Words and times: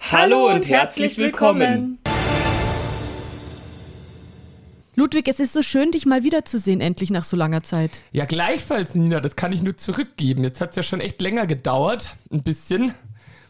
Hallo, 0.00 0.50
und, 0.50 0.68
herzlich 0.68 1.18
willkommen. 1.18 1.98
Ludwig, 4.94 5.28
es 5.28 5.40
ist 5.40 5.52
so 5.52 5.60
schön, 5.60 5.90
dich 5.90 6.06
mal 6.06 6.24
wiederzusehen, 6.24 6.80
endlich 6.80 7.10
nach 7.10 7.24
so 7.24 7.36
langer 7.36 7.62
Zeit. 7.62 8.02
Ja, 8.12 8.24
gleichfalls, 8.24 8.94
Nina, 8.94 9.20
das 9.20 9.36
kann 9.36 9.52
ich 9.52 9.62
nur 9.62 9.76
zurückgeben. 9.76 10.42
Jetzt 10.42 10.60
hat 10.62 10.70
es 10.70 10.76
ja 10.76 10.82
schon 10.82 11.00
echt 11.00 11.20
länger 11.20 11.46
gedauert, 11.46 12.16
ein 12.32 12.42
bisschen, 12.42 12.94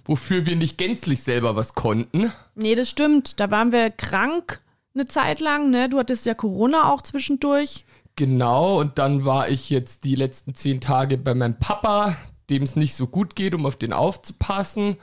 wofür 0.04 0.44
wir 0.44 0.56
nicht 0.56 0.76
gänzlich 0.76 1.22
selber 1.22 1.54
was 1.54 1.74
konnten. 1.74 2.32
Nee, 2.56 2.74
das 2.74 2.90
stimmt. 2.90 3.38
Da 3.38 3.52
waren 3.52 3.70
wir 3.70 3.90
krank 3.90 4.60
eine 4.94 5.04
Zeit 5.04 5.38
lang, 5.38 5.70
ne? 5.70 5.88
Du 5.88 5.98
hattest 5.98 6.26
ja 6.26 6.34
Corona 6.34 6.92
auch 6.92 7.02
zwischendurch. 7.02 7.84
Genau, 8.16 8.80
und 8.80 8.98
dann 8.98 9.24
war 9.24 9.48
ich 9.48 9.70
jetzt 9.70 10.04
die 10.04 10.14
letzten 10.14 10.54
zehn 10.54 10.80
Tage 10.80 11.18
bei 11.18 11.34
meinem 11.34 11.58
Papa, 11.58 12.16
dem 12.50 12.62
es 12.62 12.74
nicht 12.74 12.94
so 12.94 13.06
gut 13.06 13.36
geht, 13.36 13.54
um 13.54 13.66
auf 13.66 13.76
den 13.76 13.92
aufzupassen. 13.92 14.96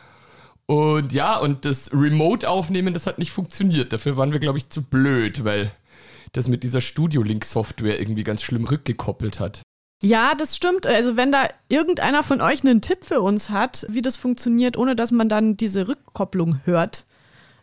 Und 0.65 1.11
ja, 1.11 1.37
und 1.37 1.65
das 1.65 1.91
Remote-Aufnehmen, 1.91 2.93
das 2.93 3.05
hat 3.05 3.19
nicht 3.19 3.31
funktioniert. 3.31 3.91
Dafür 3.91 4.17
waren 4.17 4.31
wir, 4.31 4.39
glaube 4.39 4.57
ich, 4.57 4.69
zu 4.69 4.83
blöd, 4.83 5.43
weil 5.43 5.71
das 6.31 6.47
mit 6.47 6.63
dieser 6.63 6.81
Studio-Link-Software 6.81 7.99
irgendwie 7.99 8.23
ganz 8.23 8.41
schlimm 8.41 8.65
rückgekoppelt 8.65 9.39
hat. 9.39 9.61
Ja, 10.01 10.35
das 10.35 10.55
stimmt. 10.55 10.85
Also 10.85 11.15
wenn 11.15 11.31
da 11.31 11.47
irgendeiner 11.69 12.23
von 12.23 12.41
euch 12.41 12.61
einen 12.63 12.81
Tipp 12.81 13.05
für 13.05 13.21
uns 13.21 13.49
hat, 13.49 13.85
wie 13.89 14.01
das 14.01 14.17
funktioniert, 14.17 14.75
ohne 14.75 14.95
dass 14.95 15.11
man 15.11 15.29
dann 15.29 15.55
diese 15.55 15.87
Rückkopplung 15.87 16.59
hört, 16.65 17.05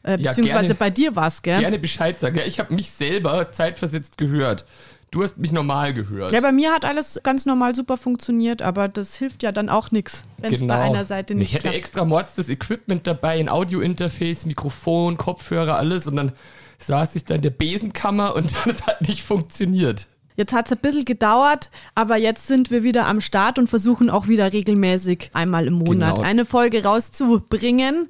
äh, 0.02 0.16
beziehungsweise 0.16 0.48
ja, 0.48 0.60
gerne, 0.60 0.74
bei 0.76 0.90
dir 0.90 1.16
war 1.16 1.26
es, 1.26 1.42
gell? 1.42 1.60
Gerne 1.60 1.78
Bescheid 1.78 2.18
sagen. 2.18 2.38
Ja, 2.38 2.44
ich 2.44 2.58
habe 2.58 2.72
mich 2.72 2.90
selber 2.90 3.52
zeitversetzt 3.52 4.16
gehört. 4.16 4.64
Du 5.10 5.24
hast 5.24 5.38
mich 5.38 5.50
normal 5.50 5.92
gehört. 5.92 6.30
Ja, 6.30 6.40
bei 6.40 6.52
mir 6.52 6.72
hat 6.72 6.84
alles 6.84 7.20
ganz 7.24 7.44
normal 7.44 7.74
super 7.74 7.96
funktioniert, 7.96 8.62
aber 8.62 8.86
das 8.86 9.16
hilft 9.16 9.42
ja 9.42 9.50
dann 9.50 9.68
auch 9.68 9.90
nichts, 9.90 10.24
wenn 10.38 10.52
es 10.52 10.60
genau. 10.60 10.74
bei 10.74 10.80
einer 10.80 11.04
Seite 11.04 11.34
nicht 11.34 11.48
Ich 11.48 11.54
hätte 11.54 11.62
klappt. 11.62 11.76
extra 11.76 12.04
Mords 12.04 12.36
das 12.36 12.48
Equipment 12.48 13.06
dabei, 13.06 13.40
ein 13.40 13.48
Audio-Interface, 13.48 14.46
Mikrofon, 14.46 15.16
Kopfhörer, 15.16 15.76
alles 15.76 16.06
und 16.06 16.14
dann 16.14 16.32
saß 16.78 17.16
ich 17.16 17.24
da 17.24 17.34
in 17.34 17.42
der 17.42 17.50
Besenkammer 17.50 18.36
und 18.36 18.54
das 18.64 18.86
hat 18.86 19.00
nicht 19.02 19.22
funktioniert. 19.22 20.06
Jetzt 20.36 20.52
hat 20.52 20.66
es 20.66 20.72
ein 20.72 20.78
bisschen 20.78 21.04
gedauert, 21.04 21.70
aber 21.94 22.16
jetzt 22.16 22.46
sind 22.46 22.70
wir 22.70 22.82
wieder 22.82 23.06
am 23.06 23.20
Start 23.20 23.58
und 23.58 23.68
versuchen 23.68 24.10
auch 24.10 24.28
wieder 24.28 24.52
regelmäßig 24.52 25.30
einmal 25.34 25.66
im 25.66 25.74
Monat 25.74 26.16
genau. 26.16 26.26
eine 26.26 26.46
Folge 26.46 26.84
rauszubringen. 26.84 28.08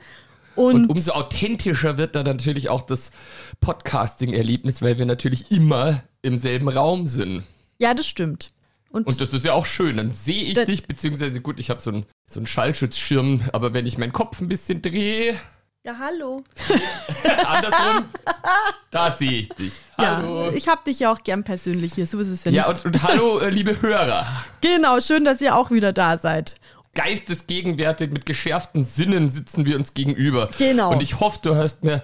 Und, 0.55 0.75
und, 0.75 0.91
umso 0.91 1.13
authentischer 1.13 1.99
wird 1.99 2.15
da 2.15 2.23
natürlich 2.23 2.69
auch 2.69 2.83
das 2.83 3.13
Podcasting-Erlebnis, 3.61 4.83
weil 4.83 4.99
wir 4.99 5.07
natürlich 5.07 5.51
immer 5.51 6.03
im 6.23 6.39
selben 6.39 6.69
Raum 6.69 7.07
sind. 7.07 7.45
Ja, 7.79 7.95
das 7.95 8.07
stimmt. 8.07 8.53
Und, 8.91 9.07
und 9.07 9.21
das 9.21 9.33
ist 9.33 9.45
ja 9.45 9.53
auch 9.53 9.67
schön. 9.67 9.97
Dann 9.97 10.11
sehe 10.11 10.43
ich 10.43 10.55
dich, 10.65 10.87
beziehungsweise 10.87 11.41
gut, 11.41 11.61
ich 11.61 11.71
habe 11.71 11.81
so 11.81 11.91
einen 11.91 12.07
so 12.27 12.45
Schallschutzschirm, 12.45 13.43
aber 13.53 13.73
wenn 13.73 13.87
ich 13.87 13.99
meinen 13.99 14.13
Kopf 14.13 14.41
ein 14.41 14.49
bisschen 14.49 14.83
drehe. 14.83 15.37
Ja, 15.85 15.97
hallo. 15.99 16.43
Andersrum, 17.47 18.05
da 18.91 19.13
sehe 19.13 19.41
ich 19.41 19.49
dich. 19.51 19.73
Hallo. 19.97 20.47
Ja, 20.47 20.53
ich 20.53 20.69
habe 20.69 20.83
dich 20.85 21.01
ja 21.01 21.13
auch 21.13 21.23
gern 21.23 21.45
persönlich 21.45 21.95
hier, 21.95 22.07
so 22.07 22.19
ist 22.19 22.29
es 22.29 22.45
ja, 22.45 22.51
ja 22.51 22.69
nicht. 22.69 22.83
Ja, 22.83 22.89
und, 22.89 22.97
und 22.97 23.03
hallo, 23.03 23.39
äh, 23.39 23.49
liebe 23.49 23.81
Hörer. 23.81 24.27
Genau, 24.61 25.01
schön, 25.01 25.25
dass 25.25 25.41
ihr 25.41 25.57
auch 25.57 25.71
wieder 25.71 25.93
da 25.93 26.19
seid 26.19 26.57
geistesgegenwärtig 26.95 28.11
mit 28.11 28.27
geschärften 28.27 28.85
Sinnen 28.85 29.31
sitzen 29.31 29.65
wir 29.65 29.77
uns 29.77 29.95
gegenüber. 29.95 30.51
Genau. 30.59 30.93
Und 30.93 31.03
ich 31.03 31.21
hoffe, 31.21 31.39
du 31.43 31.55
hast 31.55 31.85
mir 31.85 32.03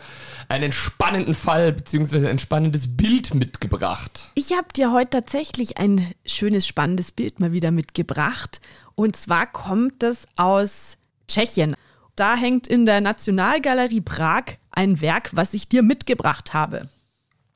einen 0.48 0.72
spannenden 0.72 1.34
Fall 1.34 1.72
bzw. 1.72 2.28
ein 2.28 2.38
spannendes 2.38 2.96
Bild 2.96 3.34
mitgebracht. 3.34 4.30
Ich 4.34 4.52
habe 4.52 4.68
dir 4.74 4.92
heute 4.92 5.10
tatsächlich 5.10 5.78
ein 5.78 6.12
schönes, 6.24 6.66
spannendes 6.66 7.10
Bild 7.10 7.40
mal 7.40 7.52
wieder 7.52 7.70
mitgebracht. 7.70 8.60
Und 8.94 9.16
zwar 9.16 9.46
kommt 9.46 10.02
es 10.02 10.26
aus 10.36 10.98
Tschechien. 11.28 11.74
Da 12.14 12.36
hängt 12.36 12.66
in 12.66 12.86
der 12.86 13.00
Nationalgalerie 13.00 14.00
Prag 14.00 14.44
ein 14.70 15.00
Werk, 15.00 15.30
was 15.34 15.52
ich 15.52 15.68
dir 15.68 15.82
mitgebracht 15.82 16.54
habe. 16.54 16.88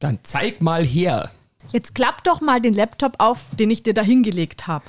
Dann 0.00 0.18
zeig 0.22 0.60
mal 0.60 0.84
her. 0.84 1.30
Jetzt 1.72 1.94
klapp 1.94 2.24
doch 2.24 2.40
mal 2.40 2.60
den 2.60 2.74
Laptop 2.74 3.14
auf, 3.18 3.46
den 3.52 3.70
ich 3.70 3.82
dir 3.82 3.94
da 3.94 4.02
hingelegt 4.02 4.66
habe. 4.66 4.84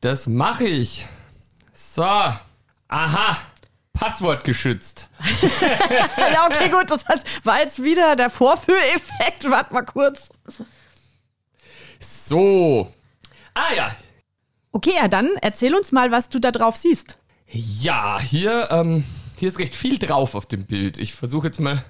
Das 0.00 0.26
mache 0.26 0.64
ich. 0.64 1.06
So. 1.92 2.02
Aha. 2.02 3.38
Passwort 3.92 4.42
geschützt. 4.44 5.08
ja, 6.32 6.46
okay, 6.46 6.68
gut. 6.68 6.90
Das 6.90 7.04
war 7.44 7.60
jetzt 7.60 7.82
wieder 7.82 8.16
der 8.16 8.30
Vorführeffekt. 8.30 9.48
Warte 9.48 9.72
mal 9.72 9.82
kurz. 9.82 10.30
So. 12.00 12.92
Ah 13.54 13.72
ja. 13.76 13.96
Okay, 14.72 14.94
ja, 14.96 15.06
dann 15.06 15.30
erzähl 15.40 15.74
uns 15.74 15.92
mal, 15.92 16.10
was 16.10 16.28
du 16.28 16.40
da 16.40 16.50
drauf 16.50 16.76
siehst. 16.76 17.16
Ja, 17.46 18.18
hier, 18.20 18.68
ähm, 18.72 19.04
hier 19.38 19.48
ist 19.48 19.60
recht 19.60 19.76
viel 19.76 19.98
drauf 19.98 20.34
auf 20.34 20.46
dem 20.46 20.64
Bild. 20.64 20.98
Ich 20.98 21.14
versuche 21.14 21.46
jetzt 21.46 21.60
mal, 21.60 21.84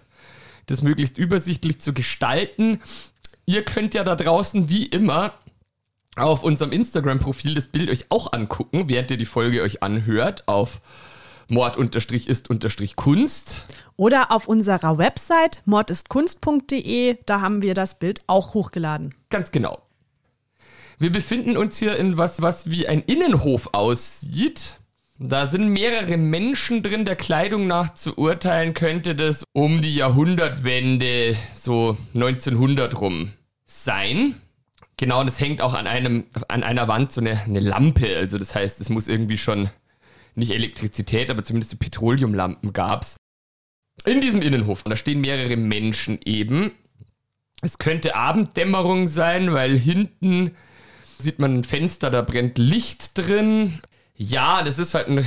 das 0.67 0.83
möglichst 0.83 1.17
übersichtlich 1.17 1.81
zu 1.81 1.95
gestalten. 1.95 2.83
Ihr 3.47 3.65
könnt 3.65 3.95
ja 3.95 4.05
da 4.05 4.17
draußen 4.17 4.69
wie 4.69 4.85
immer 4.85 5.33
auf 6.17 6.43
unserem 6.43 6.73
Instagram-Profil 6.73 7.55
das 7.55 7.69
Bild 7.69 7.91
euch 7.91 8.07
auch 8.09 8.33
angucken, 8.33 8.89
während 8.89 9.11
ihr 9.11 9.17
die 9.17 9.27
Folge 9.27 9.63
euch 9.63 9.83
anhört, 9.83 10.47
auf 10.47 10.81
mord-ist-kunst. 11.49 13.63
Oder 13.97 14.33
auf 14.33 14.49
unserer 14.49 14.99
Website 14.99 15.63
mordistkunst.de, 15.67 17.19
da 17.27 17.41
haben 17.41 17.63
wir 17.63 17.75
das 17.75 17.99
Bild 17.99 18.23
auch 18.27 18.55
hochgeladen. 18.55 19.15
Ganz 19.31 19.53
genau. 19.53 19.81
Wir 20.99 21.11
befinden 21.11 21.57
uns 21.57 21.77
hier 21.77 21.97
in 21.97 22.17
was, 22.17 22.43
was 22.43 22.71
wie 22.71 22.87
ein 22.87 23.03
Innenhof 23.03 23.71
aussieht. 23.73 24.79
Da 25.19 25.47
sind 25.47 25.69
mehrere 25.69 26.17
Menschen 26.17 26.83
drin. 26.83 27.05
Der 27.05 27.17
Kleidung 27.17 27.67
nach 27.67 27.95
zu 27.95 28.19
urteilen 28.19 28.75
könnte 28.75 29.15
das 29.15 29.45
um 29.53 29.81
die 29.81 29.95
Jahrhundertwende, 29.95 31.37
so 31.55 31.97
1900 32.15 33.01
rum 33.01 33.33
sein. 33.67 34.41
Genau, 34.97 35.21
und 35.21 35.29
es 35.29 35.41
hängt 35.41 35.61
auch 35.61 35.75
an 35.75 35.87
einem, 35.87 36.27
an 36.49 36.63
einer 36.63 36.87
Wand 36.87 37.13
so 37.13 37.21
eine, 37.21 37.41
eine 37.41 37.61
Lampe. 37.61 38.17
Also 38.17 38.39
das 38.39 38.55
heißt, 38.55 38.81
es 38.81 38.89
muss 38.89 39.09
irgendwie 39.09 39.39
schon 39.39 39.71
nicht 40.35 40.53
Elektrizität, 40.53 41.31
aber 41.31 41.45
zumindest 41.45 41.79
Petroleumlampen 41.79 42.73
gab's. 42.73 43.17
In 44.05 44.21
diesem 44.21 44.43
Innenhof. 44.43 44.85
Und 44.85 44.91
da 44.91 44.97
stehen 44.97 45.21
mehrere 45.21 45.57
Menschen 45.57 46.19
eben. 46.25 46.73
Es 47.63 47.79
könnte 47.79 48.15
Abenddämmerung 48.15 49.07
sein, 49.07 49.53
weil 49.53 49.79
hinten 49.79 50.57
sieht 51.19 51.39
man 51.39 51.59
ein 51.59 51.65
Fenster, 51.65 52.11
da 52.11 52.23
brennt 52.23 52.59
Licht 52.59 53.17
drin. 53.17 53.81
Ja, 54.17 54.63
das 54.63 54.79
ist 54.79 54.95
halt 54.95 55.09
ein, 55.09 55.27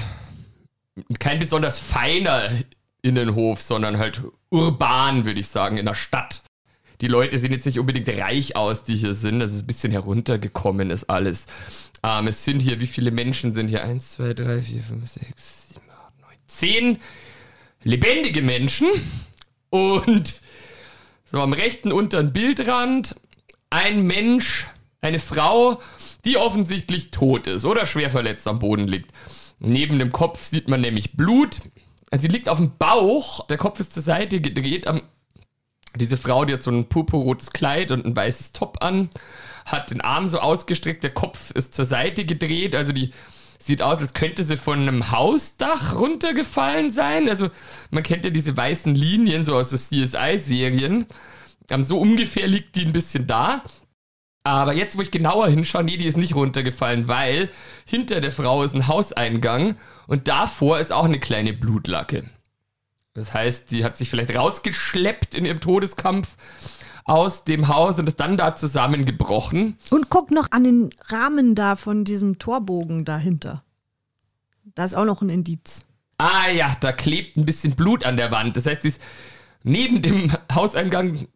kein 1.19 1.39
besonders 1.39 1.79
feiner 1.79 2.49
Innenhof, 3.01 3.61
sondern 3.61 3.97
halt 3.97 4.21
urban, 4.49 5.25
würde 5.25 5.39
ich 5.39 5.47
sagen, 5.47 5.77
in 5.77 5.85
der 5.85 5.93
Stadt 5.93 6.41
die 7.01 7.07
Leute 7.07 7.37
sehen 7.37 7.51
jetzt 7.51 7.65
nicht 7.65 7.79
unbedingt 7.79 8.09
reich 8.09 8.55
aus, 8.55 8.83
die 8.83 8.95
hier 8.95 9.13
sind. 9.13 9.39
Das 9.39 9.51
ist 9.51 9.63
ein 9.63 9.67
bisschen 9.67 9.91
heruntergekommen, 9.91 10.89
ist 10.89 11.09
alles. 11.09 11.45
Ähm, 12.03 12.27
es 12.27 12.43
sind 12.43 12.59
hier, 12.59 12.79
wie 12.79 12.87
viele 12.87 13.11
Menschen 13.11 13.53
sind 13.53 13.67
hier? 13.67 13.83
Eins, 13.83 14.13
zwei, 14.13 14.33
drei, 14.33 14.61
vier, 14.61 14.81
fünf, 14.81 15.07
sechs, 15.09 15.69
sieben, 15.69 15.81
acht, 15.91 16.19
neun, 16.19 16.37
zehn 16.47 16.97
lebendige 17.83 18.41
Menschen. 18.41 18.87
Und 19.69 20.41
so 21.25 21.39
am 21.39 21.53
rechten 21.53 21.91
unteren 21.91 22.33
Bildrand 22.33 23.15
ein 23.69 24.03
Mensch, 24.03 24.67
eine 25.01 25.19
Frau, 25.19 25.81
die 26.25 26.37
offensichtlich 26.37 27.11
tot 27.11 27.47
ist 27.47 27.65
oder 27.65 27.85
schwer 27.85 28.09
verletzt 28.09 28.47
am 28.47 28.59
Boden 28.59 28.87
liegt. 28.87 29.11
Neben 29.59 29.99
dem 29.99 30.11
Kopf 30.11 30.43
sieht 30.43 30.67
man 30.67 30.81
nämlich 30.81 31.13
Blut. 31.13 31.59
Also 32.09 32.23
sie 32.23 32.27
liegt 32.29 32.49
auf 32.49 32.57
dem 32.57 32.77
Bauch, 32.77 33.45
der 33.47 33.57
Kopf 33.57 33.79
ist 33.79 33.93
zur 33.93 34.03
Seite 34.03 34.39
gedreht, 34.39 34.87
am 34.87 35.01
diese 35.97 36.17
Frau, 36.17 36.45
die 36.45 36.53
hat 36.53 36.63
so 36.63 36.71
ein 36.71 36.89
purpurrotes 36.89 37.51
Kleid 37.51 37.91
und 37.91 38.05
ein 38.05 38.15
weißes 38.15 38.53
Top 38.53 38.77
an, 38.81 39.09
hat 39.65 39.91
den 39.91 40.01
Arm 40.01 40.27
so 40.27 40.39
ausgestreckt, 40.39 41.03
der 41.03 41.13
Kopf 41.13 41.51
ist 41.51 41.75
zur 41.75 41.85
Seite 41.85 42.25
gedreht, 42.25 42.75
also 42.75 42.93
die 42.93 43.11
sieht 43.59 43.81
aus, 43.81 43.99
als 43.99 44.13
könnte 44.13 44.43
sie 44.43 44.57
von 44.57 44.79
einem 44.79 45.11
Hausdach 45.11 45.95
runtergefallen 45.95 46.91
sein. 46.91 47.27
Also 47.27 47.49
man 47.91 48.03
kennt 48.03 48.23
ja 48.23 48.31
diese 48.31 48.55
weißen 48.55 48.95
Linien 48.95 49.45
so 49.45 49.55
aus 49.55 49.71
so 49.71 49.77
CSI-Serien. 49.77 51.05
So 51.83 51.99
ungefähr 51.99 52.47
liegt 52.47 52.75
die 52.75 52.85
ein 52.85 52.93
bisschen 52.93 53.27
da. 53.27 53.63
Aber 54.43 54.73
jetzt, 54.73 54.97
wo 54.97 55.01
ich 55.01 55.11
genauer 55.11 55.49
hinschaue, 55.49 55.83
nee, 55.83 55.97
die 55.97 56.05
ist 56.05 56.15
nicht 56.15 56.35
runtergefallen, 56.35 57.09
weil 57.09 57.49
hinter 57.85 58.21
der 58.21 58.31
Frau 58.31 58.63
ist 58.63 58.73
ein 58.73 58.87
Hauseingang 58.87 59.75
und 60.07 60.29
davor 60.29 60.79
ist 60.79 60.93
auch 60.93 61.03
eine 61.03 61.19
kleine 61.19 61.51
Blutlacke. 61.51 62.23
Das 63.17 63.33
heißt, 63.33 63.71
die 63.71 63.83
hat 63.83 63.97
sich 63.97 64.11
vielleicht 64.11 64.35
rausgeschleppt 64.35 65.33
in 65.33 65.43
ihrem 65.43 65.59
Todeskampf 65.59 66.37
aus 67.03 67.45
dem 67.45 67.67
Haus 67.67 67.97
und 67.97 68.07
ist 68.07 68.19
dann 68.19 68.37
da 68.37 68.55
zusammengebrochen. 68.55 69.75
Und 69.89 70.09
guck 70.09 70.29
noch 70.29 70.51
an 70.51 70.63
den 70.63 70.91
Rahmen 71.07 71.55
da 71.55 71.75
von 71.75 72.05
diesem 72.05 72.37
Torbogen 72.37 73.05
dahinter. 73.05 73.63
Da 74.75 74.83
ist 74.83 74.93
auch 74.93 75.05
noch 75.05 75.23
ein 75.23 75.29
Indiz. 75.29 75.85
Ah 76.19 76.51
ja, 76.55 76.77
da 76.79 76.91
klebt 76.91 77.37
ein 77.37 77.45
bisschen 77.45 77.73
Blut 77.73 78.05
an 78.05 78.17
der 78.17 78.29
Wand. 78.29 78.55
Das 78.55 78.67
heißt, 78.67 78.83
sie 78.83 78.89
ist 78.89 79.01
neben 79.63 80.03
dem 80.03 80.31
Hauseingang 80.53 81.27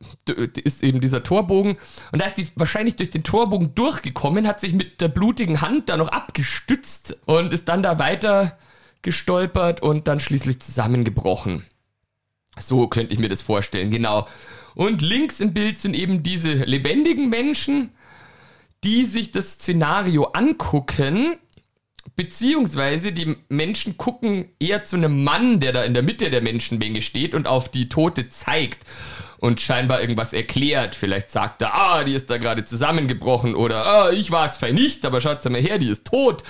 ist 0.63 0.83
eben 0.83 1.01
dieser 1.01 1.23
Torbogen 1.23 1.77
und 2.11 2.21
da 2.21 2.27
ist 2.27 2.35
sie 2.35 2.47
wahrscheinlich 2.57 2.95
durch 2.95 3.09
den 3.09 3.23
Torbogen 3.23 3.73
durchgekommen, 3.73 4.47
hat 4.47 4.61
sich 4.61 4.73
mit 4.73 5.01
der 5.01 5.07
blutigen 5.07 5.61
Hand 5.61 5.89
da 5.89 5.97
noch 5.97 6.09
abgestützt 6.09 7.17
und 7.25 7.51
ist 7.53 7.67
dann 7.69 7.81
da 7.81 7.97
weiter 7.97 8.55
gestolpert 9.01 9.81
und 9.81 10.07
dann 10.07 10.19
schließlich 10.19 10.59
zusammengebrochen. 10.59 11.65
So 12.57 12.87
könnte 12.87 13.13
ich 13.13 13.19
mir 13.19 13.29
das 13.29 13.41
vorstellen, 13.41 13.91
genau. 13.91 14.27
Und 14.75 15.01
links 15.01 15.39
im 15.39 15.53
Bild 15.53 15.79
sind 15.79 15.93
eben 15.93 16.23
diese 16.23 16.53
lebendigen 16.53 17.29
Menschen, 17.29 17.91
die 18.83 19.05
sich 19.05 19.31
das 19.31 19.53
Szenario 19.53 20.25
angucken, 20.25 21.35
beziehungsweise 22.15 23.11
die 23.11 23.35
Menschen 23.49 23.97
gucken 23.97 24.49
eher 24.59 24.83
zu 24.83 24.95
einem 24.95 25.23
Mann, 25.23 25.59
der 25.59 25.71
da 25.71 25.83
in 25.83 25.93
der 25.93 26.03
Mitte 26.03 26.29
der 26.29 26.41
Menschenmenge 26.41 27.01
steht 27.01 27.35
und 27.35 27.47
auf 27.47 27.69
die 27.69 27.89
Tote 27.89 28.29
zeigt 28.29 28.85
und 29.37 29.59
scheinbar 29.59 30.01
irgendwas 30.01 30.33
erklärt. 30.33 30.95
Vielleicht 30.95 31.31
sagt 31.31 31.61
er, 31.61 31.73
ah, 31.73 32.03
die 32.03 32.13
ist 32.13 32.29
da 32.29 32.37
gerade 32.37 32.65
zusammengebrochen 32.65 33.55
oder 33.55 33.85
ah, 33.85 34.11
ich 34.11 34.31
war 34.31 34.45
es 34.47 34.57
fein 34.57 34.75
nicht, 34.75 35.05
aber 35.05 35.21
schaut 35.21 35.43
mal 35.49 35.61
her, 35.61 35.77
die 35.77 35.89
ist 35.89 36.05
tot. 36.05 36.43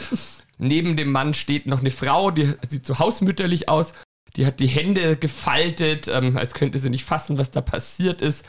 Neben 0.58 0.96
dem 0.96 1.12
Mann 1.12 1.34
steht 1.34 1.66
noch 1.66 1.80
eine 1.80 1.92
Frau, 1.92 2.32
die 2.32 2.54
sieht 2.68 2.86
so 2.86 3.00
hausmütterlich 3.00 3.68
aus 3.68 3.94
die 4.36 4.46
hat 4.46 4.60
die 4.60 4.68
Hände 4.68 5.18
gefaltet, 5.18 6.08
ähm, 6.08 6.38
als 6.38 6.54
könnte 6.54 6.80
sie 6.80 6.90
nicht 6.90 7.06
fassen, 7.06 7.38
was 7.38 7.52
da 7.52 7.62
passiert 7.62 8.22
ist. 8.22 8.46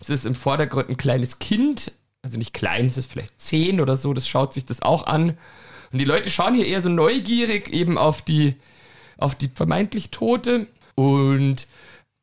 Es 0.00 0.10
ist 0.10 0.26
im 0.26 0.34
Vordergrund 0.34 0.88
ein 0.88 0.96
kleines 0.96 1.38
Kind, 1.38 1.92
also 2.22 2.38
nicht 2.38 2.52
klein, 2.52 2.86
es 2.86 2.96
ist 2.96 3.10
vielleicht 3.10 3.40
zehn 3.40 3.80
oder 3.80 3.96
so, 3.96 4.12
das 4.14 4.28
schaut 4.28 4.52
sich 4.52 4.64
das 4.64 4.82
auch 4.82 5.06
an. 5.06 5.38
Und 5.92 5.98
die 5.98 6.04
Leute 6.04 6.30
schauen 6.30 6.54
hier 6.54 6.66
eher 6.66 6.80
so 6.80 6.88
neugierig 6.88 7.72
eben 7.72 7.98
auf 7.98 8.22
die, 8.22 8.56
auf 9.18 9.34
die 9.34 9.48
vermeintlich 9.48 10.10
Tote. 10.10 10.66
Und 10.94 11.66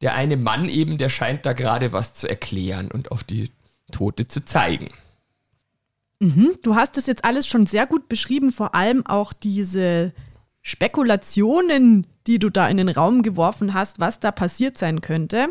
der 0.02 0.16
eine 0.16 0.38
Mann 0.38 0.70
eben, 0.70 0.98
der 0.98 1.10
scheint 1.10 1.46
da 1.46 1.54
gerade 1.54 1.92
was 1.92 2.14
zu 2.16 2.28
erklären 2.28 2.90
und 2.90 3.12
auf 3.12 3.24
die 3.24 3.52
Tote 3.92 4.28
zu 4.28 4.46
zeigen. 4.46 4.90
Mhm, 6.20 6.58
du 6.64 6.76
hast 6.76 6.98
es 6.98 7.08
jetzt 7.08 7.24
alles 7.24 7.48
schon 7.48 7.66
sehr 7.66 7.86
gut 7.86 8.10
beschrieben, 8.10 8.52
vor 8.52 8.76
allem 8.76 9.06
auch 9.06 9.34
diese 9.34 10.14
Spekulationen, 10.62 12.08
die 12.28 12.40
du 12.40 12.50
da 12.50 12.68
in 12.68 12.78
den 12.78 12.90
Raum 12.90 13.24
geworfen 13.24 13.74
hast, 13.74 14.00
was 14.00 14.20
da 14.20 14.32
passiert 14.32 14.78
sein 14.78 15.02
könnte. 15.02 15.50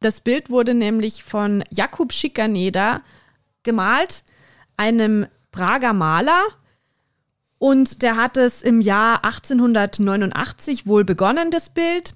Das 0.00 0.20
Bild 0.20 0.50
wurde 0.50 0.74
nämlich 0.74 1.24
von 1.24 1.64
Jakub 1.70 2.12
Schikaneda 2.12 3.02
gemalt, 3.62 4.24
einem 4.76 5.26
Prager 5.50 5.92
Maler. 5.92 6.42
Und 7.58 8.02
der 8.02 8.16
hat 8.16 8.36
es 8.36 8.62
im 8.62 8.80
Jahr 8.80 9.24
1889 9.24 10.86
wohl 10.86 11.04
begonnen, 11.04 11.50
das 11.50 11.70
Bild 11.70 12.14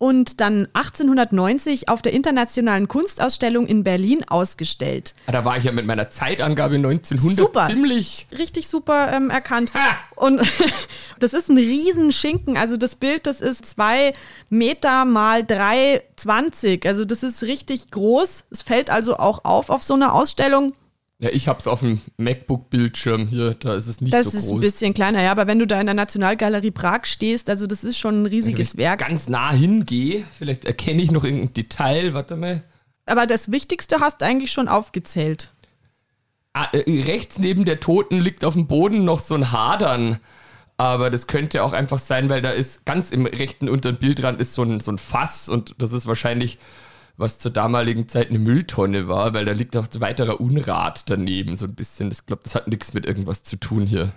und 0.00 0.40
dann 0.40 0.66
1890 0.72 1.90
auf 1.90 2.00
der 2.00 2.14
Internationalen 2.14 2.88
Kunstausstellung 2.88 3.66
in 3.66 3.84
Berlin 3.84 4.24
ausgestellt. 4.26 5.14
Ah, 5.26 5.32
da 5.32 5.44
war 5.44 5.58
ich 5.58 5.64
ja 5.64 5.72
mit 5.72 5.84
meiner 5.84 6.08
Zeitangabe 6.08 6.76
1900 6.76 7.36
super. 7.36 7.68
ziemlich. 7.68 8.26
Richtig 8.36 8.66
super 8.68 9.12
ähm, 9.12 9.28
erkannt. 9.28 9.74
Ha! 9.74 9.98
Und 10.16 10.40
das 11.18 11.34
ist 11.34 11.50
ein 11.50 11.58
Riesenschinken. 11.58 12.56
Also 12.56 12.78
das 12.78 12.94
Bild, 12.94 13.26
das 13.26 13.42
ist 13.42 13.66
zwei 13.66 14.14
Meter 14.48 15.04
mal 15.04 15.42
3,20. 15.42 16.88
Also 16.88 17.04
das 17.04 17.22
ist 17.22 17.42
richtig 17.42 17.90
groß. 17.90 18.46
Es 18.50 18.62
fällt 18.62 18.88
also 18.88 19.18
auch 19.18 19.44
auf 19.44 19.68
auf 19.68 19.82
so 19.82 19.92
einer 19.92 20.14
Ausstellung. 20.14 20.72
Ja, 21.20 21.28
ich 21.30 21.48
habe 21.48 21.58
es 21.58 21.66
auf 21.66 21.80
dem 21.80 22.00
MacBook-Bildschirm 22.16 23.28
hier, 23.28 23.52
da 23.54 23.74
ist 23.74 23.86
es 23.86 24.00
nicht 24.00 24.14
das 24.14 24.24
so 24.24 24.30
groß. 24.30 24.34
Das 24.34 24.44
ist 24.44 24.50
ein 24.52 24.60
bisschen 24.60 24.94
kleiner, 24.94 25.22
ja, 25.22 25.30
aber 25.30 25.46
wenn 25.46 25.58
du 25.58 25.66
da 25.66 25.78
in 25.78 25.86
der 25.86 25.94
Nationalgalerie 25.94 26.70
Prag 26.70 27.04
stehst, 27.04 27.50
also 27.50 27.66
das 27.66 27.84
ist 27.84 27.98
schon 27.98 28.22
ein 28.22 28.26
riesiges 28.26 28.74
wenn 28.74 28.84
Werk. 28.84 29.00
ganz 29.00 29.28
nah 29.28 29.52
hingehe, 29.52 30.24
vielleicht 30.32 30.64
erkenne 30.64 31.02
ich 31.02 31.10
noch 31.10 31.24
irgendein 31.24 31.52
Detail, 31.52 32.14
warte 32.14 32.36
mal. 32.36 32.64
Aber 33.04 33.26
das 33.26 33.52
Wichtigste 33.52 34.00
hast 34.00 34.22
du 34.22 34.26
eigentlich 34.26 34.50
schon 34.50 34.66
aufgezählt. 34.66 35.52
Ah, 36.54 36.68
äh, 36.72 37.02
rechts 37.02 37.38
neben 37.38 37.66
der 37.66 37.80
Toten 37.80 38.18
liegt 38.18 38.42
auf 38.44 38.54
dem 38.54 38.66
Boden 38.66 39.04
noch 39.04 39.20
so 39.20 39.34
ein 39.34 39.52
Hadern. 39.52 40.20
Aber 40.78 41.10
das 41.10 41.26
könnte 41.26 41.62
auch 41.62 41.74
einfach 41.74 41.98
sein, 41.98 42.30
weil 42.30 42.40
da 42.40 42.50
ist 42.50 42.86
ganz 42.86 43.12
im 43.12 43.26
rechten 43.26 43.68
unteren 43.68 43.96
Bildrand 43.96 44.40
ist 44.40 44.54
so 44.54 44.62
ein, 44.62 44.80
so 44.80 44.90
ein 44.90 44.96
Fass 44.96 45.50
und 45.50 45.74
das 45.76 45.92
ist 45.92 46.06
wahrscheinlich 46.06 46.58
was 47.20 47.38
zur 47.38 47.50
damaligen 47.50 48.08
Zeit 48.08 48.30
eine 48.30 48.38
Mülltonne 48.38 49.06
war, 49.08 49.34
weil 49.34 49.44
da 49.44 49.52
liegt 49.52 49.76
auch 49.76 49.86
weiterer 49.98 50.40
Unrat 50.40 51.08
daneben, 51.10 51.54
so 51.56 51.66
ein 51.66 51.74
bisschen. 51.74 52.10
Ich 52.10 52.26
glaube, 52.26 52.42
das 52.42 52.54
hat 52.54 52.68
nichts 52.68 52.94
mit 52.94 53.06
irgendwas 53.06 53.42
zu 53.42 53.56
tun 53.56 53.86
hier. 53.86 54.12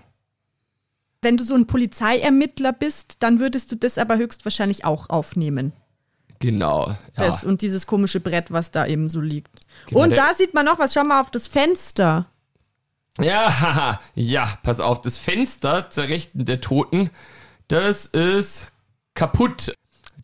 Wenn 1.21 1.37
du 1.37 1.43
so 1.43 1.53
ein 1.55 1.67
Polizeiermittler 1.67 2.73
bist, 2.73 3.17
dann 3.19 3.39
würdest 3.39 3.71
du 3.71 3.75
das 3.75 3.97
aber 3.97 4.17
höchstwahrscheinlich 4.17 4.85
auch 4.85 5.09
aufnehmen. 5.09 5.73
Genau. 6.39 6.89
Ja. 6.89 6.97
Das 7.15 7.43
und 7.43 7.61
dieses 7.61 7.87
komische 7.87 8.19
Brett, 8.19 8.51
was 8.51 8.71
da 8.71 8.85
eben 8.85 9.09
so 9.09 9.21
liegt. 9.21 9.61
Genau, 9.87 10.03
und 10.03 10.17
da 10.17 10.33
sieht 10.35 10.53
man 10.53 10.65
noch 10.65 10.79
was. 10.79 10.93
Schau 10.93 11.03
mal 11.03 11.21
auf 11.21 11.31
das 11.31 11.47
Fenster. 11.47 12.27
Ja, 13.19 13.61
haha, 13.61 13.99
ja, 14.15 14.57
pass 14.63 14.79
auf, 14.79 15.01
das 15.01 15.17
Fenster 15.17 15.89
zur 15.89 16.05
Rechten 16.05 16.45
der 16.45 16.61
Toten, 16.61 17.11
das 17.67 18.07
ist 18.07 18.71
kaputt. 19.13 19.73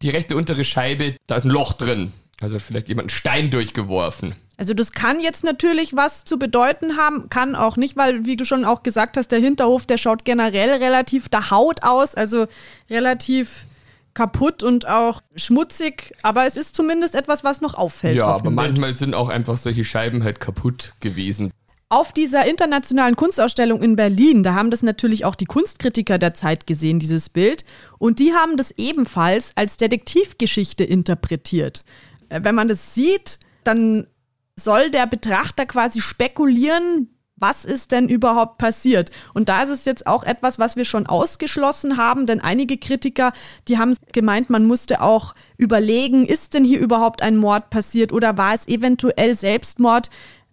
Die 0.02 0.10
rechte 0.10 0.36
untere 0.36 0.64
Scheibe, 0.64 1.18
da 1.28 1.36
ist 1.36 1.46
ein 1.46 1.52
Loch 1.52 1.74
drin. 1.74 2.14
Also 2.42 2.60
vielleicht 2.60 2.88
jemand 2.88 3.06
einen 3.06 3.10
Stein 3.10 3.52
durchgeworfen. 3.52 4.36
Also 4.58 4.74
das 4.74 4.92
kann 4.92 5.20
jetzt 5.20 5.44
natürlich 5.44 5.96
was 5.96 6.26
zu 6.26 6.38
bedeuten 6.38 6.98
haben, 6.98 7.30
kann 7.30 7.56
auch 7.56 7.78
nicht, 7.78 7.96
weil, 7.96 8.26
wie 8.26 8.36
du 8.36 8.46
schon 8.46 8.66
auch 8.66 8.84
gesagt 8.84 9.18
hast, 9.18 9.32
der 9.32 9.40
Hinterhof, 9.40 9.86
der 9.86 9.98
schaut 9.98 10.26
generell 10.26 10.70
relativ 10.82 11.30
der 11.30 11.50
Haut 11.50 11.84
aus, 11.84 12.16
also 12.16 12.48
relativ 12.90 13.66
kaputt 14.14 14.64
und 14.64 14.88
auch 14.88 15.22
schmutzig, 15.36 16.14
aber 16.24 16.46
es 16.46 16.58
ist 16.58 16.76
zumindest 16.76 17.16
etwas, 17.16 17.44
was 17.44 17.62
noch 17.62 17.76
auffällt. 17.76 18.18
Ja, 18.18 18.28
aber 18.28 18.50
manchmal 18.50 18.96
sind 18.98 19.16
auch 19.16 19.30
einfach 19.30 19.56
solche 19.56 19.86
Scheiben 19.86 20.24
halt 20.24 20.42
kaputt 20.42 20.94
gewesen. 21.00 21.52
Auf 21.92 22.14
dieser 22.14 22.46
internationalen 22.46 23.16
Kunstausstellung 23.16 23.82
in 23.82 23.96
Berlin, 23.96 24.44
da 24.44 24.54
haben 24.54 24.72
das 24.72 24.84
natürlich 24.84 25.26
auch 25.26 25.36
die 25.36 25.46
Kunstkritiker 25.46 26.20
der 26.20 26.34
Zeit 26.34 26.68
gesehen, 26.68 27.00
dieses 27.00 27.30
Bild, 27.30 27.64
und 27.98 28.20
die 28.20 28.34
haben 28.34 28.58
das 28.58 28.72
ebenfalls 28.72 29.54
als 29.56 29.78
Detektivgeschichte 29.78 30.84
interpretiert. 30.84 31.84
Wenn 32.30 32.56
man 32.56 32.68
das 32.68 32.94
sieht, 32.94 33.40
dann 33.64 34.08
soll 34.56 34.92
der 34.92 35.08
Betrachter 35.08 35.66
quasi 35.66 36.02
spekulieren, 36.02 37.10
was 37.40 37.66
ist 37.66 37.92
denn 37.92 38.10
überhaupt 38.10 38.58
passiert? 38.58 39.12
Und 39.34 39.50
da 39.50 39.64
ist 39.64 39.70
es 39.70 39.86
jetzt 39.86 40.06
auch 40.06 40.24
etwas, 40.24 40.60
was 40.60 40.76
wir 40.76 40.86
schon 40.86 41.08
ausgeschlossen 41.08 41.98
haben, 41.98 42.26
denn 42.26 42.42
einige 42.42 42.78
Kritiker, 42.78 43.32
die 43.68 43.78
haben 43.78 43.96
gemeint, 44.12 44.50
man 44.50 44.66
musste 44.66 45.02
auch 45.02 45.36
überlegen, 45.58 46.26
ist 46.26 46.54
denn 46.54 46.66
hier 46.66 46.80
überhaupt 46.80 47.22
ein 47.22 47.38
Mord 47.38 47.70
passiert 47.70 48.12
oder 48.12 48.38
war 48.38 48.54
es 48.54 48.68
eventuell 48.68 49.36
Selbstmord 49.36 50.10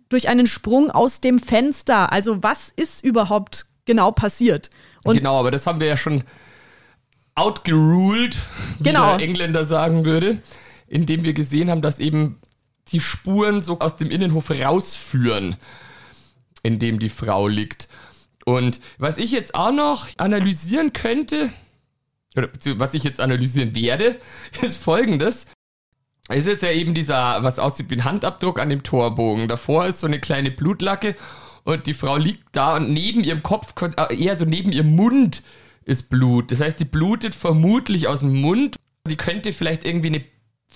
durch 0.09 0.29
einen 0.29 0.47
Sprung 0.47 0.91
aus 0.91 1.21
dem 1.21 1.39
Fenster? 1.39 2.13
Also 2.13 2.43
was 2.43 2.73
ist 2.75 3.05
überhaupt 3.05 3.67
genau 3.85 4.13
passiert? 4.13 4.71
Und 5.05 5.17
genau, 5.17 5.41
aber 5.41 5.51
das 5.51 5.67
haben 5.67 5.81
wir 5.81 5.89
ja 5.89 5.97
schon 5.97 6.23
outgeruled, 7.35 8.39
wie 8.79 8.85
genau. 8.85 9.17
der 9.17 9.27
Engländer 9.27 9.65
sagen 9.65 10.05
würde 10.05 10.41
indem 10.89 11.25
wir 11.25 11.33
gesehen 11.33 11.71
haben, 11.71 11.83
dass 11.83 11.99
eben 11.99 12.39
die 12.89 13.01
Spuren 13.01 13.63
so 13.63 13.81
aus 13.81 13.97
dem 13.97 14.11
Innenhof 14.11 14.51
rausführen, 14.51 15.57
in 16.63 16.79
dem 16.79 16.99
die 16.99 17.09
Frau 17.09 17.49
liegt. 17.49 17.89
Und 18.45 18.81
was 18.99 19.19
ich 19.19 19.33
jetzt 19.33 19.55
auch 19.55 19.73
noch 19.73 20.07
analysieren 20.19 20.93
könnte, 20.93 21.51
oder 22.37 22.49
was 22.77 22.95
ich 22.95 23.03
jetzt 23.03 23.21
analysieren 23.21 23.75
werde, 23.75 24.19
ist 24.63 24.77
folgendes. 24.77 25.47
Es 26.29 26.39
ist 26.39 26.47
jetzt 26.47 26.63
ja 26.63 26.73
eben 26.73 26.95
dieser, 26.95 27.43
was 27.43 27.59
aussieht 27.59 27.91
wie 27.91 27.97
ein 27.97 28.05
Handabdruck 28.05 28.59
an 28.59 28.69
dem 28.69 28.83
Torbogen. 28.83 29.49
Davor 29.49 29.87
ist 29.87 30.01
so 30.01 30.07
eine 30.07 30.21
kleine 30.21 30.51
Blutlacke 30.51 31.17
und 31.65 31.87
die 31.87 31.95
Frau 31.95 32.17
liegt 32.17 32.45
da 32.53 32.77
und 32.77 32.93
neben 32.93 33.25
ihrem 33.25 33.43
Kopf, 33.43 33.75
äh, 33.81 34.17
eher 34.17 34.37
so 34.37 34.45
neben 34.45 34.73
ihrem 34.73 34.95
Mund 34.95 35.43
ist 35.85 36.11
Blut. 36.11 36.51
Das 36.51 36.61
heißt, 36.61 36.79
die 36.81 36.85
blutet 36.85 37.35
vermutlich 37.35 38.09
aus 38.09 38.21
dem 38.21 38.41
Mund. 38.41 38.77
Die 39.09 39.17
könnte 39.17 39.53
vielleicht 39.53 39.85
irgendwie 39.85 40.09
eine 40.09 40.25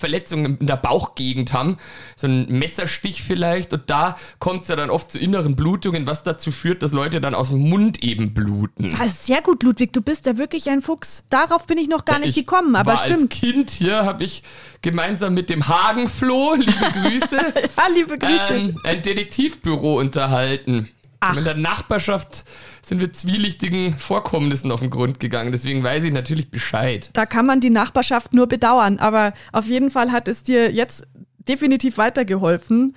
Verletzungen 0.01 0.57
in 0.59 0.67
der 0.67 0.75
Bauchgegend 0.75 1.53
haben, 1.53 1.77
so 2.17 2.27
ein 2.27 2.47
Messerstich 2.49 3.23
vielleicht, 3.23 3.71
und 3.71 3.89
da 3.89 4.17
kommt 4.39 4.63
es 4.63 4.67
ja 4.67 4.75
dann 4.75 4.89
oft 4.89 5.11
zu 5.11 5.19
inneren 5.19 5.55
Blutungen, 5.55 6.05
was 6.05 6.23
dazu 6.23 6.51
führt, 6.51 6.83
dass 6.83 6.91
Leute 6.91 7.21
dann 7.21 7.33
aus 7.33 7.49
dem 7.49 7.59
Mund 7.59 8.03
eben 8.03 8.33
bluten. 8.33 8.89
Das 8.97 9.07
ist 9.07 9.25
sehr 9.27 9.41
gut, 9.41 9.63
Ludwig, 9.63 9.93
du 9.93 10.01
bist 10.01 10.25
ja 10.25 10.37
wirklich 10.37 10.69
ein 10.69 10.81
Fuchs. 10.81 11.25
Darauf 11.29 11.67
bin 11.67 11.77
ich 11.77 11.87
noch 11.87 12.03
gar 12.03 12.19
ja, 12.19 12.25
nicht 12.25 12.35
gekommen, 12.35 12.75
aber 12.75 12.97
stimmt. 12.97 13.31
Als 13.31 13.39
Kind 13.39 13.69
hier 13.69 14.03
habe 14.03 14.25
ich 14.25 14.43
gemeinsam 14.81 15.33
mit 15.33 15.49
dem 15.49 15.67
Hagenfloh, 15.67 16.55
liebe 16.55 16.71
Grüße, 17.01 17.37
ja, 17.37 17.83
liebe 17.95 18.17
Grüße, 18.17 18.53
ähm, 18.53 18.77
ein 18.83 19.01
Detektivbüro 19.01 19.99
unterhalten. 19.99 20.89
Ach. 21.23 21.37
In 21.37 21.43
der 21.43 21.55
Nachbarschaft 21.55 22.45
sind 22.81 22.99
wir 22.99 23.13
zwielichtigen 23.13 23.93
Vorkommnissen 23.97 24.71
auf 24.71 24.79
den 24.79 24.89
Grund 24.89 25.19
gegangen. 25.19 25.51
Deswegen 25.51 25.83
weiß 25.83 26.03
ich 26.03 26.11
natürlich 26.11 26.49
Bescheid. 26.49 27.11
Da 27.13 27.27
kann 27.27 27.45
man 27.45 27.61
die 27.61 27.69
Nachbarschaft 27.69 28.33
nur 28.33 28.47
bedauern. 28.47 28.97
Aber 28.97 29.33
auf 29.51 29.67
jeden 29.67 29.91
Fall 29.91 30.11
hat 30.11 30.27
es 30.27 30.41
dir 30.41 30.71
jetzt 30.71 31.07
definitiv 31.37 31.99
weitergeholfen, 31.99 32.95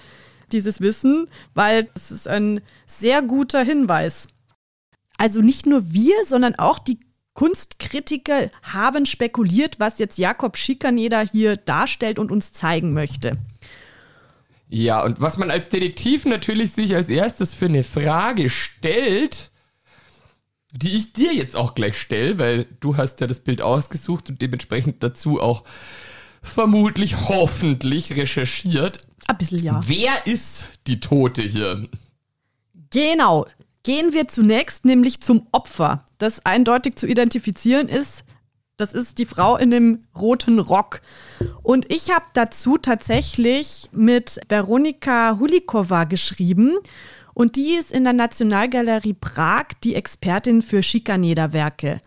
dieses 0.52 0.80
Wissen, 0.80 1.28
weil 1.52 1.90
es 1.94 2.10
ist 2.10 2.26
ein 2.26 2.62
sehr 2.86 3.20
guter 3.20 3.62
Hinweis. 3.62 4.28
Also 5.18 5.42
nicht 5.42 5.66
nur 5.66 5.92
wir, 5.92 6.14
sondern 6.26 6.54
auch 6.54 6.78
die 6.78 7.00
Kunstkritiker 7.34 8.50
haben 8.62 9.06
spekuliert, 9.06 9.80
was 9.80 9.98
jetzt 9.98 10.18
Jakob 10.18 10.56
Schikaneder 10.56 11.20
hier 11.20 11.56
darstellt 11.56 12.18
und 12.18 12.32
uns 12.32 12.52
zeigen 12.52 12.94
möchte. 12.94 13.36
Ja, 14.74 15.04
und 15.04 15.20
was 15.20 15.38
man 15.38 15.52
als 15.52 15.68
Detektiv 15.68 16.24
natürlich 16.24 16.72
sich 16.72 16.96
als 16.96 17.08
erstes 17.08 17.54
für 17.54 17.66
eine 17.66 17.84
Frage 17.84 18.50
stellt, 18.50 19.52
die 20.72 20.96
ich 20.96 21.12
dir 21.12 21.32
jetzt 21.32 21.54
auch 21.54 21.76
gleich 21.76 21.96
stelle, 21.96 22.38
weil 22.38 22.66
du 22.80 22.96
hast 22.96 23.20
ja 23.20 23.28
das 23.28 23.38
Bild 23.38 23.62
ausgesucht 23.62 24.30
und 24.30 24.42
dementsprechend 24.42 25.00
dazu 25.04 25.40
auch 25.40 25.62
vermutlich, 26.42 27.28
hoffentlich 27.28 28.16
recherchiert. 28.16 29.06
Ein 29.28 29.38
bisschen, 29.38 29.62
ja. 29.62 29.80
Wer 29.86 30.26
ist 30.26 30.66
die 30.88 30.98
Tote 30.98 31.42
hier? 31.42 31.88
Genau. 32.90 33.46
Gehen 33.84 34.12
wir 34.12 34.26
zunächst 34.26 34.84
nämlich 34.84 35.20
zum 35.20 35.46
Opfer, 35.52 36.04
das 36.18 36.44
eindeutig 36.44 36.96
zu 36.96 37.06
identifizieren 37.06 37.88
ist. 37.88 38.23
Das 38.76 38.92
ist 38.92 39.18
die 39.18 39.26
Frau 39.26 39.56
in 39.56 39.70
dem 39.70 40.04
roten 40.18 40.58
Rock. 40.58 41.00
Und 41.62 41.92
ich 41.92 42.10
habe 42.10 42.24
dazu 42.32 42.76
tatsächlich 42.76 43.88
mit 43.92 44.40
Veronika 44.48 45.38
Hulikova 45.38 46.04
geschrieben. 46.04 46.78
Und 47.34 47.54
die 47.54 47.74
ist 47.74 47.92
in 47.92 48.02
der 48.02 48.12
Nationalgalerie 48.12 49.14
Prag 49.14 49.66
die 49.84 49.94
Expertin 49.94 50.60
für 50.60 50.82
Schikaneder-Werke. 50.82 52.00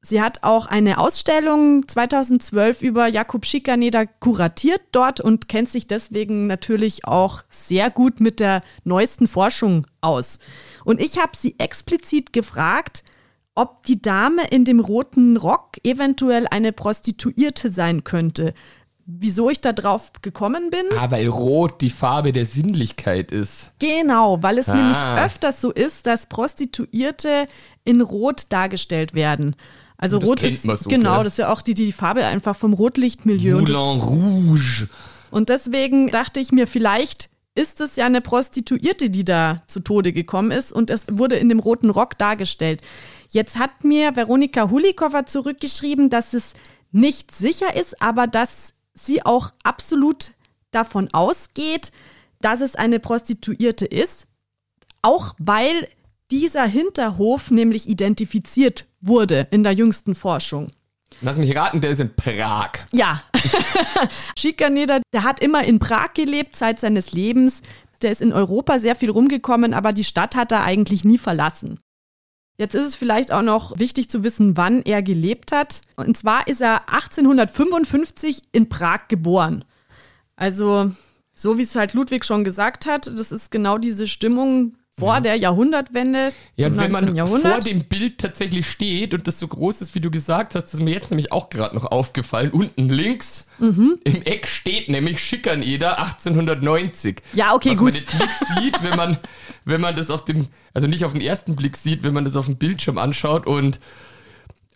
Sie 0.00 0.20
hat 0.20 0.42
auch 0.42 0.66
eine 0.66 0.98
Ausstellung 0.98 1.86
2012 1.86 2.82
über 2.82 3.06
Jakub 3.06 3.46
Schikaneder 3.46 4.06
kuratiert 4.06 4.82
dort 4.92 5.20
und 5.20 5.48
kennt 5.48 5.70
sich 5.70 5.86
deswegen 5.86 6.46
natürlich 6.46 7.06
auch 7.06 7.42
sehr 7.48 7.88
gut 7.88 8.20
mit 8.20 8.38
der 8.38 8.62
neuesten 8.82 9.28
Forschung 9.28 9.86
aus. 10.00 10.40
Und 10.84 11.00
ich 11.00 11.18
habe 11.18 11.32
sie 11.36 11.54
explizit 11.58 12.32
gefragt, 12.32 13.04
ob 13.54 13.84
die 13.84 14.02
Dame 14.02 14.42
in 14.50 14.64
dem 14.64 14.80
roten 14.80 15.36
Rock 15.36 15.78
eventuell 15.84 16.46
eine 16.50 16.72
Prostituierte 16.72 17.70
sein 17.70 18.04
könnte. 18.04 18.54
Wieso 19.06 19.50
ich 19.50 19.60
da 19.60 19.72
drauf 19.72 20.12
gekommen 20.22 20.70
bin? 20.70 20.86
Ah, 20.98 21.10
weil 21.10 21.28
Rot 21.28 21.82
die 21.82 21.90
Farbe 21.90 22.32
der 22.32 22.46
Sinnlichkeit 22.46 23.32
ist. 23.32 23.70
Genau, 23.78 24.42
weil 24.42 24.58
es 24.58 24.68
ah. 24.68 24.74
nämlich 24.74 24.96
öfters 25.22 25.60
so 25.60 25.70
ist, 25.70 26.06
dass 26.06 26.26
Prostituierte 26.26 27.46
in 27.84 28.00
Rot 28.00 28.46
dargestellt 28.48 29.12
werden. 29.14 29.56
Also 29.98 30.18
Rot 30.18 30.42
ist 30.42 30.62
so, 30.62 30.88
genau, 30.88 31.22
das 31.22 31.34
ist 31.34 31.38
ja 31.38 31.52
auch 31.52 31.62
die, 31.62 31.74
die 31.74 31.92
Farbe 31.92 32.24
einfach 32.24 32.56
vom 32.56 32.72
Rotlichtmilieu. 32.72 33.60
Moulin 33.60 34.00
Rouge. 34.00 34.88
Und 35.30 35.50
deswegen 35.50 36.08
dachte 36.10 36.40
ich 36.40 36.50
mir, 36.50 36.66
vielleicht 36.66 37.28
ist 37.54 37.80
es 37.80 37.96
ja 37.96 38.06
eine 38.06 38.20
Prostituierte, 38.20 39.10
die 39.10 39.24
da 39.24 39.62
zu 39.66 39.80
Tode 39.80 40.12
gekommen 40.12 40.50
ist 40.50 40.72
und 40.72 40.90
es 40.90 41.06
wurde 41.10 41.36
in 41.36 41.48
dem 41.48 41.60
roten 41.60 41.90
Rock 41.90 42.18
dargestellt. 42.18 42.80
Jetzt 43.28 43.58
hat 43.58 43.84
mir 43.84 44.16
Veronika 44.16 44.70
Hulikova 44.70 45.26
zurückgeschrieben, 45.26 46.10
dass 46.10 46.34
es 46.34 46.54
nicht 46.92 47.34
sicher 47.34 47.74
ist, 47.76 48.00
aber 48.00 48.26
dass 48.26 48.74
sie 48.94 49.24
auch 49.24 49.52
absolut 49.62 50.32
davon 50.70 51.08
ausgeht, 51.12 51.92
dass 52.40 52.60
es 52.60 52.76
eine 52.76 53.00
Prostituierte 53.00 53.86
ist, 53.86 54.26
auch 55.02 55.34
weil 55.38 55.88
dieser 56.30 56.64
Hinterhof 56.66 57.50
nämlich 57.50 57.88
identifiziert 57.88 58.86
wurde 59.00 59.46
in 59.50 59.62
der 59.62 59.72
jüngsten 59.72 60.14
Forschung. 60.14 60.72
Lass 61.20 61.36
mich 61.36 61.54
raten, 61.54 61.80
der 61.80 61.90
ist 61.90 62.00
in 62.00 62.14
Prag. 62.14 62.70
Ja. 62.92 63.22
Schikaneder, 64.38 65.00
der 65.12 65.22
hat 65.22 65.40
immer 65.40 65.64
in 65.64 65.78
Prag 65.78 66.14
gelebt, 66.14 66.56
seit 66.56 66.80
seines 66.80 67.12
Lebens. 67.12 67.62
Der 68.02 68.10
ist 68.10 68.20
in 68.20 68.32
Europa 68.32 68.78
sehr 68.78 68.96
viel 68.96 69.10
rumgekommen, 69.10 69.74
aber 69.74 69.92
die 69.92 70.04
Stadt 70.04 70.34
hat 70.34 70.52
er 70.52 70.64
eigentlich 70.64 71.04
nie 71.04 71.18
verlassen. 71.18 71.78
Jetzt 72.56 72.74
ist 72.74 72.86
es 72.86 72.96
vielleicht 72.96 73.32
auch 73.32 73.42
noch 73.42 73.78
wichtig 73.78 74.08
zu 74.08 74.22
wissen, 74.22 74.56
wann 74.56 74.82
er 74.82 75.02
gelebt 75.02 75.50
hat. 75.50 75.80
Und 75.96 76.16
zwar 76.16 76.46
ist 76.46 76.60
er 76.60 76.88
1855 76.88 78.42
in 78.52 78.68
Prag 78.68 79.08
geboren. 79.08 79.64
Also, 80.36 80.92
so 81.34 81.58
wie 81.58 81.62
es 81.62 81.74
halt 81.74 81.94
Ludwig 81.94 82.24
schon 82.24 82.44
gesagt 82.44 82.86
hat, 82.86 83.06
das 83.18 83.32
ist 83.32 83.50
genau 83.50 83.78
diese 83.78 84.06
Stimmung, 84.06 84.76
vor 84.96 85.20
der 85.20 85.34
Jahrhundertwende. 85.36 86.28
Ja, 86.56 86.68
und 86.68 86.78
wenn 86.78 86.92
man 86.92 87.16
Jahrhundert. 87.16 87.52
vor 87.52 87.60
dem 87.60 87.84
Bild 87.84 88.18
tatsächlich 88.18 88.68
steht 88.68 89.12
und 89.12 89.26
das 89.26 89.40
so 89.40 89.48
groß 89.48 89.80
ist, 89.80 89.94
wie 89.96 90.00
du 90.00 90.10
gesagt 90.10 90.54
hast, 90.54 90.64
das 90.64 90.74
ist 90.74 90.82
mir 90.82 90.94
jetzt 90.94 91.10
nämlich 91.10 91.32
auch 91.32 91.50
gerade 91.50 91.74
noch 91.74 91.86
aufgefallen. 91.86 92.50
Unten 92.50 92.88
links 92.88 93.48
mhm. 93.58 93.98
im 94.04 94.22
Eck 94.22 94.46
steht 94.46 94.88
nämlich 94.88 95.20
Schikaneder 95.20 95.98
1890. 95.98 97.22
Ja, 97.32 97.54
okay, 97.54 97.70
was 97.70 97.78
gut. 97.78 97.94
Was 97.94 98.18
man 98.18 98.28
jetzt 98.28 98.50
nicht 98.50 98.62
sieht, 98.62 98.82
wenn 98.84 98.96
man, 98.96 99.18
wenn 99.64 99.80
man 99.80 99.96
das 99.96 100.10
auf 100.10 100.24
dem, 100.24 100.46
also 100.74 100.86
nicht 100.86 101.04
auf 101.04 101.12
den 101.12 101.20
ersten 101.20 101.56
Blick 101.56 101.76
sieht, 101.76 102.04
wenn 102.04 102.14
man 102.14 102.24
das 102.24 102.36
auf 102.36 102.46
dem 102.46 102.56
Bildschirm 102.56 102.98
anschaut 102.98 103.46
und 103.46 103.80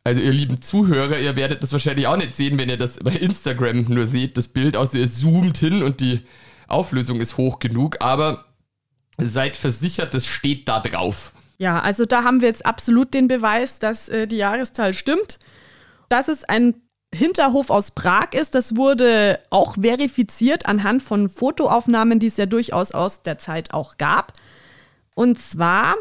also 0.03 0.21
ihr 0.21 0.33
lieben 0.33 0.61
Zuhörer, 0.61 1.19
ihr 1.19 1.37
werdet 1.37 1.63
das 1.63 1.73
wahrscheinlich 1.73 2.07
auch 2.07 2.17
nicht 2.17 2.35
sehen, 2.35 2.59
wenn 2.59 2.71
ihr 2.71 2.79
das 2.79 2.99
bei 2.99 3.13
Instagram 3.13 3.83
nur 3.89 4.07
seht, 4.07 4.37
das 4.37 4.49
Bild, 4.49 4.77
außer 4.77 4.99
ihr 4.99 5.11
zoomt 5.11 5.59
hin 5.59 5.83
und 5.83 6.01
die 6.01 6.23
Auflösung 6.67 7.21
ist 7.21 7.37
hoch 7.37 7.59
genug, 7.59 7.99
aber 8.01 8.48
Seid 9.21 9.57
versichert, 9.57 10.15
es 10.15 10.27
steht 10.27 10.69
da 10.69 10.81
drauf. 10.81 11.33
Ja, 11.59 11.81
also 11.81 12.07
da 12.07 12.23
haben 12.23 12.41
wir 12.41 12.49
jetzt 12.49 12.65
absolut 12.65 13.15
den 13.15 13.27
Beweis, 13.27 13.81
dass 13.81 14.09
äh, 14.09 14.27
die 14.27 14.37
Jahreszahl 14.37 14.95
stimmt. 14.95 15.39
Dass 16.09 16.29
es 16.29 16.45
ein 16.45 16.75
Hinterhof 17.13 17.71
aus 17.71 17.91
Prag 17.91 18.33
ist, 18.33 18.55
das 18.55 18.77
wurde 18.77 19.41
auch 19.51 19.77
verifiziert 19.81 20.67
anhand 20.67 21.03
von 21.03 21.29
Fotoaufnahmen, 21.29 22.19
die 22.19 22.29
es 22.29 22.37
ja 22.37 22.47
durchaus 22.47 22.93
aus 22.93 23.23
der 23.23 23.39
Zeit 23.39 23.73
auch 23.75 23.99
gab. 23.99 24.35
Und 25.15 25.39
zwar 25.39 25.97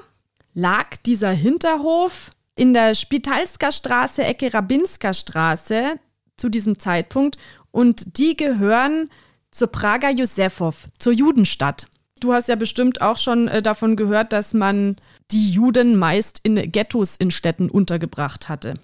lag 0.54 0.98
dieser 1.06 1.32
Hinterhof 1.32 2.32
in 2.56 2.74
der 2.74 2.94
Spitalska 2.94 3.72
Straße, 3.72 4.24
Ecke 4.24 4.54
Rabinska 4.54 5.14
Straße 5.14 6.00
zu 6.36 6.50
diesem 6.50 6.78
Zeitpunkt 6.78 7.38
und 7.72 8.18
die 8.18 8.36
gehören 8.36 9.10
zur 9.50 9.68
Prager 9.68 10.12
Josefow, 10.12 10.76
zur 11.00 11.14
Judenstadt. 11.14 11.88
Du 12.20 12.34
hast 12.34 12.48
ja 12.48 12.56
bestimmt 12.56 13.02
auch 13.02 13.18
schon 13.18 13.48
äh, 13.48 13.62
davon 13.62 13.96
gehört, 13.96 14.34
dass 14.34 14.54
man 14.54 14.98
die 15.32 15.52
Juden 15.52 15.96
meist 15.96 16.40
in 16.44 16.56
Ghettos 16.72 17.18
in 17.18 17.32
Städten 17.32 17.70
untergebracht 17.70 18.50
hatte. 18.50 18.76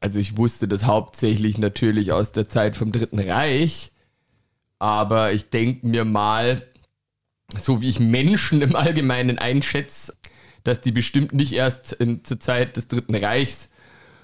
Also 0.00 0.20
ich 0.20 0.36
wusste 0.36 0.68
das 0.68 0.84
hauptsächlich 0.84 1.58
natürlich 1.58 2.12
aus 2.12 2.32
der 2.32 2.48
Zeit 2.48 2.76
vom 2.76 2.92
Dritten 2.92 3.18
Reich, 3.18 3.90
aber 4.78 5.32
ich 5.32 5.50
denke 5.50 5.86
mir 5.86 6.04
mal, 6.04 6.62
so 7.56 7.80
wie 7.80 7.88
ich 7.88 7.98
Menschen 7.98 8.62
im 8.62 8.76
Allgemeinen 8.76 9.38
einschätze, 9.38 10.14
dass 10.62 10.80
die 10.80 10.92
bestimmt 10.92 11.32
nicht 11.32 11.52
erst 11.52 11.94
in, 11.94 12.24
zur 12.24 12.38
Zeit 12.38 12.76
des 12.76 12.88
Dritten 12.88 13.14
Reichs 13.14 13.70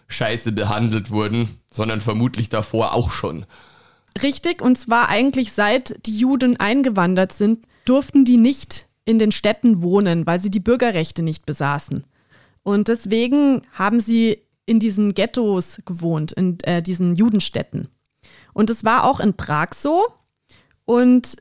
scheiße 0.08 0.52
behandelt 0.52 1.10
wurden, 1.10 1.48
sondern 1.72 2.00
vermutlich 2.00 2.48
davor 2.50 2.94
auch 2.94 3.10
schon. 3.10 3.46
Richtig, 4.22 4.62
und 4.62 4.76
zwar 4.76 5.08
eigentlich 5.08 5.52
seit 5.52 6.06
die 6.06 6.18
Juden 6.18 6.58
eingewandert 6.58 7.32
sind, 7.32 7.66
durften 7.84 8.24
die 8.24 8.36
nicht 8.36 8.86
in 9.04 9.18
den 9.18 9.32
Städten 9.32 9.82
wohnen, 9.82 10.26
weil 10.26 10.38
sie 10.38 10.50
die 10.50 10.60
Bürgerrechte 10.60 11.22
nicht 11.22 11.46
besaßen. 11.46 12.04
Und 12.62 12.88
deswegen 12.88 13.62
haben 13.72 14.00
sie 14.00 14.38
in 14.66 14.78
diesen 14.78 15.12
Ghettos 15.12 15.82
gewohnt, 15.84 16.32
in 16.32 16.58
äh, 16.60 16.82
diesen 16.82 17.14
Judenstädten. 17.14 17.88
Und 18.54 18.70
es 18.70 18.84
war 18.84 19.04
auch 19.04 19.20
in 19.20 19.34
Prag 19.34 19.74
so. 19.74 20.06
Und 20.86 21.36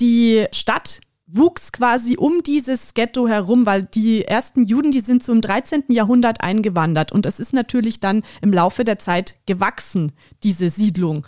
die 0.00 0.46
Stadt 0.52 1.00
wuchs 1.26 1.72
quasi 1.72 2.16
um 2.16 2.42
dieses 2.42 2.94
Ghetto 2.94 3.26
herum, 3.26 3.66
weil 3.66 3.84
die 3.84 4.24
ersten 4.24 4.64
Juden, 4.64 4.92
die 4.92 5.00
sind 5.00 5.26
im 5.28 5.40
13. 5.40 5.84
Jahrhundert 5.88 6.40
eingewandert. 6.40 7.12
Und 7.12 7.26
es 7.26 7.40
ist 7.40 7.52
natürlich 7.52 8.00
dann 8.00 8.22
im 8.40 8.52
Laufe 8.52 8.84
der 8.84 8.98
Zeit 8.98 9.34
gewachsen, 9.46 10.12
diese 10.42 10.70
Siedlung. 10.70 11.26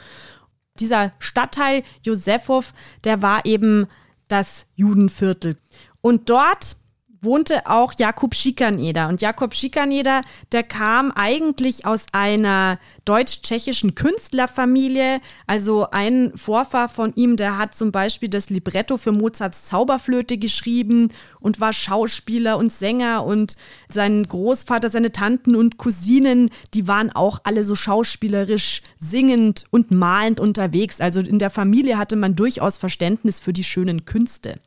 Dieser 0.79 1.13
Stadtteil 1.19 1.83
Josefow, 2.03 2.65
der 3.05 3.21
war 3.21 3.45
eben 3.45 3.87
das 4.29 4.67
Judenviertel. 4.75 5.57
Und 6.01 6.31
dort 6.31 6.77
wohnte 7.21 7.67
auch 7.67 7.93
Jakob 7.99 8.35
Schikaneder. 8.35 9.09
Und 9.09 9.21
Jakob 9.21 9.55
Schikaneder, 9.55 10.23
der 10.53 10.63
kam 10.63 11.11
eigentlich 11.11 11.87
aus 11.87 12.05
einer 12.13 12.79
deutsch-tschechischen 13.05 13.95
Künstlerfamilie. 13.95 15.21
Also 15.47 15.89
ein 15.91 16.33
Vorfahr 16.37 16.89
von 16.89 17.13
ihm, 17.17 17.37
der 17.37 17.59
hat 17.59 17.75
zum 17.75 17.93
Beispiel 17.93 18.29
das 18.29 18.51
Libretto 18.51 18.97
für 18.97 19.13
Mozarts 19.13 19.67
Zauberflöte 19.67 20.39
geschrieben 20.39 21.11
und 21.41 21.61
war 21.61 21.73
Schauspieler 21.73 22.59
und 22.59 22.73
Sänger. 22.73 23.25
Und 23.25 23.57
sein 23.89 24.23
Großvater, 24.25 24.89
seine 24.89 25.13
Tanten 25.13 25.57
und 25.57 25.79
Cousinen, 25.79 26.51
die 26.75 26.87
waren 26.87 27.11
auch 27.11 27.41
alle 27.45 27.65
so 27.65 27.75
schauspielerisch 27.75 28.83
singend 28.99 29.65
und 29.71 29.91
malend 29.91 30.41
unterwegs. 30.41 31.01
Also 31.01 31.21
in 31.21 31.39
der 31.39 31.51
Familie 31.51 31.99
hatte 31.99 32.17
man 32.17 32.37
durchaus 32.37 32.77
Verständnis 32.77 33.41
für 33.41 33.53
die 33.53 33.65
schönen 33.65 34.05
Künste. 34.05 34.59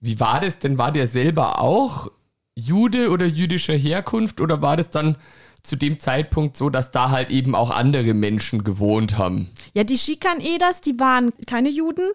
Wie 0.00 0.18
war 0.18 0.40
das 0.40 0.58
denn? 0.58 0.78
War 0.78 0.92
der 0.92 1.06
selber 1.06 1.60
auch 1.60 2.10
Jude 2.54 3.10
oder 3.10 3.26
jüdischer 3.26 3.74
Herkunft 3.74 4.40
oder 4.40 4.62
war 4.62 4.76
das 4.76 4.90
dann 4.90 5.16
zu 5.62 5.76
dem 5.76 5.98
Zeitpunkt 6.00 6.56
so, 6.56 6.70
dass 6.70 6.90
da 6.90 7.10
halt 7.10 7.30
eben 7.30 7.54
auch 7.54 7.70
andere 7.70 8.14
Menschen 8.14 8.64
gewohnt 8.64 9.18
haben? 9.18 9.50
Ja, 9.74 9.84
die 9.84 9.98
Schikan-Eders, 9.98 10.80
die 10.80 10.98
waren 10.98 11.32
keine 11.46 11.68
Juden, 11.68 12.10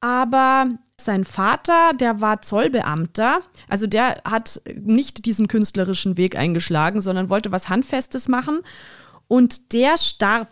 aber 0.00 0.68
sein 1.00 1.24
Vater, 1.24 1.92
der 1.94 2.20
war 2.20 2.42
Zollbeamter. 2.42 3.40
Also 3.68 3.86
der 3.86 4.22
hat 4.24 4.60
nicht 4.74 5.26
diesen 5.26 5.48
künstlerischen 5.48 6.16
Weg 6.16 6.36
eingeschlagen, 6.36 7.00
sondern 7.00 7.30
wollte 7.30 7.52
was 7.52 7.68
Handfestes 7.68 8.28
machen. 8.28 8.60
Und 9.28 9.72
der 9.72 9.98
starb. 9.98 10.48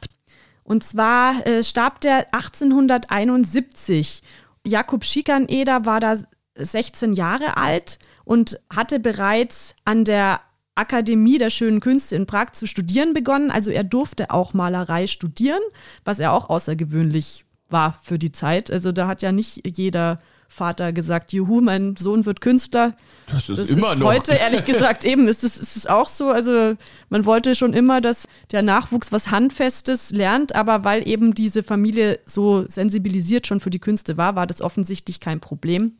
Und 0.62 0.84
zwar 0.84 1.46
äh, 1.46 1.64
starb 1.64 2.00
der 2.00 2.32
1871. 2.32 4.22
Jakob 4.64 5.04
Schikaneder 5.04 5.84
war 5.86 6.00
da 6.00 6.16
16 6.64 7.12
Jahre 7.12 7.56
alt 7.56 7.98
und 8.24 8.60
hatte 8.74 9.00
bereits 9.00 9.74
an 9.84 10.04
der 10.04 10.40
Akademie 10.74 11.38
der 11.38 11.50
schönen 11.50 11.80
Künste 11.80 12.16
in 12.16 12.26
Prag 12.26 12.52
zu 12.52 12.66
studieren 12.66 13.12
begonnen. 13.12 13.50
Also 13.50 13.70
er 13.70 13.84
durfte 13.84 14.30
auch 14.30 14.54
Malerei 14.54 15.06
studieren, 15.06 15.60
was 16.04 16.18
er 16.18 16.32
auch 16.32 16.48
außergewöhnlich 16.48 17.44
war 17.68 17.98
für 18.02 18.18
die 18.18 18.32
Zeit. 18.32 18.70
Also 18.70 18.92
da 18.92 19.06
hat 19.06 19.22
ja 19.22 19.32
nicht 19.32 19.66
jeder 19.76 20.18
Vater 20.48 20.92
gesagt, 20.92 21.32
juhu, 21.32 21.60
mein 21.60 21.94
Sohn 21.96 22.26
wird 22.26 22.40
Künstler. 22.40 22.96
Das 23.28 23.48
ist 23.48 23.58
das 23.58 23.68
immer 23.68 23.92
ist 23.92 24.00
noch. 24.00 24.08
Heute, 24.08 24.32
ehrlich 24.32 24.64
gesagt, 24.64 25.04
eben 25.04 25.28
ist 25.28 25.44
es, 25.44 25.56
ist 25.56 25.76
es 25.76 25.86
auch 25.86 26.08
so. 26.08 26.30
Also 26.30 26.74
man 27.08 27.24
wollte 27.24 27.54
schon 27.54 27.72
immer, 27.72 28.00
dass 28.00 28.24
der 28.50 28.62
Nachwuchs 28.62 29.12
was 29.12 29.30
Handfestes 29.30 30.10
lernt, 30.10 30.56
aber 30.56 30.82
weil 30.82 31.06
eben 31.06 31.34
diese 31.34 31.62
Familie 31.62 32.18
so 32.26 32.66
sensibilisiert 32.66 33.46
schon 33.46 33.60
für 33.60 33.70
die 33.70 33.78
Künste 33.78 34.16
war, 34.16 34.34
war 34.34 34.48
das 34.48 34.60
offensichtlich 34.60 35.20
kein 35.20 35.38
Problem. 35.38 35.99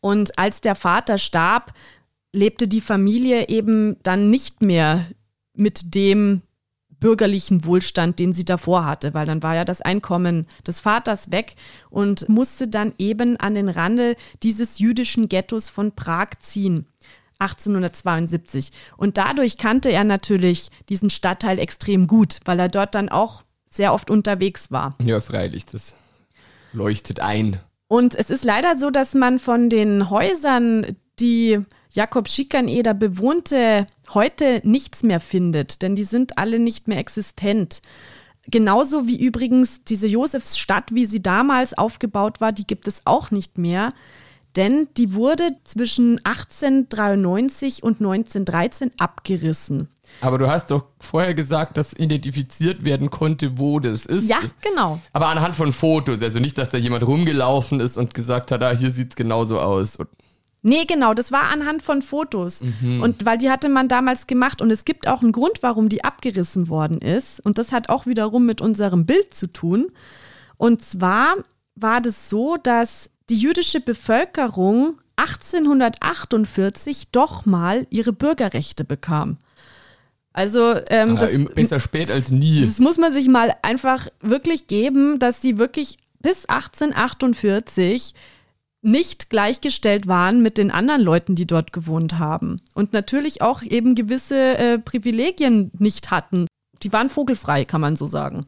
Und 0.00 0.38
als 0.38 0.60
der 0.60 0.74
Vater 0.74 1.18
starb, 1.18 1.72
lebte 2.32 2.68
die 2.68 2.80
Familie 2.80 3.48
eben 3.48 3.96
dann 4.02 4.30
nicht 4.30 4.62
mehr 4.62 5.06
mit 5.54 5.94
dem 5.94 6.42
bürgerlichen 7.00 7.64
Wohlstand, 7.64 8.18
den 8.18 8.32
sie 8.32 8.44
davor 8.44 8.84
hatte, 8.84 9.14
weil 9.14 9.26
dann 9.26 9.42
war 9.42 9.54
ja 9.54 9.64
das 9.64 9.80
Einkommen 9.80 10.46
des 10.66 10.80
Vaters 10.80 11.32
weg 11.32 11.54
und 11.88 12.28
musste 12.28 12.68
dann 12.68 12.92
eben 12.98 13.38
an 13.38 13.54
den 13.54 13.68
Rande 13.70 14.16
dieses 14.42 14.78
jüdischen 14.78 15.28
Ghettos 15.28 15.68
von 15.68 15.92
Prag 15.92 16.28
ziehen. 16.40 16.86
1872. 17.38 18.70
Und 18.98 19.16
dadurch 19.16 19.56
kannte 19.56 19.90
er 19.90 20.04
natürlich 20.04 20.68
diesen 20.90 21.08
Stadtteil 21.08 21.58
extrem 21.58 22.06
gut, 22.06 22.38
weil 22.44 22.60
er 22.60 22.68
dort 22.68 22.94
dann 22.94 23.08
auch 23.08 23.44
sehr 23.70 23.94
oft 23.94 24.10
unterwegs 24.10 24.70
war. 24.70 24.94
Ja, 25.00 25.20
freilich, 25.20 25.64
das 25.64 25.94
leuchtet 26.74 27.20
ein. 27.20 27.60
Und 27.90 28.14
es 28.14 28.30
ist 28.30 28.44
leider 28.44 28.76
so, 28.76 28.90
dass 28.90 29.14
man 29.14 29.40
von 29.40 29.68
den 29.68 30.10
Häusern, 30.10 30.96
die 31.18 31.58
Jakob 31.90 32.28
Schikaneder 32.28 32.94
bewohnte, 32.94 33.84
heute 34.14 34.60
nichts 34.62 35.02
mehr 35.02 35.18
findet, 35.18 35.82
denn 35.82 35.96
die 35.96 36.04
sind 36.04 36.38
alle 36.38 36.60
nicht 36.60 36.86
mehr 36.86 36.98
existent. 36.98 37.82
Genauso 38.46 39.08
wie 39.08 39.20
übrigens 39.20 39.82
diese 39.82 40.06
Josefsstadt, 40.06 40.94
wie 40.94 41.04
sie 41.04 41.20
damals 41.20 41.76
aufgebaut 41.76 42.40
war, 42.40 42.52
die 42.52 42.64
gibt 42.64 42.86
es 42.86 43.02
auch 43.06 43.32
nicht 43.32 43.58
mehr, 43.58 43.92
denn 44.54 44.86
die 44.96 45.12
wurde 45.14 45.56
zwischen 45.64 46.24
1893 46.24 47.82
und 47.82 47.98
1913 48.00 48.92
abgerissen. 49.00 49.88
Aber 50.20 50.38
du 50.38 50.48
hast 50.48 50.70
doch 50.70 50.84
vorher 51.00 51.34
gesagt, 51.34 51.76
dass 51.76 51.92
identifiziert 51.92 52.84
werden 52.84 53.10
konnte, 53.10 53.58
wo 53.58 53.80
das 53.80 54.06
ist. 54.06 54.28
Ja, 54.28 54.38
genau. 54.60 55.00
Aber 55.12 55.28
anhand 55.28 55.54
von 55.54 55.72
Fotos, 55.72 56.20
also 56.22 56.38
nicht, 56.38 56.58
dass 56.58 56.68
da 56.68 56.78
jemand 56.78 57.06
rumgelaufen 57.06 57.80
ist 57.80 57.96
und 57.96 58.12
gesagt 58.14 58.50
hat, 58.50 58.62
ah, 58.62 58.76
hier 58.76 58.90
sieht 58.90 59.10
es 59.10 59.16
genauso 59.16 59.58
aus. 59.58 59.98
Nee, 60.62 60.84
genau, 60.84 61.14
das 61.14 61.32
war 61.32 61.50
anhand 61.52 61.82
von 61.82 62.02
Fotos. 62.02 62.62
Mhm. 62.62 63.02
Und 63.02 63.24
weil 63.24 63.38
die 63.38 63.50
hatte 63.50 63.68
man 63.70 63.88
damals 63.88 64.26
gemacht. 64.26 64.60
Und 64.60 64.70
es 64.70 64.84
gibt 64.84 65.08
auch 65.08 65.22
einen 65.22 65.32
Grund, 65.32 65.62
warum 65.62 65.88
die 65.88 66.04
abgerissen 66.04 66.68
worden 66.68 66.98
ist. 66.98 67.40
Und 67.40 67.56
das 67.56 67.72
hat 67.72 67.88
auch 67.88 68.06
wiederum 68.06 68.44
mit 68.44 68.60
unserem 68.60 69.06
Bild 69.06 69.32
zu 69.34 69.46
tun. 69.46 69.90
Und 70.58 70.82
zwar 70.82 71.36
war 71.76 72.02
das 72.02 72.28
so, 72.28 72.56
dass 72.62 73.08
die 73.30 73.38
jüdische 73.38 73.80
Bevölkerung 73.80 74.98
1848 75.16 77.08
doch 77.12 77.46
mal 77.46 77.86
ihre 77.90 78.12
Bürgerrechte 78.12 78.84
bekam. 78.84 79.38
Also 80.32 80.74
ähm, 80.90 81.16
ah, 81.16 81.20
das, 81.20 81.44
besser 81.54 81.80
spät 81.80 82.10
als 82.10 82.30
nie. 82.30 82.60
Das 82.60 82.78
muss 82.78 82.98
man 82.98 83.12
sich 83.12 83.28
mal 83.28 83.52
einfach 83.62 84.08
wirklich 84.20 84.66
geben, 84.68 85.18
dass 85.18 85.42
sie 85.42 85.58
wirklich 85.58 85.98
bis 86.20 86.46
1848 86.46 88.14
nicht 88.82 89.28
gleichgestellt 89.28 90.06
waren 90.06 90.40
mit 90.42 90.56
den 90.56 90.70
anderen 90.70 91.02
Leuten, 91.02 91.34
die 91.34 91.46
dort 91.46 91.72
gewohnt 91.72 92.18
haben. 92.18 92.60
Und 92.74 92.92
natürlich 92.92 93.42
auch 93.42 93.62
eben 93.62 93.94
gewisse 93.94 94.56
äh, 94.56 94.78
Privilegien 94.78 95.70
nicht 95.78 96.10
hatten. 96.10 96.46
Die 96.82 96.92
waren 96.92 97.10
vogelfrei, 97.10 97.64
kann 97.64 97.80
man 97.80 97.96
so 97.96 98.06
sagen. 98.06 98.46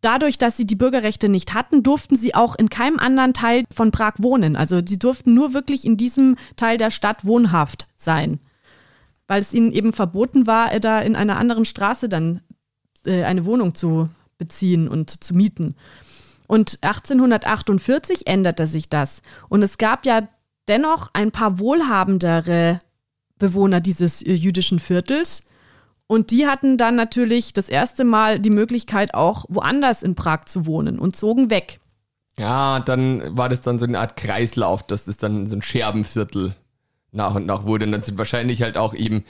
Dadurch, 0.00 0.36
dass 0.36 0.56
sie 0.56 0.66
die 0.66 0.76
Bürgerrechte 0.76 1.28
nicht 1.28 1.54
hatten, 1.54 1.82
durften 1.82 2.14
sie 2.14 2.34
auch 2.34 2.56
in 2.56 2.68
keinem 2.68 2.98
anderen 2.98 3.32
Teil 3.32 3.64
von 3.74 3.90
Prag 3.90 4.14
wohnen. 4.18 4.54
Also 4.54 4.80
sie 4.86 4.98
durften 4.98 5.34
nur 5.34 5.54
wirklich 5.54 5.86
in 5.86 5.96
diesem 5.96 6.36
Teil 6.56 6.76
der 6.76 6.90
Stadt 6.90 7.24
wohnhaft 7.24 7.88
sein. 7.96 8.38
Weil 9.26 9.40
es 9.40 9.54
ihnen 9.54 9.72
eben 9.72 9.92
verboten 9.92 10.46
war, 10.46 10.72
äh, 10.72 10.80
da 10.80 11.00
in 11.00 11.16
einer 11.16 11.38
anderen 11.38 11.64
Straße 11.64 12.08
dann 12.08 12.40
äh, 13.06 13.24
eine 13.24 13.44
Wohnung 13.44 13.74
zu 13.74 14.08
beziehen 14.38 14.88
und 14.88 15.22
zu 15.22 15.34
mieten. 15.34 15.76
Und 16.46 16.78
1848 16.82 18.26
änderte 18.26 18.66
sich 18.66 18.88
das. 18.88 19.22
Und 19.48 19.62
es 19.62 19.78
gab 19.78 20.04
ja 20.04 20.28
dennoch 20.68 21.10
ein 21.12 21.30
paar 21.30 21.58
wohlhabendere 21.58 22.78
Bewohner 23.38 23.80
dieses 23.80 24.22
äh, 24.22 24.32
jüdischen 24.32 24.78
Viertels. 24.78 25.46
Und 26.06 26.30
die 26.30 26.46
hatten 26.46 26.76
dann 26.76 26.96
natürlich 26.96 27.54
das 27.54 27.68
erste 27.68 28.04
Mal 28.04 28.38
die 28.38 28.50
Möglichkeit, 28.50 29.14
auch 29.14 29.46
woanders 29.48 30.02
in 30.02 30.14
Prag 30.14 30.44
zu 30.46 30.66
wohnen 30.66 30.98
und 30.98 31.16
zogen 31.16 31.48
weg. 31.48 31.80
Ja, 32.38 32.80
dann 32.80 33.36
war 33.36 33.48
das 33.48 33.62
dann 33.62 33.78
so 33.78 33.86
eine 33.86 33.98
Art 33.98 34.16
Kreislauf, 34.16 34.82
dass 34.82 35.04
das 35.04 35.16
dann 35.16 35.46
so 35.46 35.56
ein 35.56 35.62
Scherbenviertel 35.62 36.54
nach 37.14 37.34
und 37.34 37.46
nach 37.46 37.64
wurde. 37.64 37.86
Und 37.86 37.92
dann 37.92 38.02
sind 38.02 38.18
wahrscheinlich 38.18 38.62
halt 38.62 38.76
auch 38.76 38.94
eben 38.94 39.24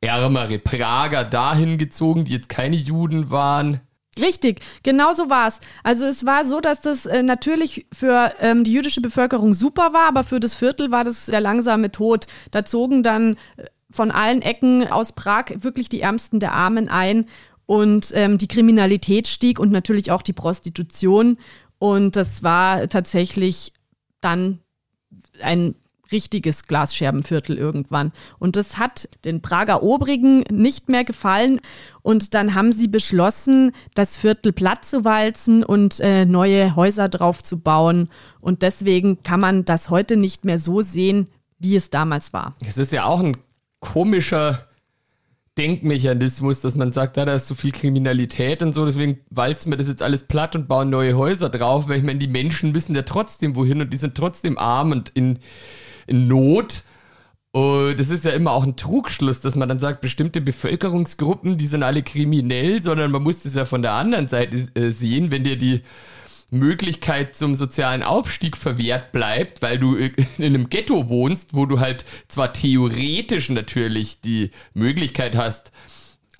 ärmere 0.00 0.58
Prager 0.58 1.24
dahin 1.24 1.78
gezogen, 1.78 2.24
die 2.24 2.32
jetzt 2.32 2.48
keine 2.48 2.76
Juden 2.76 3.30
waren. 3.30 3.80
Richtig, 4.18 4.60
genau 4.82 5.12
so 5.12 5.30
war 5.30 5.46
es. 5.46 5.60
Also 5.84 6.04
es 6.04 6.26
war 6.26 6.44
so, 6.44 6.60
dass 6.60 6.80
das 6.80 7.06
äh, 7.06 7.22
natürlich 7.22 7.86
für 7.92 8.34
ähm, 8.40 8.64
die 8.64 8.72
jüdische 8.72 9.00
Bevölkerung 9.00 9.54
super 9.54 9.92
war, 9.92 10.08
aber 10.08 10.24
für 10.24 10.40
das 10.40 10.54
Viertel 10.54 10.90
war 10.90 11.04
das 11.04 11.26
der 11.26 11.40
langsame 11.40 11.92
Tod. 11.92 12.26
Da 12.50 12.64
zogen 12.64 13.02
dann 13.02 13.36
äh, 13.56 13.66
von 13.90 14.10
allen 14.10 14.42
Ecken 14.42 14.90
aus 14.90 15.12
Prag 15.12 15.46
wirklich 15.60 15.88
die 15.88 16.00
Ärmsten 16.00 16.40
der 16.40 16.52
Armen 16.52 16.88
ein 16.88 17.26
und 17.66 18.10
ähm, 18.14 18.36
die 18.36 18.48
Kriminalität 18.48 19.28
stieg 19.28 19.60
und 19.60 19.70
natürlich 19.70 20.10
auch 20.10 20.22
die 20.22 20.32
Prostitution. 20.32 21.38
Und 21.78 22.16
das 22.16 22.42
war 22.42 22.88
tatsächlich 22.88 23.72
dann 24.20 24.58
ein 25.40 25.76
richtiges 26.12 26.66
Glasscherbenviertel 26.66 27.56
irgendwann. 27.56 28.12
Und 28.38 28.56
das 28.56 28.78
hat 28.78 29.08
den 29.24 29.42
Prager 29.42 29.82
Obrigen 29.82 30.44
nicht 30.50 30.88
mehr 30.88 31.04
gefallen. 31.04 31.60
Und 32.02 32.34
dann 32.34 32.54
haben 32.54 32.72
sie 32.72 32.88
beschlossen, 32.88 33.72
das 33.94 34.16
Viertel 34.16 34.52
platt 34.52 34.84
zu 34.84 35.04
walzen 35.04 35.64
und 35.64 36.00
äh, 36.00 36.24
neue 36.24 36.76
Häuser 36.76 37.08
drauf 37.08 37.42
zu 37.42 37.60
bauen. 37.60 38.08
Und 38.40 38.62
deswegen 38.62 39.22
kann 39.22 39.40
man 39.40 39.64
das 39.64 39.90
heute 39.90 40.16
nicht 40.16 40.44
mehr 40.44 40.58
so 40.58 40.80
sehen, 40.80 41.28
wie 41.58 41.76
es 41.76 41.90
damals 41.90 42.32
war. 42.32 42.56
Es 42.66 42.78
ist 42.78 42.92
ja 42.92 43.04
auch 43.04 43.20
ein 43.20 43.36
komischer 43.80 44.66
Denkmechanismus, 45.58 46.60
dass 46.60 46.76
man 46.76 46.92
sagt, 46.92 47.16
da, 47.16 47.24
da 47.24 47.34
ist 47.34 47.46
so 47.46 47.54
viel 47.54 47.72
Kriminalität 47.72 48.62
und 48.62 48.72
so, 48.72 48.86
deswegen 48.86 49.18
walzen 49.30 49.70
wir 49.70 49.76
das 49.76 49.88
jetzt 49.88 50.02
alles 50.02 50.24
platt 50.24 50.54
und 50.56 50.68
bauen 50.68 50.90
neue 50.90 51.16
Häuser 51.16 51.50
drauf, 51.50 51.88
weil 51.88 51.98
ich 51.98 52.04
meine, 52.04 52.18
die 52.18 52.28
Menschen 52.28 52.72
müssen 52.72 52.94
ja 52.94 53.02
trotzdem 53.02 53.56
wohin 53.56 53.80
und 53.80 53.92
die 53.92 53.98
sind 53.98 54.14
trotzdem 54.14 54.56
arm 54.56 54.92
und 54.92 55.10
in 55.10 55.38
Not. 56.10 56.82
Und 57.52 57.98
das 57.98 58.10
ist 58.10 58.24
ja 58.24 58.30
immer 58.30 58.52
auch 58.52 58.64
ein 58.64 58.76
Trugschluss, 58.76 59.40
dass 59.40 59.56
man 59.56 59.68
dann 59.68 59.80
sagt, 59.80 60.00
bestimmte 60.00 60.40
Bevölkerungsgruppen, 60.40 61.58
die 61.58 61.66
sind 61.66 61.82
alle 61.82 62.02
kriminell, 62.02 62.80
sondern 62.80 63.10
man 63.10 63.22
muss 63.22 63.42
das 63.42 63.54
ja 63.54 63.64
von 63.64 63.82
der 63.82 63.92
anderen 63.92 64.28
Seite 64.28 64.68
äh, 64.74 64.90
sehen, 64.90 65.32
wenn 65.32 65.42
dir 65.42 65.56
die 65.56 65.82
Möglichkeit 66.50 67.36
zum 67.36 67.54
sozialen 67.54 68.02
Aufstieg 68.02 68.56
verwehrt 68.56 69.12
bleibt, 69.12 69.62
weil 69.62 69.78
du 69.78 69.96
in 69.96 70.14
einem 70.38 70.68
Ghetto 70.68 71.08
wohnst, 71.08 71.54
wo 71.54 71.66
du 71.66 71.80
halt 71.80 72.04
zwar 72.28 72.52
theoretisch 72.52 73.50
natürlich 73.50 74.20
die 74.20 74.50
Möglichkeit 74.74 75.36
hast, 75.36 75.72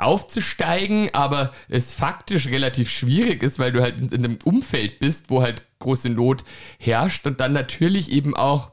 aufzusteigen, 0.01 1.11
aber 1.13 1.53
es 1.69 1.93
faktisch 1.93 2.49
relativ 2.49 2.91
schwierig 2.91 3.43
ist, 3.43 3.59
weil 3.59 3.73
du 3.73 3.83
halt 3.83 4.01
in 4.01 4.25
einem 4.25 4.39
Umfeld 4.45 4.99
bist, 4.99 5.29
wo 5.29 5.43
halt 5.43 5.63
große 5.79 6.09
Not 6.09 6.45
herrscht 6.79 7.27
und 7.27 7.41
dann 7.41 7.53
natürlich 7.53 8.11
eben 8.11 8.35
auch 8.35 8.73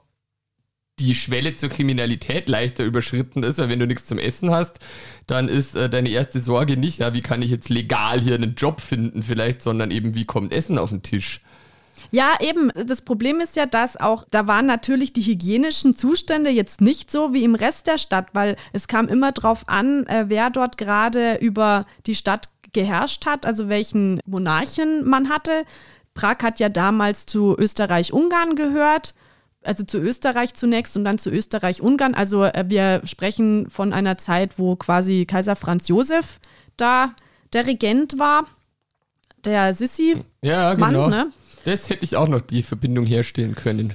die 0.99 1.13
Schwelle 1.13 1.55
zur 1.55 1.69
Kriminalität 1.69 2.49
leichter 2.49 2.83
überschritten 2.83 3.43
ist, 3.43 3.59
weil 3.59 3.69
wenn 3.69 3.79
du 3.79 3.87
nichts 3.87 4.07
zum 4.07 4.17
Essen 4.17 4.49
hast, 4.51 4.79
dann 5.27 5.47
ist 5.47 5.75
äh, 5.75 5.89
deine 5.89 6.09
erste 6.09 6.39
Sorge 6.39 6.75
nicht, 6.75 6.99
ja, 6.99 7.13
wie 7.13 7.21
kann 7.21 7.41
ich 7.41 7.51
jetzt 7.51 7.69
legal 7.69 8.19
hier 8.19 8.35
einen 8.35 8.55
Job 8.55 8.81
finden 8.81 9.21
vielleicht, 9.21 9.61
sondern 9.61 9.91
eben, 9.91 10.15
wie 10.15 10.25
kommt 10.25 10.51
Essen 10.51 10.79
auf 10.79 10.89
den 10.89 11.03
Tisch. 11.03 11.41
Ja, 12.11 12.37
eben. 12.39 12.71
Das 12.85 13.01
Problem 13.01 13.39
ist 13.39 13.55
ja, 13.55 13.65
dass 13.65 13.97
auch, 13.97 14.25
da 14.29 14.47
waren 14.47 14.65
natürlich 14.65 15.13
die 15.13 15.21
hygienischen 15.21 15.95
Zustände 15.95 16.49
jetzt 16.49 16.81
nicht 16.81 17.11
so 17.11 17.33
wie 17.33 17.43
im 17.43 17.55
Rest 17.55 17.87
der 17.87 17.97
Stadt, 17.97 18.27
weil 18.33 18.55
es 18.71 18.87
kam 18.87 19.07
immer 19.07 19.31
drauf 19.31 19.67
an, 19.67 20.05
äh, 20.07 20.25
wer 20.27 20.49
dort 20.49 20.77
gerade 20.77 21.35
über 21.35 21.85
die 22.05 22.15
Stadt 22.15 22.49
geherrscht 22.73 23.25
hat, 23.25 23.45
also 23.45 23.69
welchen 23.69 24.19
Monarchen 24.25 25.07
man 25.07 25.29
hatte. 25.29 25.63
Prag 26.13 26.37
hat 26.41 26.59
ja 26.59 26.69
damals 26.69 27.25
zu 27.25 27.55
Österreich-Ungarn 27.57 28.55
gehört 28.55 29.13
also 29.63 29.83
zu 29.83 29.97
Österreich 29.97 30.53
zunächst 30.53 30.95
und 30.97 31.03
dann 31.03 31.17
zu 31.17 31.29
Österreich-Ungarn. 31.29 32.13
Also 32.13 32.45
äh, 32.45 32.65
wir 32.67 33.01
sprechen 33.05 33.69
von 33.69 33.93
einer 33.93 34.17
Zeit, 34.17 34.57
wo 34.57 34.75
quasi 34.75 35.25
Kaiser 35.25 35.55
Franz 35.55 35.87
Josef 35.87 36.39
da 36.77 37.13
der 37.53 37.65
Regent 37.65 38.19
war, 38.19 38.45
der 39.43 39.73
Sissi. 39.73 40.23
Ja, 40.41 40.73
genau. 40.73 41.01
Mann, 41.01 41.09
ne? 41.09 41.31
Das 41.65 41.89
hätte 41.89 42.05
ich 42.05 42.15
auch 42.15 42.27
noch 42.27 42.41
die 42.41 42.63
Verbindung 42.63 43.05
herstellen 43.05 43.55
können. 43.55 43.93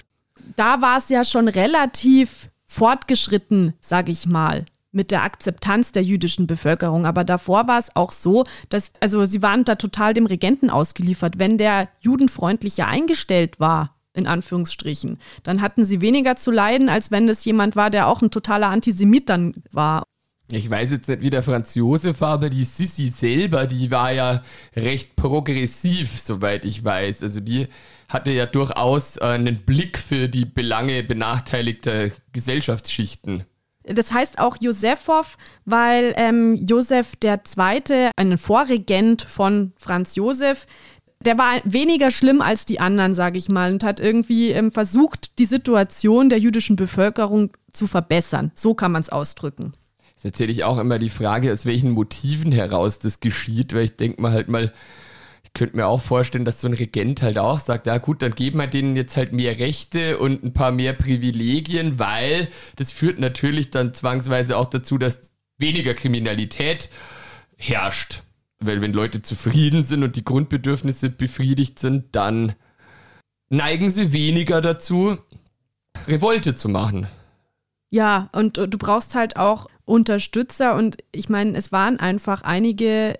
Da 0.56 0.80
war 0.82 0.98
es 0.98 1.08
ja 1.08 1.24
schon 1.24 1.48
relativ 1.48 2.50
fortgeschritten, 2.66 3.74
sage 3.80 4.12
ich 4.12 4.26
mal 4.26 4.66
mit 4.92 5.10
der 5.10 5.22
Akzeptanz 5.22 5.92
der 5.92 6.02
jüdischen 6.02 6.46
Bevölkerung. 6.46 7.06
Aber 7.06 7.24
davor 7.24 7.66
war 7.66 7.78
es 7.78 7.96
auch 7.96 8.12
so, 8.12 8.44
dass, 8.68 8.92
also 9.00 9.24
sie 9.24 9.42
waren 9.42 9.64
da 9.64 9.74
total 9.74 10.14
dem 10.14 10.26
Regenten 10.26 10.70
ausgeliefert. 10.70 11.38
Wenn 11.38 11.58
der 11.58 11.88
judenfreundlicher 12.00 12.86
eingestellt 12.86 13.58
war, 13.58 13.96
in 14.14 14.26
Anführungsstrichen, 14.26 15.18
dann 15.42 15.60
hatten 15.60 15.84
sie 15.84 16.00
weniger 16.00 16.36
zu 16.36 16.50
leiden, 16.50 16.88
als 16.88 17.10
wenn 17.10 17.28
es 17.28 17.44
jemand 17.44 17.76
war, 17.76 17.90
der 17.90 18.08
auch 18.08 18.22
ein 18.22 18.30
totaler 18.30 18.68
Antisemit 18.68 19.28
dann 19.28 19.54
war. 19.70 20.04
Ich 20.50 20.68
weiß 20.68 20.90
jetzt 20.90 21.08
nicht, 21.08 21.22
wie 21.22 21.30
der 21.30 21.42
Franz 21.42 21.74
Josef 21.74 22.20
war, 22.20 22.34
aber 22.34 22.50
die 22.50 22.64
Sissi 22.64 23.06
selber, 23.06 23.66
die 23.66 23.90
war 23.90 24.12
ja 24.12 24.42
recht 24.76 25.16
progressiv, 25.16 26.20
soweit 26.20 26.66
ich 26.66 26.84
weiß. 26.84 27.22
Also 27.22 27.40
die 27.40 27.68
hatte 28.08 28.32
ja 28.32 28.44
durchaus 28.44 29.16
äh, 29.16 29.24
einen 29.24 29.64
Blick 29.64 29.98
für 29.98 30.28
die 30.28 30.44
Belange 30.44 31.04
benachteiligter 31.04 32.10
Gesellschaftsschichten. 32.32 33.46
Das 33.84 34.12
heißt 34.12 34.38
auch 34.38 34.56
Josephow, 34.60 35.24
weil 35.64 36.12
ähm, 36.16 36.54
Josef 36.54 37.12
II., 37.24 38.10
ein 38.16 38.38
Vorregent 38.38 39.22
von 39.22 39.72
Franz 39.76 40.14
Josef, 40.14 40.66
der 41.22 41.38
war 41.38 41.60
weniger 41.64 42.10
schlimm 42.10 42.40
als 42.40 42.66
die 42.66 42.80
anderen, 42.80 43.14
sage 43.14 43.38
ich 43.38 43.48
mal, 43.48 43.72
und 43.72 43.84
hat 43.84 44.00
irgendwie 44.00 44.50
ähm, 44.50 44.70
versucht, 44.70 45.38
die 45.38 45.46
Situation 45.46 46.28
der 46.28 46.38
jüdischen 46.38 46.76
Bevölkerung 46.76 47.50
zu 47.72 47.86
verbessern. 47.86 48.52
So 48.54 48.74
kann 48.74 48.92
man 48.92 49.02
es 49.02 49.08
ausdrücken 49.08 49.74
ist 50.22 50.36
natürlich 50.36 50.62
auch 50.62 50.78
immer 50.78 51.00
die 51.00 51.08
Frage, 51.08 51.52
aus 51.52 51.66
welchen 51.66 51.90
Motiven 51.90 52.52
heraus 52.52 53.00
das 53.00 53.18
geschieht, 53.18 53.74
weil 53.74 53.86
ich 53.86 53.96
denke 53.96 54.22
mal 54.22 54.30
halt 54.30 54.46
mal, 54.46 54.72
ich 55.42 55.52
könnte 55.52 55.76
mir 55.76 55.88
auch 55.88 56.00
vorstellen, 56.00 56.44
dass 56.44 56.60
so 56.60 56.68
ein 56.68 56.74
Regent 56.74 57.22
halt 57.22 57.38
auch 57.38 57.58
sagt, 57.58 57.88
ja 57.88 57.98
gut, 57.98 58.22
dann 58.22 58.36
geben 58.36 58.58
wir 58.58 58.68
denen 58.68 58.94
jetzt 58.94 59.16
halt 59.16 59.32
mehr 59.32 59.58
Rechte 59.58 60.18
und 60.18 60.44
ein 60.44 60.52
paar 60.52 60.70
mehr 60.70 60.92
Privilegien, 60.92 61.98
weil 61.98 62.48
das 62.76 62.92
führt 62.92 63.18
natürlich 63.18 63.70
dann 63.70 63.94
zwangsweise 63.94 64.56
auch 64.56 64.66
dazu, 64.66 64.96
dass 64.96 65.32
weniger 65.58 65.94
Kriminalität 65.94 66.88
herrscht. 67.56 68.22
Weil 68.62 68.80
wenn 68.80 68.92
Leute 68.92 69.22
zufrieden 69.22 69.84
sind 69.84 70.02
und 70.02 70.16
die 70.16 70.24
Grundbedürfnisse 70.24 71.10
befriedigt 71.10 71.78
sind, 71.78 72.14
dann 72.14 72.54
neigen 73.50 73.90
sie 73.90 74.12
weniger 74.12 74.60
dazu, 74.60 75.18
Revolte 76.06 76.54
zu 76.54 76.68
machen. 76.68 77.06
Ja, 77.90 78.30
und 78.32 78.56
du 78.56 78.78
brauchst 78.78 79.14
halt 79.14 79.36
auch 79.36 79.68
Unterstützer 79.84 80.76
und 80.76 80.96
ich 81.12 81.28
meine, 81.28 81.56
es 81.56 81.72
waren 81.72 82.00
einfach 82.00 82.42
einige 82.42 83.16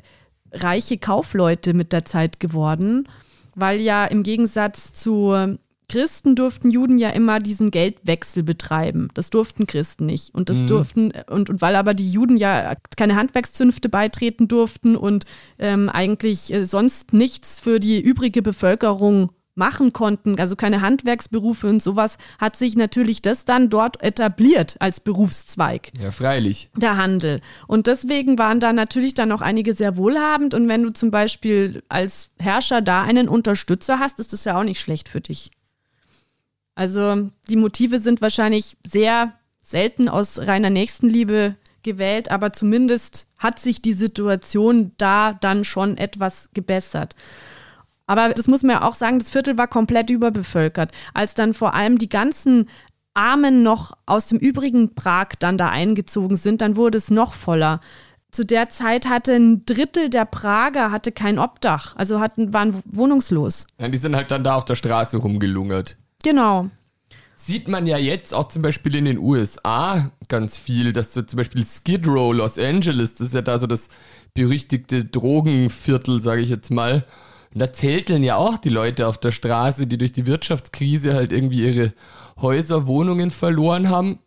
reiche 0.52 0.96
Kaufleute 0.96 1.74
mit 1.74 1.92
der 1.92 2.04
Zeit 2.04 2.40
geworden, 2.40 3.08
weil 3.54 3.80
ja 3.80 4.06
im 4.06 4.22
Gegensatz 4.22 4.92
zu 4.92 5.58
Christen 5.92 6.34
durften 6.34 6.70
Juden 6.70 6.96
ja 6.96 7.10
immer 7.10 7.38
diesen 7.38 7.70
Geldwechsel 7.70 8.42
betreiben. 8.42 9.08
Das 9.12 9.28
durften 9.28 9.66
Christen 9.66 10.06
nicht. 10.06 10.34
Und 10.34 10.48
das 10.48 10.60
mhm. 10.60 10.66
durften, 10.68 11.12
und, 11.28 11.50
und 11.50 11.60
weil 11.60 11.76
aber 11.76 11.92
die 11.92 12.10
Juden 12.10 12.38
ja 12.38 12.76
keine 12.96 13.14
Handwerkszünfte 13.14 13.90
beitreten 13.90 14.48
durften 14.48 14.96
und 14.96 15.26
ähm, 15.58 15.90
eigentlich 15.90 16.50
äh, 16.50 16.64
sonst 16.64 17.12
nichts 17.12 17.60
für 17.60 17.78
die 17.78 18.00
übrige 18.00 18.40
Bevölkerung 18.40 19.32
machen 19.54 19.92
konnten, 19.92 20.40
also 20.40 20.56
keine 20.56 20.80
Handwerksberufe 20.80 21.66
und 21.66 21.82
sowas, 21.82 22.16
hat 22.38 22.56
sich 22.56 22.74
natürlich 22.74 23.20
das 23.20 23.44
dann 23.44 23.68
dort 23.68 24.02
etabliert 24.02 24.76
als 24.78 25.00
Berufszweig. 25.00 25.92
Ja, 26.00 26.10
freilich. 26.10 26.70
Der 26.74 26.96
Handel. 26.96 27.42
Und 27.66 27.86
deswegen 27.86 28.38
waren 28.38 28.60
da 28.60 28.72
natürlich 28.72 29.12
dann 29.12 29.30
auch 29.30 29.42
einige 29.42 29.74
sehr 29.74 29.98
wohlhabend. 29.98 30.54
Und 30.54 30.70
wenn 30.70 30.84
du 30.84 30.90
zum 30.90 31.10
Beispiel 31.10 31.82
als 31.90 32.30
Herrscher 32.38 32.80
da 32.80 33.02
einen 33.02 33.28
Unterstützer 33.28 33.98
hast, 33.98 34.20
ist 34.20 34.32
das 34.32 34.46
ja 34.46 34.58
auch 34.58 34.64
nicht 34.64 34.80
schlecht 34.80 35.10
für 35.10 35.20
dich. 35.20 35.50
Also 36.74 37.28
die 37.48 37.56
Motive 37.56 37.98
sind 37.98 38.20
wahrscheinlich 38.20 38.76
sehr 38.86 39.32
selten 39.62 40.08
aus 40.08 40.46
reiner 40.46 40.70
Nächstenliebe 40.70 41.56
gewählt, 41.82 42.30
aber 42.30 42.52
zumindest 42.52 43.26
hat 43.38 43.58
sich 43.58 43.82
die 43.82 43.92
Situation 43.92 44.92
da 44.98 45.32
dann 45.34 45.64
schon 45.64 45.98
etwas 45.98 46.50
gebessert. 46.54 47.14
Aber 48.06 48.30
das 48.30 48.48
muss 48.48 48.62
man 48.62 48.76
ja 48.76 48.88
auch 48.88 48.94
sagen, 48.94 49.18
das 49.18 49.30
Viertel 49.30 49.58
war 49.58 49.68
komplett 49.68 50.10
überbevölkert. 50.10 50.92
Als 51.14 51.34
dann 51.34 51.54
vor 51.54 51.74
allem 51.74 51.98
die 51.98 52.08
ganzen 52.08 52.68
Armen 53.14 53.62
noch 53.62 53.92
aus 54.06 54.26
dem 54.26 54.38
übrigen 54.38 54.94
Prag 54.94 55.28
dann 55.38 55.58
da 55.58 55.68
eingezogen 55.68 56.36
sind, 56.36 56.60
dann 56.60 56.76
wurde 56.76 56.98
es 56.98 57.10
noch 57.10 57.34
voller. 57.34 57.80
Zu 58.30 58.44
der 58.44 58.70
Zeit 58.70 59.06
hatte 59.08 59.34
ein 59.34 59.66
Drittel 59.66 60.08
der 60.08 60.24
Prager 60.24 60.90
hatte 60.90 61.12
kein 61.12 61.38
Obdach, 61.38 61.94
also 61.96 62.18
hatten, 62.18 62.54
waren 62.54 62.82
wohnungslos. 62.86 63.66
Ja, 63.78 63.88
die 63.88 63.98
sind 63.98 64.16
halt 64.16 64.30
dann 64.30 64.42
da 64.42 64.54
auf 64.54 64.64
der 64.64 64.74
Straße 64.74 65.18
rumgelungert. 65.18 65.98
Genau. 66.22 66.70
Sieht 67.34 67.66
man 67.66 67.86
ja 67.86 67.98
jetzt 67.98 68.34
auch 68.34 68.48
zum 68.48 68.62
Beispiel 68.62 68.94
in 68.94 69.04
den 69.04 69.18
USA 69.18 70.12
ganz 70.28 70.56
viel, 70.56 70.92
dass 70.92 71.12
so 71.12 71.22
zum 71.22 71.38
Beispiel 71.38 71.64
Skid 71.66 72.06
Row 72.06 72.32
Los 72.32 72.58
Angeles, 72.58 73.14
das 73.14 73.28
ist 73.28 73.34
ja 73.34 73.42
da 73.42 73.58
so 73.58 73.66
das 73.66 73.88
berüchtigte 74.34 75.04
Drogenviertel, 75.04 76.20
sage 76.20 76.42
ich 76.42 76.50
jetzt 76.50 76.70
mal. 76.70 77.04
Und 77.52 77.60
da 77.60 77.72
zelteln 77.72 78.22
ja 78.22 78.36
auch 78.36 78.58
die 78.58 78.68
Leute 78.68 79.06
auf 79.08 79.18
der 79.18 79.32
Straße, 79.32 79.86
die 79.86 79.98
durch 79.98 80.12
die 80.12 80.26
Wirtschaftskrise 80.26 81.14
halt 81.14 81.32
irgendwie 81.32 81.66
ihre 81.66 81.92
Häuser, 82.40 82.86
Wohnungen 82.86 83.30
verloren 83.30 83.90
haben. 83.90 84.20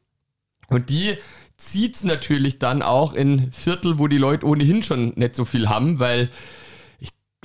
Und 0.70 0.90
die 0.90 1.16
zieht 1.58 1.96
es 1.96 2.04
natürlich 2.04 2.60
dann 2.60 2.82
auch 2.82 3.14
in 3.14 3.52
Viertel, 3.52 3.98
wo 3.98 4.08
die 4.08 4.18
Leute 4.18 4.46
ohnehin 4.46 4.84
schon 4.84 5.14
nicht 5.16 5.36
so 5.36 5.46
viel 5.46 5.70
haben, 5.70 6.00
weil 6.00 6.30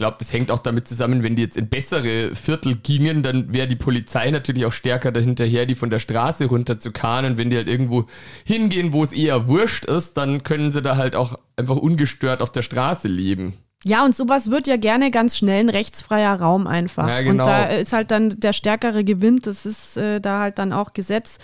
glaube, 0.01 0.17
das 0.19 0.33
hängt 0.33 0.51
auch 0.51 0.61
damit 0.61 0.89
zusammen, 0.89 1.23
wenn 1.23 1.37
die 1.37 1.43
jetzt 1.43 1.59
in 1.59 1.69
bessere 1.69 2.35
Viertel 2.35 2.75
gingen, 2.75 3.23
dann 3.23 3.53
wäre 3.53 3.69
die 3.69 3.77
Polizei 3.77 4.31
natürlich 4.31 4.65
auch 4.65 4.73
stärker 4.73 5.13
dahinterher, 5.13 5.67
die 5.67 5.75
von 5.75 5.91
der 5.91 5.99
Straße 5.99 6.47
runter 6.47 6.81
zu 6.81 6.89
Und 6.89 7.37
wenn 7.37 7.51
die 7.51 7.57
halt 7.57 7.69
irgendwo 7.69 8.07
hingehen, 8.45 8.95
wo 8.95 9.03
es 9.03 9.13
eher 9.13 9.47
wurscht 9.47 9.85
ist, 9.85 10.17
dann 10.17 10.43
können 10.43 10.71
sie 10.71 10.81
da 10.81 10.97
halt 10.97 11.15
auch 11.15 11.39
einfach 11.57 11.77
ungestört 11.77 12.41
auf 12.41 12.51
der 12.51 12.63
Straße 12.63 13.09
leben. 13.09 13.59
Ja, 13.85 14.03
und 14.05 14.15
sowas 14.15 14.51
wird 14.51 14.67
ja 14.67 14.79
gerne 14.79 15.11
ganz 15.11 15.37
schnell 15.37 15.61
ein 15.61 15.69
rechtsfreier 15.69 16.41
Raum 16.41 16.67
einfach. 16.67 17.07
Ja, 17.07 17.21
genau. 17.21 17.43
Und 17.43 17.47
da 17.47 17.65
ist 17.67 17.93
halt 17.93 18.11
dann 18.11 18.41
der 18.41 18.55
stärkere 18.55 19.05
Gewinn, 19.05 19.41
das 19.43 19.67
ist 19.67 19.99
äh, 19.99 20.19
da 20.19 20.41
halt 20.41 20.59
dann 20.59 20.73
auch 20.73 20.95
Gesetz. 20.95 21.37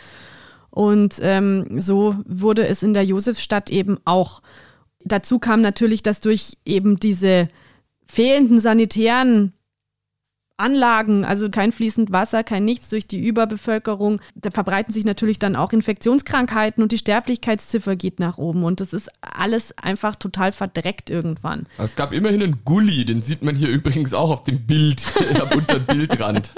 Und 0.70 1.18
ähm, 1.20 1.78
so 1.78 2.16
wurde 2.26 2.66
es 2.66 2.82
in 2.82 2.94
der 2.94 3.04
Josefstadt 3.04 3.68
eben 3.68 3.98
auch. 4.06 4.40
Dazu 5.04 5.38
kam 5.38 5.60
natürlich, 5.60 6.02
dass 6.02 6.22
durch 6.22 6.56
eben 6.64 6.98
diese 6.98 7.48
fehlenden 8.06 8.60
sanitären 8.60 9.52
Anlagen, 10.58 11.24
also 11.24 11.50
kein 11.50 11.70
fließend 11.70 12.12
Wasser, 12.12 12.42
kein 12.42 12.64
nichts 12.64 12.88
durch 12.88 13.06
die 13.06 13.20
Überbevölkerung. 13.20 14.20
Da 14.34 14.50
verbreiten 14.50 14.92
sich 14.92 15.04
natürlich 15.04 15.38
dann 15.38 15.54
auch 15.54 15.72
Infektionskrankheiten 15.72 16.82
und 16.82 16.92
die 16.92 16.98
Sterblichkeitsziffer 16.98 17.94
geht 17.94 18.20
nach 18.20 18.38
oben 18.38 18.64
und 18.64 18.80
das 18.80 18.94
ist 18.94 19.10
alles 19.20 19.76
einfach 19.76 20.16
total 20.16 20.52
verdreckt 20.52 21.10
irgendwann. 21.10 21.66
Es 21.76 21.94
gab 21.94 22.12
immerhin 22.12 22.42
einen 22.42 22.64
Gully, 22.64 23.04
den 23.04 23.20
sieht 23.22 23.42
man 23.42 23.54
hier 23.54 23.68
übrigens 23.68 24.14
auch 24.14 24.30
auf 24.30 24.44
dem 24.44 24.66
Bild, 24.66 25.04
am 25.40 25.58
unteren 25.58 25.84
Bildrand. 25.84 26.52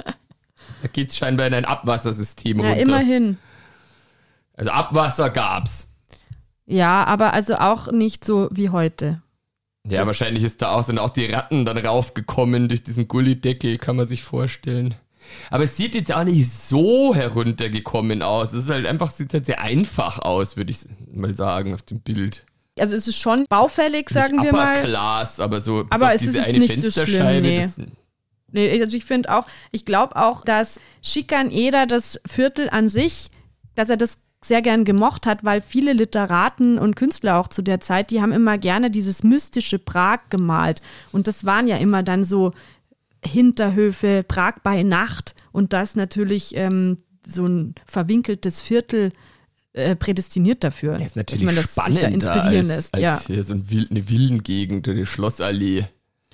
Da 0.83 0.89
geht 0.93 1.11
es 1.11 1.17
scheinbar 1.17 1.49
in 1.49 1.55
ein 1.55 1.65
Abwassersystem 1.65 2.61
ja, 2.61 2.69
runter. 2.69 2.81
immerhin. 2.81 3.39
Also 4.55 4.71
Abwasser 4.71 5.31
gab's. 5.31 5.97
Ja, 6.67 7.05
aber 7.05 7.33
also 7.33 7.57
auch 7.57 7.91
nicht 7.91 8.25
so 8.25 8.49
wie 8.53 8.69
heute. 8.69 9.23
Ja, 9.87 9.99
das 9.99 10.09
wahrscheinlich 10.09 10.45
ist 10.45 10.61
da 10.61 10.73
auch, 10.73 10.83
sind 10.83 10.99
auch 10.99 11.11
die 11.11 11.27
Ratten 11.27 11.65
dann 11.65 11.79
raufgekommen 11.79 12.69
durch 12.69 12.83
diesen 12.83 13.09
Gullideckel, 13.09 13.79
kann 13.79 13.97
man 13.97 14.09
sich 14.09 14.23
vorstellen. 14.23 14.95
Aber 15.51 15.65
es 15.65 15.77
sieht 15.77 15.95
jetzt 15.95 16.13
auch 16.13 16.25
nicht 16.25 16.51
so 16.51 17.15
heruntergekommen 17.15 18.23
aus. 18.23 18.53
Es 18.53 18.65
ist 18.65 18.71
halt 18.71 18.87
einfach, 18.87 19.11
sieht 19.11 19.33
halt 19.33 19.47
sehr 19.47 19.61
einfach 19.61 20.19
aus, 20.19 20.57
würde 20.57 20.71
ich 20.71 20.81
mal 21.13 21.35
sagen, 21.35 21.75
auf 21.75 21.83
dem 21.83 22.01
Bild. 22.01 22.45
Also 22.79 22.97
es 22.97 23.09
ist 23.09 23.17
schon 23.17 23.45
baufällig, 23.49 24.09
sagen 24.09 24.37
nicht 24.37 24.45
wir 24.45 24.53
mal. 24.53 24.83
Class, 24.83 25.41
aber 25.41 25.61
so 25.61 25.87
aber 25.91 26.15
es 26.15 26.23
ist 26.23 26.35
jetzt 26.35 26.53
nicht 26.53 26.81
so 26.81 26.91
schlimm, 26.91 27.43
nee. 27.43 27.69
nee 28.53 28.83
also 28.83 28.97
ich 28.97 29.05
finde 29.05 29.35
auch, 29.35 29.47
ich 29.73 29.85
glaube 29.85 30.17
auch, 30.17 30.45
dass 30.45 30.81
Schikaneder 31.03 31.87
das 31.87 32.21
Viertel 32.27 32.71
an 32.71 32.89
sich, 32.89 33.31
dass 33.75 33.91
er 33.91 33.97
das 33.97 34.19
sehr 34.45 34.63
gern 34.63 34.85
gemocht 34.85 35.27
hat, 35.27 35.45
weil 35.45 35.61
viele 35.61 35.93
Literaten 35.93 36.79
und 36.79 36.95
Künstler 36.97 37.39
auch 37.39 37.49
zu 37.49 37.63
der 37.63 37.81
Zeit, 37.81 38.11
die 38.11 38.23
haben 38.23 38.33
immer 38.33 38.57
gerne 38.57 38.91
dieses 38.91 39.25
mystische 39.25 39.79
Prag 39.79 40.21
gemalt. 40.31 40.81
Und 41.13 41.27
das 41.27 41.45
waren 41.45 41.67
ja 41.67 41.77
immer 41.77 42.03
dann 42.03 42.25
so 42.25 42.53
Hinterhöfe, 43.25 44.25
Prag 44.27 44.61
bei 44.63 44.85
Nacht 44.85 45.35
und 45.51 45.73
das 45.73 45.97
natürlich 45.97 46.57
ähm, 46.57 46.99
so 47.27 47.47
ein 47.47 47.75
verwinkeltes 47.87 48.63
Viertel 48.63 49.11
äh, 49.73 49.97
prädestiniert 49.97 50.65
dafür, 50.65 50.95
Das 50.95 51.09
ist 51.09 51.17
natürlich 51.17 51.41
dass 51.41 51.47
man 51.47 51.57
das 51.57 51.75
sich 51.75 51.75
da 51.75 51.83
spannender 51.83 52.09
inspirieren 52.09 52.67
lässt. 52.69 52.95
als 52.95 53.03
ja. 53.03 53.21
hier 53.27 53.43
so 53.43 53.55
ein 53.55 53.71
Wild, 53.71 53.91
eine 53.91 54.09
Villengegend 54.09 54.87
die 54.87 55.07
Schlossallee. 55.07 55.87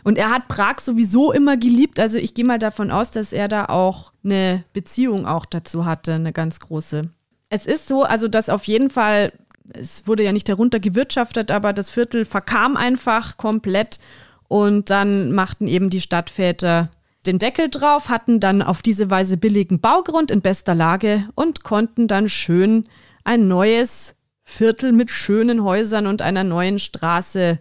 Und 0.03 0.19
er 0.19 0.31
hat 0.31 0.49
Prag 0.49 0.81
sowieso 0.81 1.33
immer 1.33 1.57
geliebt. 1.57 1.99
Also 1.99 2.19
ich 2.19 2.35
gehe 2.35 2.45
mal 2.45 2.59
davon 2.59 2.91
aus, 2.91 3.11
dass 3.11 3.33
er 3.33 3.49
da 3.49 3.65
auch 3.67 4.13
eine 4.23 4.65
Beziehung 4.75 5.27
auch 5.27 5.47
dazu 5.47 5.87
hatte, 5.87 6.13
eine 6.13 6.33
ganz 6.33 6.61
große. 6.61 7.11
Es 7.55 7.67
ist 7.67 7.87
so, 7.87 8.03
also 8.03 8.27
dass 8.27 8.49
auf 8.49 8.65
jeden 8.65 8.91
Fall, 8.91 9.33
es 9.73 10.09
wurde 10.09 10.25
ja 10.25 10.33
nicht 10.33 10.49
darunter 10.49 10.81
gewirtschaftet, 10.81 11.53
aber 11.53 11.73
das 11.73 11.89
Viertel 11.89 12.25
verkam 12.25 12.77
einfach 12.77 13.37
komplett. 13.37 14.01
Und 14.49 14.91
dann 14.91 15.31
machten 15.31 15.69
eben 15.69 15.89
die 15.89 16.01
Stadtväter 16.01 16.91
den 17.27 17.39
Deckel 17.39 17.71
drauf, 17.71 18.09
hatten 18.09 18.41
dann 18.41 18.61
auf 18.61 18.83
diese 18.83 19.09
Weise 19.09 19.37
billigen 19.37 19.81
Baugrund 19.81 20.33
in 20.33 20.41
bester 20.41 20.75
Lage 20.75 21.29
und 21.37 21.63
konnten 21.63 22.09
dann 22.09 22.29
schön 22.29 22.89
ein 23.23 23.47
neues 23.47 24.17
Viertel 24.43 24.91
mit 24.91 25.13
schönen 25.13 25.63
Häusern 25.63 26.09
und 26.09 26.23
einer 26.23 26.43
neuen 26.43 26.81
Straße 26.81 27.61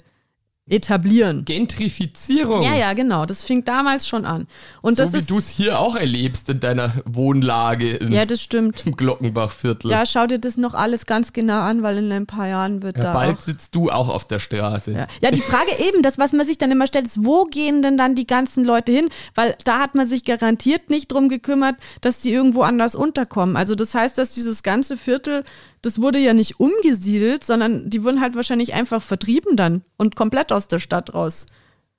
etablieren. 0.65 1.43
Gentrifizierung. 1.43 2.61
Ja, 2.61 2.73
ja, 2.73 2.93
genau. 2.93 3.25
Das 3.25 3.43
fing 3.43 3.65
damals 3.65 4.07
schon 4.07 4.25
an. 4.25 4.47
Und 4.81 4.95
so 4.95 5.03
das 5.03 5.13
wie 5.13 5.21
du 5.21 5.37
es 5.37 5.49
hier 5.49 5.77
auch 5.77 5.97
erlebst 5.97 6.47
in 6.49 6.61
deiner 6.61 7.01
Wohnlage 7.05 7.97
in, 7.97 8.13
Ja, 8.13 8.25
das 8.25 8.41
stimmt. 8.41 8.85
im 8.85 8.95
Glockenbachviertel. 8.95 9.91
Ja, 9.91 10.05
schau 10.05 10.25
dir 10.25 10.39
das 10.39 10.55
noch 10.55 10.73
alles 10.73 11.05
ganz 11.05 11.33
genau 11.33 11.59
an, 11.59 11.83
weil 11.83 11.97
in 11.97 12.09
ein 12.13 12.27
paar 12.27 12.47
Jahren 12.47 12.81
wird 12.81 12.97
Ja, 12.97 13.03
da 13.03 13.13
bald 13.13 13.41
sitzt 13.41 13.75
du 13.75 13.91
auch 13.91 14.07
auf 14.07 14.25
der 14.25 14.39
Straße. 14.39 14.93
Ja. 14.93 15.07
ja, 15.21 15.31
die 15.31 15.41
Frage 15.41 15.71
eben, 15.85 16.01
das, 16.01 16.17
was 16.17 16.31
man 16.31 16.45
sich 16.45 16.57
dann 16.57 16.71
immer 16.71 16.87
stellt, 16.87 17.07
ist, 17.07 17.25
wo 17.25 17.43
gehen 17.43 17.81
denn 17.81 17.97
dann 17.97 18.15
die 18.15 18.27
ganzen 18.27 18.63
Leute 18.63 18.93
hin? 18.93 19.09
Weil 19.35 19.57
da 19.65 19.79
hat 19.79 19.95
man 19.95 20.07
sich 20.07 20.23
garantiert 20.23 20.89
nicht 20.89 21.11
drum 21.11 21.27
gekümmert, 21.27 21.75
dass 21.99 22.21
die 22.21 22.31
irgendwo 22.31 22.61
anders 22.61 22.95
unterkommen. 22.95 23.57
Also 23.57 23.75
das 23.75 23.93
heißt, 23.93 24.17
dass 24.17 24.33
dieses 24.33 24.63
ganze 24.63 24.95
Viertel, 24.95 25.43
das 25.83 26.01
wurde 26.01 26.17
ja 26.17 26.33
nicht 26.33 26.59
umgesiedelt, 26.59 27.43
sondern 27.43 27.89
die 27.89 28.03
wurden 28.03 28.21
halt 28.21 28.35
wahrscheinlich 28.35 28.73
einfach 28.73 29.01
vertrieben 29.01 29.55
dann 29.57 29.83
und 29.97 30.15
komplett 30.15 30.51
aus 30.51 30.69
der 30.69 30.79
Stadt 30.79 31.13
raus. 31.13 31.45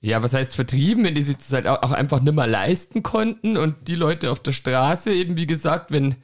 Ja, 0.01 0.21
was 0.21 0.33
heißt 0.33 0.55
vertrieben, 0.55 1.03
wenn 1.03 1.15
die 1.15 1.23
sich 1.23 1.37
das 1.37 1.51
halt 1.51 1.67
auch, 1.67 1.91
einfach 1.91 2.19
nicht 2.19 2.35
mehr 2.35 2.47
leisten 2.47 3.03
konnten 3.03 3.57
und 3.57 3.87
die 3.87 3.95
Leute 3.95 4.31
auf 4.31 4.39
der 4.39 4.51
Straße 4.51 5.13
eben, 5.13 5.37
wie 5.37 5.45
gesagt, 5.47 5.91
wenn, 5.91 6.15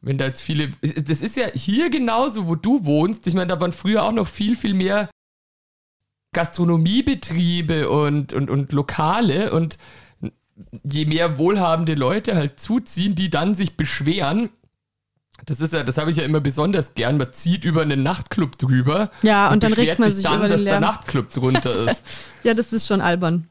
wenn 0.00 0.18
da 0.18 0.26
jetzt 0.26 0.40
viele, 0.40 0.70
das 0.80 1.20
ist 1.20 1.36
ja 1.36 1.46
hier 1.52 1.90
genauso, 1.90 2.46
wo 2.48 2.54
du 2.54 2.84
wohnst, 2.84 3.26
ich 3.26 3.34
meine, 3.34 3.48
da 3.48 3.60
waren 3.60 3.72
früher 3.72 4.04
auch 4.04 4.12
noch 4.12 4.26
viel, 4.26 4.56
viel 4.56 4.74
mehr 4.74 5.10
Gastronomiebetriebe 6.32 7.90
und, 7.90 8.32
und, 8.32 8.48
und 8.48 8.72
Lokale 8.72 9.52
und 9.52 9.76
je 10.82 11.04
mehr 11.04 11.36
wohlhabende 11.36 11.94
Leute 11.94 12.36
halt 12.36 12.58
zuziehen, 12.58 13.14
die 13.14 13.28
dann 13.28 13.54
sich 13.54 13.76
beschweren, 13.76 14.48
das 15.46 15.60
ist 15.60 15.72
ja, 15.72 15.82
das 15.82 15.98
habe 15.98 16.10
ich 16.10 16.16
ja 16.16 16.24
immer 16.24 16.40
besonders 16.40 16.94
gern. 16.94 17.16
Man 17.18 17.32
zieht 17.32 17.64
über 17.64 17.82
einen 17.82 18.02
Nachtclub 18.02 18.58
drüber. 18.58 19.10
Ja, 19.22 19.50
und 19.50 19.62
dann 19.62 19.70
beschwert 19.70 19.88
regt 19.88 19.98
man 20.00 20.10
sich 20.10 20.24
dann, 20.24 20.34
über 20.38 20.44
den 20.48 20.50
dass 20.50 20.58
der 20.60 20.72
Lärm. 20.72 20.82
Nachtclub 20.82 21.28
drunter 21.32 21.90
ist. 21.90 22.02
Ja, 22.44 22.54
das 22.54 22.72
ist 22.72 22.86
schon 22.88 23.00
albern. 23.00 23.48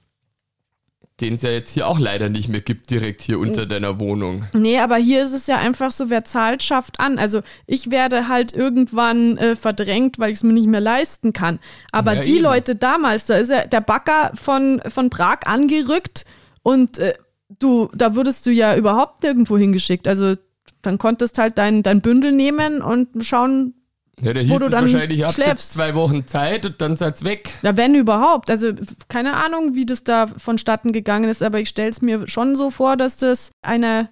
den 1.21 1.36
es 1.36 1.43
ja 1.43 1.51
jetzt 1.51 1.71
hier 1.71 1.88
auch 1.88 1.99
leider 1.99 2.30
nicht 2.30 2.49
mehr 2.49 2.62
gibt, 2.62 2.89
direkt 2.89 3.21
hier 3.21 3.39
unter 3.39 3.65
deiner 3.65 3.99
Wohnung. 3.99 4.43
Nee, 4.54 4.80
aber 4.80 4.97
hier 4.97 5.23
ist 5.23 5.34
es 5.34 5.47
ja 5.47 5.58
einfach 5.58 5.91
so, 5.91 6.10
wer 6.10 6.23
zahlt, 6.25 6.62
schafft 6.63 6.99
an. 6.99 7.19
Also 7.19 7.41
ich 7.67 7.91
werde 7.91 8.27
halt 8.27 8.54
irgendwann 8.54 9.38
äh, 9.38 9.56
verdrängt, 9.56 10.19
weil 10.19 10.32
ich 10.32 10.38
es 10.38 10.43
mir 10.43 10.51
nicht 10.54 10.67
mehr 10.67 10.82
leisten 10.82 11.32
kann. 11.32 11.60
Aber 11.91 12.15
Ja, 12.15 12.21
die 12.21 12.36
eben. 12.36 12.43
Leute 12.43 12.75
damals, 12.75 13.25
da 13.27 13.36
ist 13.36 13.49
ja 13.51 13.65
der 13.65 13.82
Bagger 13.82 14.32
von, 14.34 14.82
von 14.88 15.10
Prag 15.10 15.39
angerückt 15.45 16.25
und 16.63 16.97
äh, 16.97 17.13
du, 17.60 17.89
da 17.93 18.15
würdest 18.15 18.45
du 18.45 18.51
ja 18.51 18.75
überhaupt 18.75 19.23
nirgendwo 19.23 19.58
hingeschickt. 19.58 20.08
Also 20.08 20.36
dann 20.82 20.98
konntest 20.98 21.38
halt 21.38 21.58
dein, 21.58 21.84
dein 21.84 22.02
Bündel 22.02 22.32
nehmen 22.32 22.82
und 22.82 23.10
schauen, 23.26 23.74
Ja, 24.22 24.34
da 24.34 24.41
Wo 24.41 24.46
hieß 24.46 24.60
du 24.60 24.65
es 24.65 24.72
dann 24.72 24.91
wahrscheinlich, 24.91 25.20
ihr 25.20 25.26
habt 25.28 25.38
jetzt 25.38 25.46
schläfst. 25.46 25.74
zwei 25.74 25.96
Wochen 25.96 26.28
Zeit 26.28 26.65
und 26.65 26.82
dann 26.82 26.96
seid's 26.96 27.24
weg. 27.24 27.52
ja, 27.62 27.76
wenn 27.78 27.96
überhaupt. 27.96 28.50
Also 28.50 28.72
keine 29.08 29.34
Ahnung, 29.34 29.76
wie 29.76 29.86
das 29.86 30.04
da 30.04 30.28
vonstatten 30.28 30.91
gegangen 30.91 31.30
ist, 31.30 31.41
aber 31.44 31.60
ich 31.60 31.70
stelle 31.70 31.89
es 31.89 32.02
mir 32.02 32.28
schon 32.28 32.56
so 32.56 32.72
vor, 32.72 32.98
dass 32.98 33.17
das 33.17 33.52
einer 33.62 34.10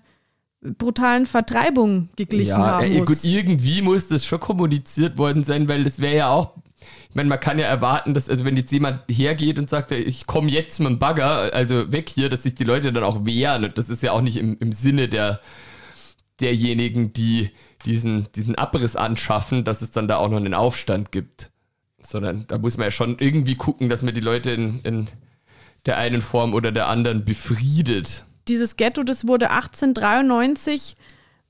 brutalen 0.61 1.25
Vertreibung 1.25 2.09
geglichen 2.17 2.57
haben 2.57 2.83
ey, 2.83 2.99
muss. 2.99 3.07
gut, 3.07 3.23
irgendwie 3.23 3.81
muss 3.81 4.07
das 4.09 4.25
schon 4.25 4.39
kommuniziert 4.41 5.17
worden 5.17 5.43
sein, 5.45 5.69
weil 5.69 5.85
das 5.85 5.99
wäre 5.99 6.15
ja 6.17 6.29
auch, 6.29 6.51
ich 7.09 7.15
meine, 7.15 7.29
man 7.29 7.39
kann 7.39 7.59
ja 7.59 7.65
erwarten, 7.65 8.13
dass, 8.13 8.29
also 8.29 8.43
wenn 8.43 8.57
jetzt 8.57 8.71
jemand 8.71 9.03
hergeht 9.09 9.57
und 9.57 9.69
sagt, 9.69 9.91
ich 9.91 10.27
komme 10.27 10.49
jetzt 10.51 10.79
mit 10.79 10.89
dem 10.89 10.99
Bagger, 10.99 11.53
also 11.53 11.91
weg 11.93 12.09
hier, 12.09 12.29
dass 12.29 12.43
sich 12.43 12.55
die 12.55 12.65
Leute 12.65 12.91
dann 12.91 13.03
auch 13.03 13.25
wehren 13.25 13.63
und 13.63 13.77
das 13.77 13.87
ist 13.87 14.03
ja 14.03 14.11
auch 14.11 14.21
nicht 14.21 14.35
im, 14.37 14.57
im 14.59 14.73
Sinne 14.73 15.07
der, 15.07 15.39
derjenigen, 16.41 17.13
die 17.13 17.51
diesen, 17.85 18.27
diesen 18.33 18.55
Abriss 18.55 18.95
anschaffen, 18.95 19.63
dass 19.63 19.81
es 19.81 19.91
dann 19.91 20.07
da 20.07 20.17
auch 20.17 20.29
noch 20.29 20.37
einen 20.37 20.53
Aufstand 20.53 21.11
gibt. 21.11 21.51
Sondern 22.01 22.45
da 22.47 22.57
muss 22.57 22.77
man 22.77 22.85
ja 22.85 22.91
schon 22.91 23.17
irgendwie 23.19 23.55
gucken, 23.55 23.89
dass 23.89 24.01
man 24.01 24.13
die 24.13 24.21
Leute 24.21 24.51
in, 24.51 24.79
in 24.83 25.07
der 25.85 25.97
einen 25.97 26.21
Form 26.21 26.53
oder 26.53 26.71
der 26.71 26.87
anderen 26.87 27.25
befriedet. 27.25 28.25
dieses 28.47 28.77
Ghetto, 28.77 29.03
das 29.03 29.27
wurde 29.27 29.51
1893, 29.51 30.95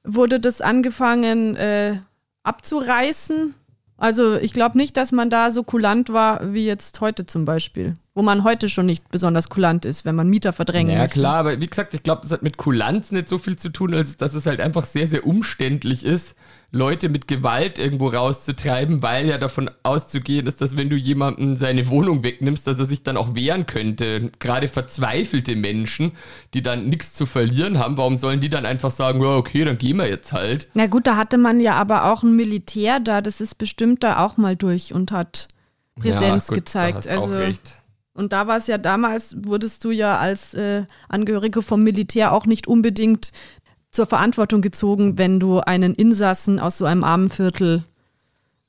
wurde 0.03 0.39
das 0.39 0.61
angefangen 0.61 1.55
äh, 1.55 1.99
abzureißen. 2.43 3.55
Also 3.97 4.35
ich 4.35 4.53
glaube 4.53 4.77
nicht, 4.77 4.97
dass 4.97 5.11
man 5.11 5.29
da 5.29 5.51
so 5.51 5.63
kulant 5.63 6.11
war 6.11 6.53
wie 6.53 6.65
jetzt 6.65 7.01
heute 7.01 7.25
zum 7.25 7.45
Beispiel. 7.45 7.97
Wo 8.19 8.23
man 8.23 8.43
heute 8.43 8.67
schon 8.67 8.85
nicht 8.85 9.07
besonders 9.11 9.47
kulant 9.47 9.85
ist, 9.85 10.03
wenn 10.03 10.13
man 10.13 10.27
Mieter 10.27 10.51
verdrängen 10.51 10.91
Ja, 10.91 11.03
möchte. 11.03 11.19
klar, 11.19 11.35
aber 11.35 11.61
wie 11.61 11.67
gesagt, 11.67 11.93
ich 11.93 12.03
glaube, 12.03 12.23
das 12.23 12.31
hat 12.31 12.43
mit 12.43 12.57
Kulanz 12.57 13.13
nicht 13.13 13.29
so 13.29 13.37
viel 13.37 13.55
zu 13.55 13.69
tun, 13.69 13.93
als 13.93 14.17
dass 14.17 14.33
es 14.33 14.45
halt 14.45 14.59
einfach 14.59 14.83
sehr, 14.83 15.07
sehr 15.07 15.25
umständlich 15.25 16.05
ist, 16.05 16.35
Leute 16.71 17.07
mit 17.07 17.29
Gewalt 17.29 17.79
irgendwo 17.79 18.09
rauszutreiben, 18.09 19.01
weil 19.01 19.27
ja 19.27 19.37
davon 19.37 19.71
auszugehen 19.83 20.47
ist, 20.47 20.59
dass 20.59 20.75
wenn 20.75 20.89
du 20.89 20.97
jemandem 20.97 21.53
seine 21.53 21.87
Wohnung 21.87 22.23
wegnimmst, 22.23 22.67
dass 22.67 22.77
er 22.77 22.85
sich 22.85 23.03
dann 23.03 23.15
auch 23.15 23.33
wehren 23.35 23.65
könnte. 23.65 24.31
Gerade 24.39 24.67
verzweifelte 24.67 25.55
Menschen, 25.55 26.11
die 26.53 26.61
dann 26.61 26.89
nichts 26.89 27.13
zu 27.13 27.25
verlieren 27.25 27.79
haben, 27.79 27.97
warum 27.97 28.17
sollen 28.17 28.41
die 28.41 28.49
dann 28.49 28.65
einfach 28.65 28.91
sagen, 28.91 29.21
ja, 29.21 29.37
okay, 29.37 29.63
dann 29.63 29.77
gehen 29.77 29.95
wir 29.95 30.09
jetzt 30.09 30.33
halt? 30.33 30.67
Na 30.73 30.87
gut, 30.87 31.07
da 31.07 31.15
hatte 31.15 31.37
man 31.37 31.61
ja 31.61 31.75
aber 31.75 32.11
auch 32.11 32.21
ein 32.21 32.35
Militär 32.35 32.99
da, 32.99 33.21
das 33.21 33.39
ist 33.39 33.57
bestimmt 33.57 34.03
da 34.03 34.23
auch 34.23 34.35
mal 34.35 34.57
durch 34.57 34.93
und 34.93 35.11
hat 35.13 35.47
Präsenz 35.99 36.47
ja, 36.49 36.55
gut, 36.55 36.55
gezeigt. 36.55 36.93
Da 36.93 36.97
hast 36.97 37.07
also 37.07 37.25
auch 37.27 37.39
recht. 37.39 37.81
Und 38.13 38.33
da 38.33 38.47
war 38.47 38.57
es 38.57 38.67
ja 38.67 38.77
damals, 38.77 39.35
wurdest 39.43 39.83
du 39.85 39.91
ja 39.91 40.17
als 40.17 40.53
äh, 40.53 40.85
Angehörige 41.07 41.61
vom 41.61 41.83
Militär 41.83 42.33
auch 42.33 42.45
nicht 42.45 42.67
unbedingt 42.67 43.31
zur 43.91 44.05
Verantwortung 44.05 44.61
gezogen, 44.61 45.17
wenn 45.17 45.39
du 45.39 45.59
einen 45.59 45.95
Insassen 45.95 46.59
aus 46.59 46.77
so 46.77 46.85
einem 46.85 47.03
Armenviertel 47.03 47.85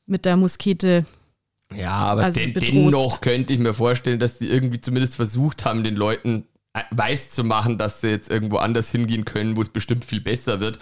mit 0.06 0.24
der 0.24 0.36
Muskete. 0.36 1.04
Ja, 1.74 1.92
aber 1.92 2.24
Also 2.24 2.40
den, 2.40 2.54
dennoch 2.54 3.20
könnte 3.20 3.52
ich 3.52 3.58
mir 3.58 3.74
vorstellen, 3.74 4.18
dass 4.18 4.38
die 4.38 4.48
irgendwie 4.48 4.80
zumindest 4.80 5.16
versucht 5.16 5.64
haben, 5.64 5.84
den 5.84 5.94
Leuten 5.94 6.46
äh, 6.72 6.82
weiß 6.90 7.30
zu 7.30 7.44
machen, 7.44 7.78
dass 7.78 8.00
sie 8.00 8.08
jetzt 8.08 8.30
irgendwo 8.30 8.56
anders 8.56 8.90
hingehen 8.90 9.24
können, 9.24 9.56
wo 9.56 9.62
es 9.62 9.68
bestimmt 9.68 10.04
viel 10.04 10.20
besser 10.20 10.60
wird. 10.60 10.78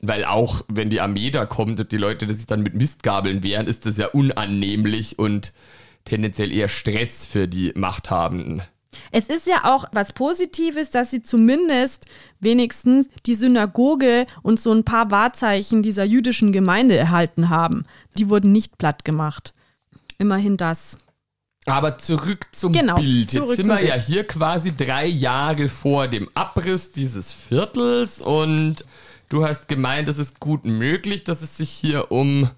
Weil 0.00 0.24
auch, 0.24 0.62
wenn 0.68 0.90
die 0.90 1.00
Armee 1.00 1.30
da 1.30 1.46
kommt 1.46 1.78
und 1.78 1.92
die 1.92 1.96
Leute, 1.96 2.26
die 2.26 2.34
sich 2.34 2.46
dann 2.46 2.62
mit 2.62 2.74
Mistgabeln 2.74 3.42
wehren, 3.42 3.66
ist 3.66 3.86
das 3.86 3.96
ja 3.96 4.08
unannehmlich 4.08 5.18
und 5.18 5.52
tendenziell 6.04 6.52
eher 6.52 6.68
Stress 6.68 7.26
für 7.26 7.48
die 7.48 7.72
Machthabenden. 7.74 8.62
Es 9.10 9.26
ist 9.26 9.46
ja 9.46 9.64
auch 9.64 9.86
was 9.92 10.12
Positives, 10.12 10.90
dass 10.90 11.10
sie 11.10 11.22
zumindest 11.22 12.06
wenigstens 12.40 13.08
die 13.26 13.34
Synagoge 13.34 14.26
und 14.42 14.60
so 14.60 14.72
ein 14.72 14.84
paar 14.84 15.10
Wahrzeichen 15.10 15.82
dieser 15.82 16.04
jüdischen 16.04 16.52
Gemeinde 16.52 16.96
erhalten 16.96 17.48
haben. 17.48 17.84
Die 18.18 18.28
wurden 18.28 18.52
nicht 18.52 18.78
platt 18.78 19.04
gemacht. 19.04 19.54
Immerhin 20.18 20.56
das. 20.56 20.98
Aber 21.66 21.98
zurück 21.98 22.46
zum 22.52 22.72
Genau, 22.72 22.96
Bild. 22.96 23.30
zurück 23.30 23.48
Jetzt 23.48 23.56
sind 23.56 23.66
zum 23.66 23.76
wir 23.76 23.84
ja 23.84 23.94
hier 23.94 24.24
quasi 24.24 24.76
drei 24.76 25.06
Jahre 25.06 25.68
vor 25.68 26.08
dem 26.08 26.28
Abriss 26.34 26.92
dieses 26.92 27.32
Viertels 27.32 28.20
und 28.20 28.84
du 29.30 29.44
hast 29.44 29.66
gemeint, 29.66 30.08
es 30.08 30.18
ist 30.18 30.40
gut 30.40 30.64
möglich, 30.66 31.24
dass 31.24 31.40
es 31.40 31.56
sich 31.56 31.70
hier 31.70 32.12
um 32.12 32.50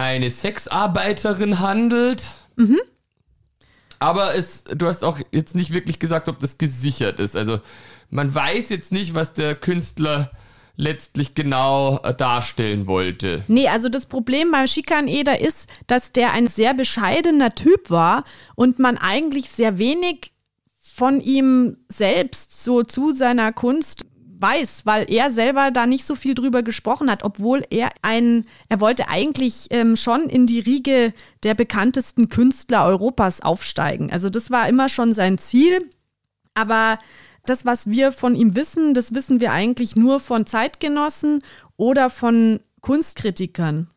eine 0.00 0.30
Sexarbeiterin 0.30 1.60
handelt. 1.60 2.26
Mhm. 2.56 2.80
Aber 3.98 4.34
es, 4.34 4.64
du 4.64 4.86
hast 4.86 5.04
auch 5.04 5.18
jetzt 5.30 5.54
nicht 5.54 5.72
wirklich 5.74 5.98
gesagt, 5.98 6.28
ob 6.28 6.40
das 6.40 6.56
gesichert 6.56 7.20
ist. 7.20 7.36
Also 7.36 7.60
man 8.08 8.34
weiß 8.34 8.70
jetzt 8.70 8.92
nicht, 8.92 9.14
was 9.14 9.34
der 9.34 9.54
Künstler 9.54 10.30
letztlich 10.76 11.34
genau 11.34 12.00
äh, 12.02 12.14
darstellen 12.14 12.86
wollte. 12.86 13.44
Nee, 13.46 13.68
also 13.68 13.90
das 13.90 14.06
Problem 14.06 14.50
beim 14.50 14.66
Shikan 14.66 15.06
Eder 15.06 15.40
ist, 15.40 15.68
dass 15.86 16.12
der 16.12 16.32
ein 16.32 16.46
sehr 16.46 16.72
bescheidener 16.72 17.54
Typ 17.54 17.90
war 17.90 18.24
und 18.54 18.78
man 18.78 18.96
eigentlich 18.96 19.50
sehr 19.50 19.76
wenig 19.76 20.32
von 20.78 21.20
ihm 21.20 21.76
selbst 21.88 22.64
so 22.64 22.82
zu 22.82 23.12
seiner 23.12 23.52
Kunst 23.52 24.06
weiß, 24.40 24.86
weil 24.86 25.10
er 25.10 25.30
selber 25.30 25.70
da 25.70 25.86
nicht 25.86 26.04
so 26.04 26.14
viel 26.14 26.34
drüber 26.34 26.62
gesprochen 26.62 27.10
hat, 27.10 27.22
obwohl 27.22 27.62
er 27.70 27.90
ein, 28.02 28.46
er 28.68 28.80
wollte 28.80 29.08
eigentlich 29.08 29.66
ähm, 29.70 29.96
schon 29.96 30.28
in 30.28 30.46
die 30.46 30.60
Riege 30.60 31.12
der 31.42 31.54
bekanntesten 31.54 32.28
Künstler 32.28 32.84
Europas 32.84 33.42
aufsteigen. 33.42 34.10
Also 34.10 34.30
das 34.30 34.50
war 34.50 34.68
immer 34.68 34.88
schon 34.88 35.12
sein 35.12 35.38
Ziel. 35.38 35.88
Aber 36.54 36.98
Das, 37.46 37.64
was 37.64 37.88
wir 37.88 38.12
von 38.12 38.34
ihm 38.34 38.54
wissen, 38.54 38.94
das 38.94 39.14
wissen 39.14 39.40
wir 39.40 39.52
eigentlich 39.52 39.96
nur 39.96 40.20
von 40.20 40.46
Zeitgenossen 40.46 41.42
oder 41.76 42.10
von 42.10 42.60
Kunstkritikern. 42.80 43.88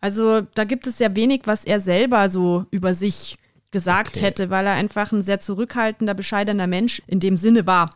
Also 0.00 0.42
da 0.42 0.64
gibt 0.64 0.86
es 0.86 0.98
sehr 0.98 1.16
wenig, 1.16 1.42
was 1.44 1.64
er 1.64 1.80
selber 1.80 2.28
so 2.28 2.66
über 2.70 2.94
sich 2.94 3.36
gesagt 3.72 4.16
okay. 4.16 4.26
hätte, 4.26 4.50
weil 4.50 4.66
er 4.66 4.74
einfach 4.74 5.10
ein 5.12 5.22
sehr 5.22 5.40
zurückhaltender, 5.40 6.14
bescheidener 6.14 6.66
Mensch 6.66 7.02
in 7.06 7.20
dem 7.20 7.36
Sinne 7.36 7.66
war. 7.66 7.94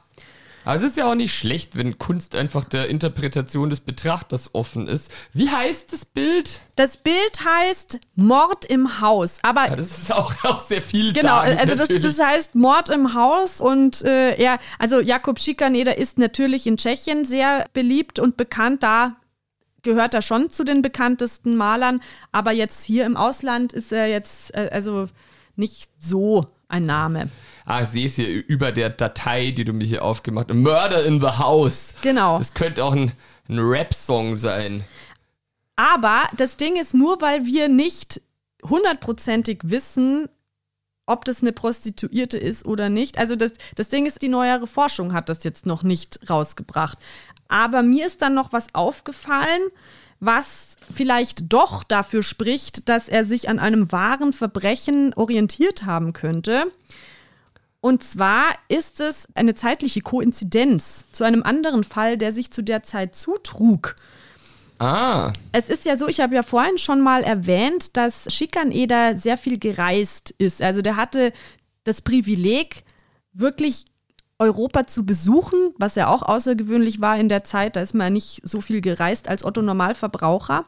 Aber 0.69 0.77
es 0.77 0.83
ist 0.83 0.99
ja 0.99 1.11
auch 1.11 1.15
nicht 1.15 1.33
schlecht, 1.33 1.79
wenn 1.79 1.97
Kunst 1.97 2.37
einfach 2.37 2.63
der 2.63 2.91
Interpretation 2.91 3.71
des 3.71 3.81
Betrachters 3.81 4.55
offen 4.55 4.87
ist. 4.87 5.11
Wie 5.33 5.49
heißt 5.49 5.95
das 5.95 6.05
Bild? 6.05 6.61
Das 6.77 6.99
Bild 6.99 7.43
heißt 7.43 7.99
Mord 8.17 8.67
im 8.67 9.01
Haus. 9.01 9.39
Aber 9.45 9.67
ja, 9.67 9.77
das 9.77 9.97
ist 9.97 10.13
auch, 10.13 10.35
auch 10.45 10.61
sehr 10.61 10.83
viel. 10.83 11.15
Genau, 11.15 11.39
also 11.39 11.75
das, 11.75 11.89
das, 11.89 12.19
heißt 12.21 12.55
Mord 12.55 12.91
im 12.91 13.15
Haus 13.15 13.63
und 13.63 14.03
äh, 14.03 14.35
er, 14.37 14.59
also 14.79 15.01
Jakob 15.01 15.39
Schikaneder 15.39 15.97
ist 15.97 16.19
natürlich 16.19 16.67
in 16.67 16.77
Tschechien 16.77 17.25
sehr 17.25 17.65
beliebt 17.73 18.19
und 18.19 18.37
bekannt. 18.37 18.83
Da 18.83 19.17
gehört 19.81 20.13
er 20.13 20.21
schon 20.21 20.51
zu 20.51 20.65
den 20.65 20.83
bekanntesten 20.83 21.57
Malern, 21.57 22.03
aber 22.31 22.53
jetzt 22.53 22.85
hier 22.85 23.07
im 23.07 23.17
Ausland 23.17 23.73
ist 23.73 23.91
er 23.91 24.07
jetzt 24.09 24.55
äh, 24.55 24.69
also 24.71 25.07
nicht 25.57 25.93
so 25.99 26.47
ein 26.69 26.87
Name. 26.87 27.31
Ah, 27.65 27.83
ich 27.83 27.89
sehe 27.89 28.07
es 28.07 28.15
hier 28.17 28.47
über 28.47 28.73
der 28.73 28.91
Datei, 28.91 29.51
die 29.51 29.65
du 29.65 29.73
mir 29.73 29.85
hier 29.85 30.05
aufgemacht 30.05 30.49
hast. 30.49 30.57
Murder 30.57 31.05
in 31.05 31.21
the 31.21 31.27
House. 31.27 31.95
Genau. 32.03 32.39
Das 32.39 32.55
könnte 32.55 32.85
auch 32.85 32.93
ein, 32.93 33.13
ein 33.49 33.59
Rap-Song 33.59 34.37
sein. 34.37 34.85
Aber 35.77 36.25
das 36.37 36.57
Ding 36.57 36.77
ist 36.77 36.95
nur, 36.95 37.21
weil 37.21 37.45
wir 37.45 37.69
nicht 37.69 38.21
hundertprozentig 38.65 39.61
wissen, 39.65 40.29
ob 41.07 41.25
das 41.25 41.41
eine 41.41 41.53
Prostituierte 41.53 42.37
ist 42.37 42.67
oder 42.67 42.91
nicht. 42.91 43.19
Also 43.19 43.37
das, 43.37 43.53
das 43.77 43.89
Ding 43.89 44.05
ist, 44.07 44.21
die 44.21 44.29
neuere 44.29 44.67
Forschung 44.67 45.15
hat 45.15 45.29
das 45.29 45.45
jetzt 45.45 45.67
noch 45.67 45.83
nicht 45.83 46.21
rausgebracht. 46.29 46.99
Aber 47.49 47.83
mir 47.83 48.07
ist 48.07 48.21
dann 48.21 48.35
noch 48.35 48.53
was 48.53 48.75
aufgefallen, 48.75 49.63
was 50.21 50.77
vielleicht 50.93 51.53
doch 51.53 51.85
dafür 51.85 52.23
spricht, 52.23 52.89
dass 52.89 53.09
er 53.09 53.25
sich 53.25 53.49
an 53.49 53.59
einem 53.59 53.93
wahren 53.93 54.33
Verbrechen 54.33 55.15
orientiert 55.15 55.85
haben 55.85 56.13
könnte. 56.13 56.73
Und 57.81 58.03
zwar 58.03 58.47
ist 58.69 59.01
es 59.01 59.29
eine 59.35 59.55
zeitliche 59.55 60.01
Koinzidenz 60.01 61.07
zu 61.13 61.25
einem 61.25 61.43
anderen 61.43 61.85
Fall, 61.85 62.17
der 62.17 62.33
sich 62.33 62.51
zu 62.51 62.63
der 62.63 62.83
Zeit 62.83 63.15
zutrug. 63.15 63.95
Ah. 64.79 65.33
Es 65.53 65.69
ist 65.69 65.85
ja 65.85 65.97
so, 65.97 66.09
ich 66.09 66.21
habe 66.21 66.35
ja 66.35 66.43
vorhin 66.43 66.79
schon 66.79 67.01
mal 67.01 67.23
erwähnt, 67.23 67.97
dass 67.97 68.33
Schikaneder 68.33 69.17
sehr 69.17 69.37
viel 69.37 69.59
gereist 69.59 70.35
ist. 70.39 70.63
Also 70.63 70.83
der 70.83 70.97
hatte 70.97 71.33
das 71.85 72.03
Privileg, 72.03 72.85
wirklich 73.33 73.87
Europa 74.39 74.87
zu 74.87 75.05
besuchen, 75.05 75.75
was 75.79 75.97
ja 75.97 76.09
auch 76.09 76.23
außergewöhnlich 76.23 77.01
war 77.01 77.19
in 77.19 77.29
der 77.29 77.45
Zeit. 77.45 77.77
Da 77.77 77.81
ist 77.81 77.95
man 77.95 78.07
ja 78.07 78.11
nicht 78.11 78.41
so 78.45 78.61
viel 78.61 78.81
gereist 78.81 79.29
als 79.29 79.45
Otto 79.45 79.63
Normalverbraucher. 79.63 80.65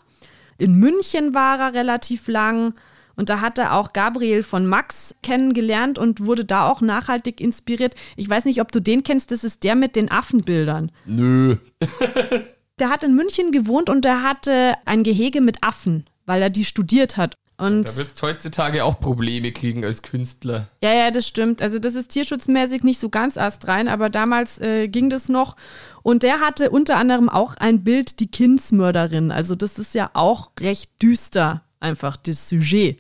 In 0.59 0.75
München 0.75 1.35
war 1.35 1.59
er 1.59 1.75
relativ 1.75 2.29
lang. 2.29 2.75
Und 3.17 3.29
da 3.29 3.41
hat 3.41 3.59
er 3.59 3.75
auch 3.75 3.93
Gabriel 3.93 4.43
von 4.43 4.67
Max 4.67 5.15
kennengelernt 5.23 5.99
und 5.99 6.25
wurde 6.25 6.45
da 6.45 6.69
auch 6.69 6.81
nachhaltig 6.81 7.41
inspiriert. 7.41 7.95
Ich 8.17 8.29
weiß 8.29 8.45
nicht, 8.45 8.61
ob 8.61 8.73
du 8.73 8.81
den 8.81 9.03
kennst, 9.03 9.31
das 9.31 9.45
ist 9.45 9.63
der 9.63 9.75
mit 9.75 9.95
den 9.95 10.11
Affenbildern. 10.11 10.91
Nö. 11.05 11.57
der 12.79 12.91
hat 12.91 13.05
in 13.05 13.15
München 13.15 13.53
gewohnt 13.53 13.91
und 13.91 14.05
der 14.05 14.23
hatte 14.23 14.75
ein 14.87 15.03
Gehege 15.03 15.41
mit 15.41 15.63
Affen, 15.63 16.07
weil 16.25 16.41
er 16.41 16.51
die 16.51 16.65
studiert 16.65 17.17
hat. 17.17 17.35
Und 17.61 17.89
da 17.89 17.97
wird 17.97 18.11
es 18.15 18.23
heutzutage 18.23 18.85
auch 18.85 18.99
Probleme 19.01 19.53
kriegen 19.53 19.85
als 19.85 20.03
Künstler. 20.03 20.69
Ja, 20.83 20.93
ja, 20.93 21.11
das 21.11 21.29
stimmt. 21.29 21.61
Also 21.61 21.79
das 21.79 21.95
ist 21.95 22.09
tierschutzmäßig 22.09 22.83
nicht 22.83 22.99
so 22.99 23.11
ganz 23.11 23.37
astrein, 23.37 23.89
aber 23.89 24.09
damals 24.09 24.61
äh, 24.61 24.89
ging 24.89 25.11
das 25.11 25.29
noch. 25.29 25.57
Und 26.03 26.23
der 26.23 26.41
hatte 26.41 26.71
unter 26.71 26.97
anderem 26.97 27.29
auch 27.29 27.55
ein 27.57 27.85
Bild, 27.85 28.21
die 28.21 28.31
Kindsmörderin. 28.31 29.31
Also 29.31 29.55
das 29.55 29.79
ist 29.79 29.95
ja 29.95 30.11
auch 30.15 30.51
recht 30.59 31.03
düster, 31.03 31.63
einfach 31.81 32.17
das 32.17 32.49
Sujet. 32.49 32.99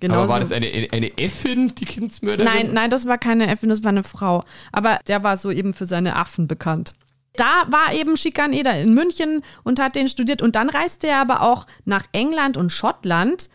Genauso. 0.00 0.22
Aber 0.22 0.32
war 0.34 0.40
das 0.40 0.52
eine, 0.52 0.88
eine 0.92 1.16
Äffin, 1.18 1.74
die 1.74 1.86
Kindsmörderin? 1.86 2.52
Nein, 2.52 2.70
nein, 2.72 2.90
das 2.90 3.06
war 3.06 3.18
keine 3.18 3.48
Äffin, 3.48 3.68
das 3.68 3.82
war 3.82 3.88
eine 3.88 4.04
Frau. 4.04 4.44
Aber 4.70 4.98
der 5.08 5.24
war 5.24 5.36
so 5.36 5.50
eben 5.50 5.72
für 5.72 5.86
seine 5.86 6.16
Affen 6.16 6.46
bekannt 6.46 6.94
da 7.38 7.66
war 7.68 7.94
eben 7.94 8.16
Schikaneder 8.16 8.78
in 8.78 8.94
München 8.94 9.42
und 9.62 9.80
hat 9.80 9.94
den 9.94 10.08
studiert. 10.08 10.42
Und 10.42 10.56
dann 10.56 10.68
reiste 10.68 11.06
er 11.06 11.20
aber 11.20 11.42
auch 11.42 11.66
nach 11.84 12.04
England 12.12 12.56
und 12.56 12.72
Schottland 12.72 13.48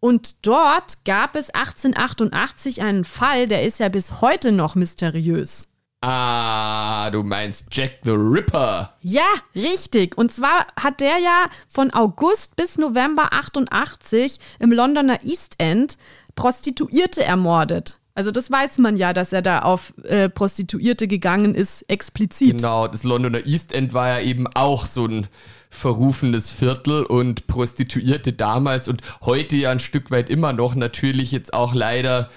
und 0.00 0.46
dort 0.46 1.04
gab 1.04 1.34
es 1.36 1.50
1888 1.50 2.82
einen 2.82 3.04
Fall, 3.04 3.48
der 3.48 3.64
ist 3.64 3.80
ja 3.80 3.88
bis 3.88 4.20
heute 4.20 4.52
noch 4.52 4.74
mysteriös. 4.74 5.68
Ah, 6.00 7.10
du 7.10 7.24
meinst 7.24 7.66
Jack 7.72 7.98
the 8.04 8.12
Ripper. 8.12 8.94
Ja, 9.02 9.26
richtig. 9.56 10.16
Und 10.16 10.30
zwar 10.30 10.68
hat 10.80 11.00
der 11.00 11.18
ja 11.18 11.46
von 11.66 11.90
August 11.92 12.54
bis 12.54 12.78
November 12.78 13.32
88 13.32 14.38
im 14.60 14.70
Londoner 14.70 15.24
East 15.24 15.56
End 15.58 15.98
Prostituierte 16.36 17.24
ermordet. 17.24 17.98
Also 18.14 18.30
das 18.30 18.50
weiß 18.50 18.78
man 18.78 18.96
ja, 18.96 19.12
dass 19.12 19.32
er 19.32 19.42
da 19.42 19.60
auf 19.60 19.92
äh, 20.04 20.28
Prostituierte 20.28 21.08
gegangen 21.08 21.54
ist, 21.54 21.82
explizit. 21.82 22.58
Genau, 22.58 22.86
das 22.86 23.02
Londoner 23.02 23.44
East 23.46 23.72
End 23.72 23.92
war 23.92 24.08
ja 24.08 24.20
eben 24.20 24.46
auch 24.54 24.86
so 24.86 25.06
ein 25.06 25.26
verrufenes 25.70 26.50
Viertel 26.50 27.04
und 27.04 27.46
Prostituierte 27.46 28.32
damals 28.32 28.88
und 28.88 29.02
heute 29.20 29.56
ja 29.56 29.70
ein 29.70 29.80
Stück 29.80 30.10
weit 30.10 30.30
immer 30.30 30.52
noch 30.52 30.74
natürlich 30.74 31.32
jetzt 31.32 31.52
auch 31.52 31.74
leider 31.74 32.30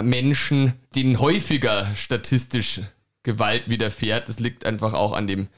Menschen, 0.00 0.72
denen 0.94 1.20
häufiger 1.20 1.94
statistisch 1.94 2.80
Gewalt 3.22 3.68
widerfährt. 3.68 4.28
Das 4.28 4.40
liegt 4.40 4.64
einfach 4.64 4.94
auch 4.94 5.12
an 5.12 5.26
dem 5.26 5.48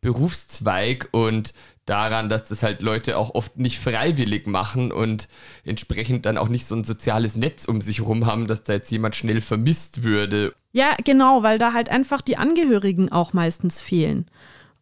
Berufszweig 0.00 1.08
und 1.12 1.54
daran, 1.86 2.28
dass 2.28 2.46
das 2.46 2.62
halt 2.62 2.82
Leute 2.82 3.16
auch 3.16 3.34
oft 3.34 3.58
nicht 3.58 3.78
freiwillig 3.78 4.46
machen 4.46 4.92
und 4.92 5.28
entsprechend 5.64 6.26
dann 6.26 6.36
auch 6.36 6.48
nicht 6.48 6.66
so 6.66 6.74
ein 6.74 6.84
soziales 6.84 7.36
Netz 7.36 7.64
um 7.64 7.80
sich 7.80 8.00
herum 8.00 8.26
haben, 8.26 8.48
dass 8.48 8.64
da 8.64 8.74
jetzt 8.74 8.90
jemand 8.90 9.14
schnell 9.14 9.40
vermisst 9.40 10.02
würde. 10.02 10.52
Ja, 10.72 10.96
genau, 11.04 11.42
weil 11.42 11.58
da 11.58 11.72
halt 11.72 11.88
einfach 11.88 12.20
die 12.20 12.36
Angehörigen 12.36 13.10
auch 13.10 13.32
meistens 13.32 13.80
fehlen 13.80 14.26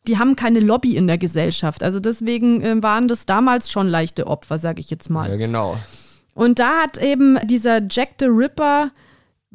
die 0.06 0.18
haben 0.18 0.36
keine 0.36 0.60
Lobby 0.60 0.96
in 0.96 1.06
der 1.06 1.18
Gesellschaft. 1.18 1.82
Also 1.82 2.00
deswegen 2.00 2.60
äh, 2.62 2.82
waren 2.82 3.08
das 3.08 3.26
damals 3.26 3.70
schon 3.70 3.88
leichte 3.88 4.26
Opfer, 4.26 4.58
sage 4.58 4.80
ich 4.80 4.90
jetzt 4.90 5.10
mal. 5.10 5.30
Ja, 5.30 5.36
genau. 5.36 5.76
Und 6.34 6.58
da 6.58 6.82
hat 6.82 6.98
eben 6.98 7.38
dieser 7.46 7.80
Jack 7.88 8.10
the 8.18 8.26
Ripper, 8.26 8.90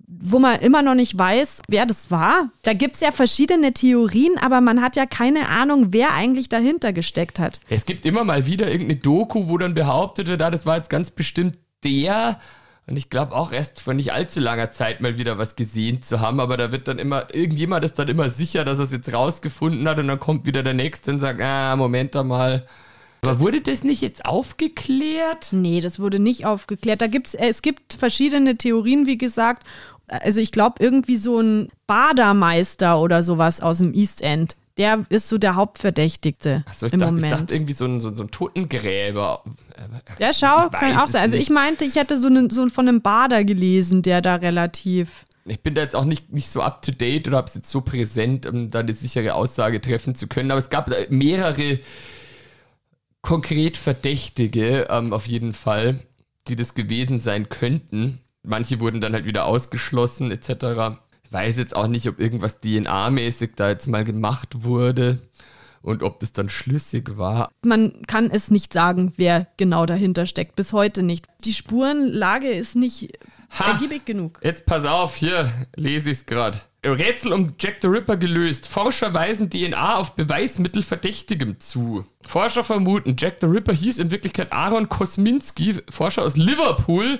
wo 0.08 0.40
man 0.40 0.60
immer 0.60 0.82
noch 0.82 0.96
nicht 0.96 1.18
weiß, 1.18 1.62
wer 1.68 1.86
das 1.86 2.10
war. 2.10 2.50
Da 2.64 2.74
gibt 2.74 2.96
es 2.96 3.02
ja 3.02 3.12
verschiedene 3.12 3.74
Theorien, 3.74 4.38
aber 4.42 4.62
man 4.62 4.82
hat 4.82 4.96
ja 4.96 5.06
keine 5.06 5.50
Ahnung, 5.50 5.88
wer 5.90 6.14
eigentlich 6.14 6.50
dahinter 6.50 6.94
gesteckt 6.94 7.38
hat. 7.40 7.60
Es 7.70 7.86
gibt 7.86 8.06
immer 8.06 8.24
mal 8.24 8.46
wieder 8.46 8.72
irgendeine 8.72 9.00
Doku, 9.00 9.48
wo 9.48 9.58
dann 9.58 9.74
behauptet 9.74 10.28
wird, 10.28 10.42
ah, 10.42 10.50
das 10.50 10.66
war 10.66 10.78
jetzt 10.78 10.90
ganz 10.90 11.12
bestimmt 11.12 11.58
der 11.84 12.40
und 12.90 12.98
ich 12.98 13.10
glaube 13.10 13.36
auch 13.36 13.52
erst 13.52 13.82
vor 13.82 13.94
nicht 13.94 14.14
allzu 14.14 14.40
langer 14.40 14.72
Zeit 14.72 15.00
mal 15.00 15.18
wieder 15.18 15.38
was 15.38 15.56
gesehen 15.56 16.02
zu 16.02 16.22
haben, 16.22 16.40
aber 16.40 16.58
da 16.58 16.72
wird 16.72 16.88
dann 16.88 16.98
immer, 16.98 17.34
irgendjemand 17.34 17.86
ist 17.86 18.00
dann 18.00 18.08
immer 18.08 18.30
sicher, 18.30 18.66
dass 18.66 18.80
er 18.80 18.86
es 18.86 18.92
jetzt 18.92 19.14
rausgefunden 19.14 19.88
hat 19.88 20.00
und 20.00 20.08
dann 20.08 20.20
kommt 20.20 20.48
wieder 20.48 20.64
der 20.64 20.74
Nächste 20.74 21.12
und 21.12 21.20
sagt, 21.20 21.40
ah, 21.40 21.76
Moment 21.76 22.16
mal. 22.16 22.66
Aber 23.22 23.40
wurde 23.40 23.62
das 23.62 23.84
nicht 23.84 24.02
jetzt 24.02 24.26
aufgeklärt? 24.26 25.50
Nee, 25.52 25.82
das 25.82 26.00
wurde 26.00 26.18
nicht 26.18 26.46
aufgeklärt. 26.46 27.02
Da 27.02 27.08
gibt's, 27.08 27.36
äh, 27.36 27.50
es 27.50 27.62
gibt 27.62 27.94
verschiedene 27.94 28.58
Theorien, 28.58 29.06
wie 29.06 29.18
gesagt. 29.18 29.68
Also 30.08 30.40
ich 30.40 30.52
glaube, 30.52 30.84
irgendwie 30.84 31.18
so 31.18 31.40
ein 31.40 31.70
Badermeister 31.86 33.00
oder 33.00 33.22
sowas 33.22 33.62
aus 33.62 33.78
dem 33.78 33.94
East 33.94 34.24
End 34.24 34.56
der 34.80 35.04
ist 35.10 35.28
so 35.28 35.38
der 35.38 35.56
Hauptverdächtigte 35.56 36.64
Achso, 36.66 36.88
ich 36.88 36.94
im 36.94 37.00
dachte, 37.00 37.14
Moment. 37.14 37.34
Ich 37.34 37.40
dachte 37.40 37.54
irgendwie 37.54 37.74
so 37.74 37.86
ein, 37.86 38.00
so, 38.00 38.16
so 38.16 38.24
ein 38.24 38.32
Totengräber. 38.32 39.44
Ja, 40.20 40.34
schau, 40.34 40.70
kann 40.70 40.98
auch 40.98 41.08
sein. 41.08 41.22
Also 41.22 41.36
ich 41.36 41.50
meinte, 41.50 41.84
ich 41.84 41.98
hätte 41.98 42.18
so, 42.18 42.28
einen, 42.28 42.50
so 42.50 42.68
von 42.70 42.88
einem 42.88 43.02
Bader 43.02 43.44
gelesen, 43.44 44.02
der 44.02 44.22
da 44.22 44.36
relativ 44.36 45.26
ich 45.46 45.62
bin 45.62 45.74
da 45.74 45.82
jetzt 45.82 45.96
auch 45.96 46.06
nicht, 46.06 46.32
nicht 46.32 46.50
so 46.50 46.62
up 46.62 46.84
to 46.84 46.92
date 46.92 47.28
oder 47.28 47.38
habe 47.38 47.48
es 47.48 47.56
jetzt 47.56 47.72
so 47.72 47.82
präsent, 47.82 48.46
um 48.46 48.70
da 48.70 48.80
eine 48.80 48.94
sichere 48.94 49.34
Aussage 49.34 49.82
treffen 49.82 50.14
zu 50.14 50.28
können. 50.28 50.52
Aber 50.52 50.60
es 50.60 50.70
gab 50.70 50.92
mehrere 51.10 51.80
konkret 53.22 53.76
Verdächtige 53.76 54.88
ähm, 54.92 55.12
auf 55.12 55.26
jeden 55.26 55.54
Fall, 55.54 56.00
die 56.48 56.56
das 56.56 56.76
gewesen 56.76 57.18
sein 57.18 57.50
könnten. 57.50 58.20
Manche 58.44 58.80
wurden 58.80 59.02
dann 59.02 59.14
halt 59.14 59.26
wieder 59.26 59.46
ausgeschlossen, 59.46 60.30
etc 60.30 61.00
weiß 61.32 61.58
jetzt 61.58 61.76
auch 61.76 61.88
nicht, 61.88 62.08
ob 62.08 62.20
irgendwas 62.20 62.62
DNA-mäßig 62.62 63.52
da 63.56 63.70
jetzt 63.70 63.88
mal 63.88 64.04
gemacht 64.04 64.64
wurde 64.64 65.22
und 65.82 66.04
ob 66.04 66.20
das 66.20 66.34
dann 66.34 66.50
schlüssig 66.50 67.18
war. 67.18 67.52
Man 67.64 68.04
kann 68.08 68.30
es 68.32 68.52
nicht 68.52 68.74
sagen, 68.74 69.14
wer 69.18 69.48
genau 69.58 69.86
dahinter 69.86 70.26
steckt. 70.26 70.56
Bis 70.56 70.74
heute 70.74 71.04
nicht. 71.04 71.26
Die 71.46 71.54
Spurenlage 71.54 72.50
ist 72.50 72.76
nicht 72.76 73.14
ha, 73.52 73.72
ergiebig 73.72 74.06
genug. 74.06 74.40
Jetzt 74.44 74.66
pass 74.66 74.86
auf, 74.86 75.16
hier 75.16 75.52
lese 75.76 76.12
ich 76.12 76.20
es 76.20 76.26
gerade. 76.26 76.60
Rätsel 76.86 77.34
um 77.34 77.48
Jack 77.60 77.78
the 77.82 77.88
Ripper 77.88 78.16
gelöst. 78.16 78.66
Forscher 78.66 79.14
weisen 79.14 79.50
DNA 79.50 79.96
auf 79.96 80.16
Beweismittel 80.16 80.82
Verdächtigem 80.82 81.60
zu. 81.60 82.06
Forscher 82.22 82.64
vermuten, 82.64 83.16
Jack 83.18 83.38
the 83.42 83.48
Ripper 83.48 83.74
hieß 83.74 83.98
in 83.98 84.12
Wirklichkeit 84.12 84.54
Aaron 84.54 84.88
Kosminski, 84.88 85.82
Forscher 85.90 86.24
aus 86.24 86.38
Liverpool, 86.38 87.20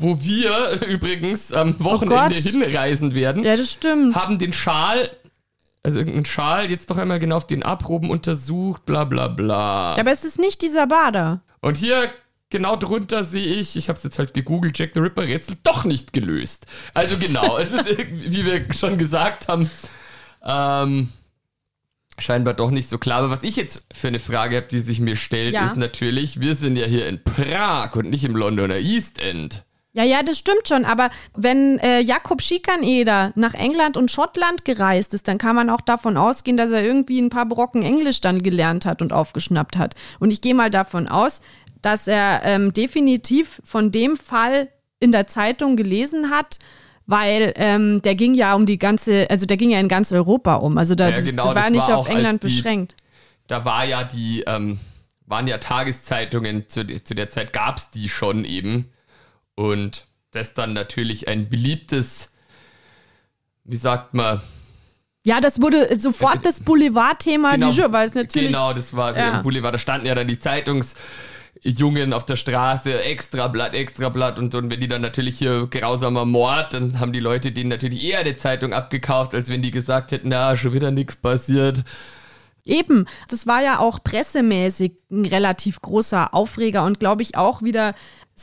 wo 0.00 0.22
wir 0.22 0.82
übrigens 0.88 1.52
am 1.52 1.76
Wochenende 1.78 2.36
oh 2.36 2.40
hinreisen 2.40 3.14
werden, 3.14 3.44
ja, 3.44 3.56
das 3.56 3.72
stimmt. 3.72 4.14
haben 4.14 4.38
den 4.38 4.52
Schal 4.52 5.10
also 5.82 5.98
irgendein 5.98 6.26
Schal, 6.26 6.70
jetzt 6.70 6.90
noch 6.90 6.98
einmal 6.98 7.18
genau 7.20 7.38
auf 7.38 7.46
den 7.46 7.62
Abroben 7.62 8.10
untersucht, 8.10 8.84
bla 8.84 9.04
bla 9.04 9.28
bla. 9.28 9.94
Ja, 9.94 10.00
aber 10.00 10.12
es 10.12 10.24
ist 10.24 10.38
nicht 10.38 10.60
dieser 10.62 10.86
Bader. 10.86 11.40
Und 11.60 11.78
hier 11.78 12.10
genau 12.50 12.76
drunter 12.76 13.24
sehe 13.24 13.46
ich, 13.46 13.76
ich 13.76 13.88
habe 13.88 13.96
es 13.96 14.02
jetzt 14.02 14.18
halt 14.18 14.34
gegoogelt, 14.34 14.78
Jack 14.78 14.90
the 14.94 15.00
Ripper 15.00 15.22
Rätsel 15.22 15.56
doch 15.62 15.84
nicht 15.84 16.12
gelöst. 16.12 16.66
Also 16.92 17.16
genau, 17.16 17.56
es 17.58 17.72
ist, 17.72 17.88
wie 17.88 18.44
wir 18.44 18.72
schon 18.74 18.98
gesagt 18.98 19.48
haben, 19.48 19.70
ähm, 20.44 21.08
scheinbar 22.18 22.54
doch 22.54 22.70
nicht 22.70 22.90
so 22.90 22.98
klar. 22.98 23.20
Aber 23.20 23.30
was 23.30 23.42
ich 23.42 23.56
jetzt 23.56 23.86
für 23.92 24.08
eine 24.08 24.18
Frage 24.18 24.56
habe, 24.56 24.68
die 24.68 24.80
sich 24.80 25.00
mir 25.00 25.16
stellt, 25.16 25.54
ja. 25.54 25.64
ist 25.64 25.76
natürlich, 25.76 26.40
wir 26.40 26.54
sind 26.54 26.76
ja 26.76 26.86
hier 26.86 27.06
in 27.06 27.22
Prag 27.22 27.94
und 27.94 28.10
nicht 28.10 28.24
im 28.24 28.36
Londoner 28.36 28.78
East 28.78 29.22
End. 29.22 29.64
Ja, 30.00 30.06
ja, 30.06 30.22
das 30.22 30.38
stimmt 30.38 30.66
schon. 30.66 30.86
Aber 30.86 31.10
wenn 31.36 31.78
äh, 31.80 32.00
Jakob 32.00 32.40
Schikaneder 32.40 33.32
nach 33.34 33.52
England 33.52 33.98
und 33.98 34.10
Schottland 34.10 34.64
gereist 34.64 35.12
ist, 35.12 35.28
dann 35.28 35.36
kann 35.36 35.54
man 35.54 35.68
auch 35.68 35.82
davon 35.82 36.16
ausgehen, 36.16 36.56
dass 36.56 36.70
er 36.70 36.82
irgendwie 36.82 37.20
ein 37.20 37.28
paar 37.28 37.44
Brocken 37.44 37.82
Englisch 37.82 38.22
dann 38.22 38.42
gelernt 38.42 38.86
hat 38.86 39.02
und 39.02 39.12
aufgeschnappt 39.12 39.76
hat. 39.76 39.94
Und 40.18 40.32
ich 40.32 40.40
gehe 40.40 40.54
mal 40.54 40.70
davon 40.70 41.06
aus, 41.06 41.42
dass 41.82 42.06
er 42.06 42.42
ähm, 42.44 42.72
definitiv 42.72 43.60
von 43.64 43.90
dem 43.90 44.16
Fall 44.16 44.68
in 45.00 45.12
der 45.12 45.26
Zeitung 45.26 45.76
gelesen 45.76 46.30
hat, 46.30 46.58
weil 47.06 47.52
ähm, 47.56 48.00
der 48.00 48.14
ging 48.14 48.32
ja 48.34 48.54
um 48.54 48.64
die 48.64 48.78
ganze, 48.78 49.28
also 49.28 49.44
der 49.44 49.58
ging 49.58 49.70
ja 49.70 49.80
in 49.80 49.88
ganz 49.88 50.12
Europa 50.12 50.54
um. 50.54 50.78
Also 50.78 50.94
da, 50.94 51.10
ja, 51.10 51.16
genau, 51.16 51.36
das 51.36 51.44
war 51.44 51.54
das 51.54 51.70
nicht 51.70 51.88
war 51.88 51.98
auf 51.98 52.08
England 52.08 52.42
die, 52.42 52.46
beschränkt. 52.46 52.96
Da 53.48 53.66
war 53.66 53.84
ja 53.84 54.04
die, 54.04 54.44
ähm, 54.46 54.78
waren 55.26 55.46
ja 55.46 55.58
Tageszeitungen, 55.58 56.68
zu, 56.68 56.86
zu 57.02 57.14
der 57.14 57.28
Zeit 57.28 57.52
gab 57.52 57.76
es 57.76 57.90
die 57.90 58.08
schon 58.08 58.46
eben. 58.46 58.90
Und 59.54 60.06
das 60.30 60.54
dann 60.54 60.72
natürlich 60.72 61.28
ein 61.28 61.48
beliebtes, 61.48 62.32
wie 63.64 63.76
sagt 63.76 64.14
man, 64.14 64.40
ja, 65.22 65.40
das 65.40 65.60
wurde 65.60 66.00
sofort 66.00 66.46
das 66.46 66.60
Boulevardthema 66.60 67.52
genau, 67.52 67.72
du 67.72 67.92
weil 67.92 68.06
es 68.06 68.14
natürlich. 68.14 68.48
Genau, 68.48 68.72
das 68.72 68.96
war 68.96 69.16
ja. 69.16 69.36
im 69.36 69.42
Boulevard, 69.42 69.74
da 69.74 69.78
standen 69.78 70.06
ja 70.06 70.14
dann 70.14 70.26
die 70.26 70.38
Zeitungsjungen 70.38 72.14
auf 72.14 72.24
der 72.24 72.36
Straße, 72.36 73.02
extra 73.02 73.48
Blatt, 73.48 73.74
extra 73.74 74.08
Blatt 74.08 74.38
und, 74.38 74.54
und 74.54 74.70
wenn 74.70 74.80
die 74.80 74.88
dann 74.88 75.02
natürlich 75.02 75.38
hier 75.38 75.66
grausamer 75.66 76.24
Mord, 76.24 76.72
dann 76.72 76.98
haben 77.00 77.12
die 77.12 77.20
Leute 77.20 77.52
denen 77.52 77.68
natürlich 77.68 78.02
eher 78.02 78.20
eine 78.20 78.36
Zeitung 78.38 78.72
abgekauft, 78.72 79.34
als 79.34 79.50
wenn 79.50 79.60
die 79.60 79.70
gesagt 79.70 80.12
hätten, 80.12 80.30
na, 80.30 80.56
schon 80.56 80.72
wieder 80.72 80.90
nichts 80.90 81.16
passiert. 81.16 81.84
Eben, 82.64 83.06
das 83.28 83.46
war 83.46 83.62
ja 83.62 83.78
auch 83.78 84.02
pressemäßig 84.02 84.92
ein 85.10 85.26
relativ 85.26 85.82
großer 85.82 86.32
Aufreger 86.32 86.84
und 86.84 86.98
glaube 86.98 87.22
ich 87.22 87.36
auch 87.36 87.62
wieder 87.62 87.94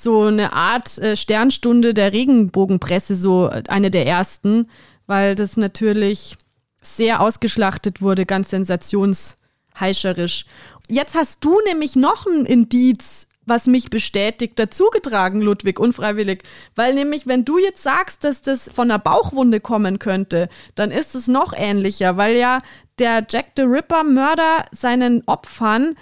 so 0.04 0.24
eine 0.24 0.54
Art 0.54 0.98
äh, 0.98 1.16
Sternstunde 1.16 1.94
der 1.94 2.14
Regenbogenpresse, 2.14 3.16
so 3.16 3.50
eine 3.68 3.92
der 3.92 4.06
ersten, 4.06 4.70
weil 5.06 5.36
das 5.36 5.58
natürlich 5.58 6.38
sehr 6.82 7.22
ausgeschlachtet 7.22 8.02
wurde, 8.02 8.26
ganz 8.26 8.50
sensationsheischerisch. 8.50 10.46
Jetzt 10.90 11.16
hast 11.16 11.44
du 11.44 11.60
nämlich 11.68 11.96
noch 11.96 12.26
ein 12.26 12.46
Indiz, 12.46 13.28
was 13.48 13.66
mich 13.66 13.90
bestätigt, 13.90 14.60
dazugetragen, 14.60 15.42
Ludwig, 15.42 15.80
unfreiwillig. 15.80 16.44
Weil 16.76 16.94
nämlich, 16.94 17.28
wenn 17.28 17.46
du 17.46 17.58
jetzt 17.58 17.82
sagst, 17.82 18.24
dass 18.24 18.42
das 18.42 18.70
von 18.74 18.92
einer 18.92 19.00
Bauchwunde 19.00 19.62
kommen 19.62 20.00
könnte, 20.00 20.50
dann 20.76 20.92
ist 20.92 21.16
es 21.16 21.28
noch 21.28 21.54
ähnlicher, 21.56 22.18
weil 22.18 22.36
ja 22.36 22.62
der 23.00 23.26
Jack 23.28 23.52
the 23.56 23.64
Ripper-Mörder 23.64 24.66
seinen 24.72 25.24
Opfern 25.28 25.96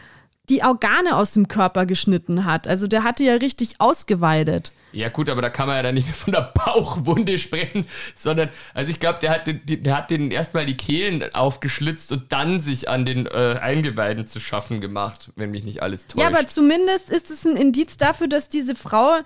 die 0.49 0.63
Organe 0.63 1.15
aus 1.15 1.33
dem 1.33 1.47
Körper 1.47 1.85
geschnitten 1.85 2.45
hat. 2.45 2.67
Also 2.67 2.87
der 2.87 3.03
hatte 3.03 3.23
ja 3.23 3.33
richtig 3.35 3.75
ausgeweidet. 3.79 4.73
Ja 4.91 5.09
gut, 5.09 5.29
aber 5.29 5.41
da 5.41 5.49
kann 5.49 5.67
man 5.67 5.75
ja 5.75 5.83
dann 5.83 5.95
nicht 5.95 6.05
mehr 6.05 6.15
von 6.15 6.31
der 6.31 6.53
Bauchwunde 6.53 7.37
sprechen, 7.37 7.85
sondern, 8.15 8.49
also 8.73 8.89
ich 8.89 9.01
glaube, 9.01 9.19
der 9.19 9.31
hat, 9.31 9.45
den, 9.45 9.61
der 9.65 9.97
hat 9.97 10.09
den 10.09 10.31
erstmal 10.31 10.65
die 10.65 10.77
Kehlen 10.77 11.21
aufgeschlitzt 11.33 12.13
und 12.13 12.31
dann 12.31 12.61
sich 12.61 12.87
an 12.87 13.05
den 13.05 13.25
äh, 13.25 13.59
Eingeweiden 13.61 14.25
zu 14.25 14.39
schaffen 14.39 14.79
gemacht, 14.79 15.31
wenn 15.35 15.49
mich 15.49 15.65
nicht 15.65 15.83
alles 15.83 16.07
täuscht. 16.07 16.21
Ja, 16.21 16.27
aber 16.27 16.47
zumindest 16.47 17.09
ist 17.09 17.29
es 17.29 17.45
ein 17.45 17.57
Indiz 17.57 17.97
dafür, 17.97 18.27
dass 18.27 18.47
diese 18.47 18.73
Frau 18.73 19.17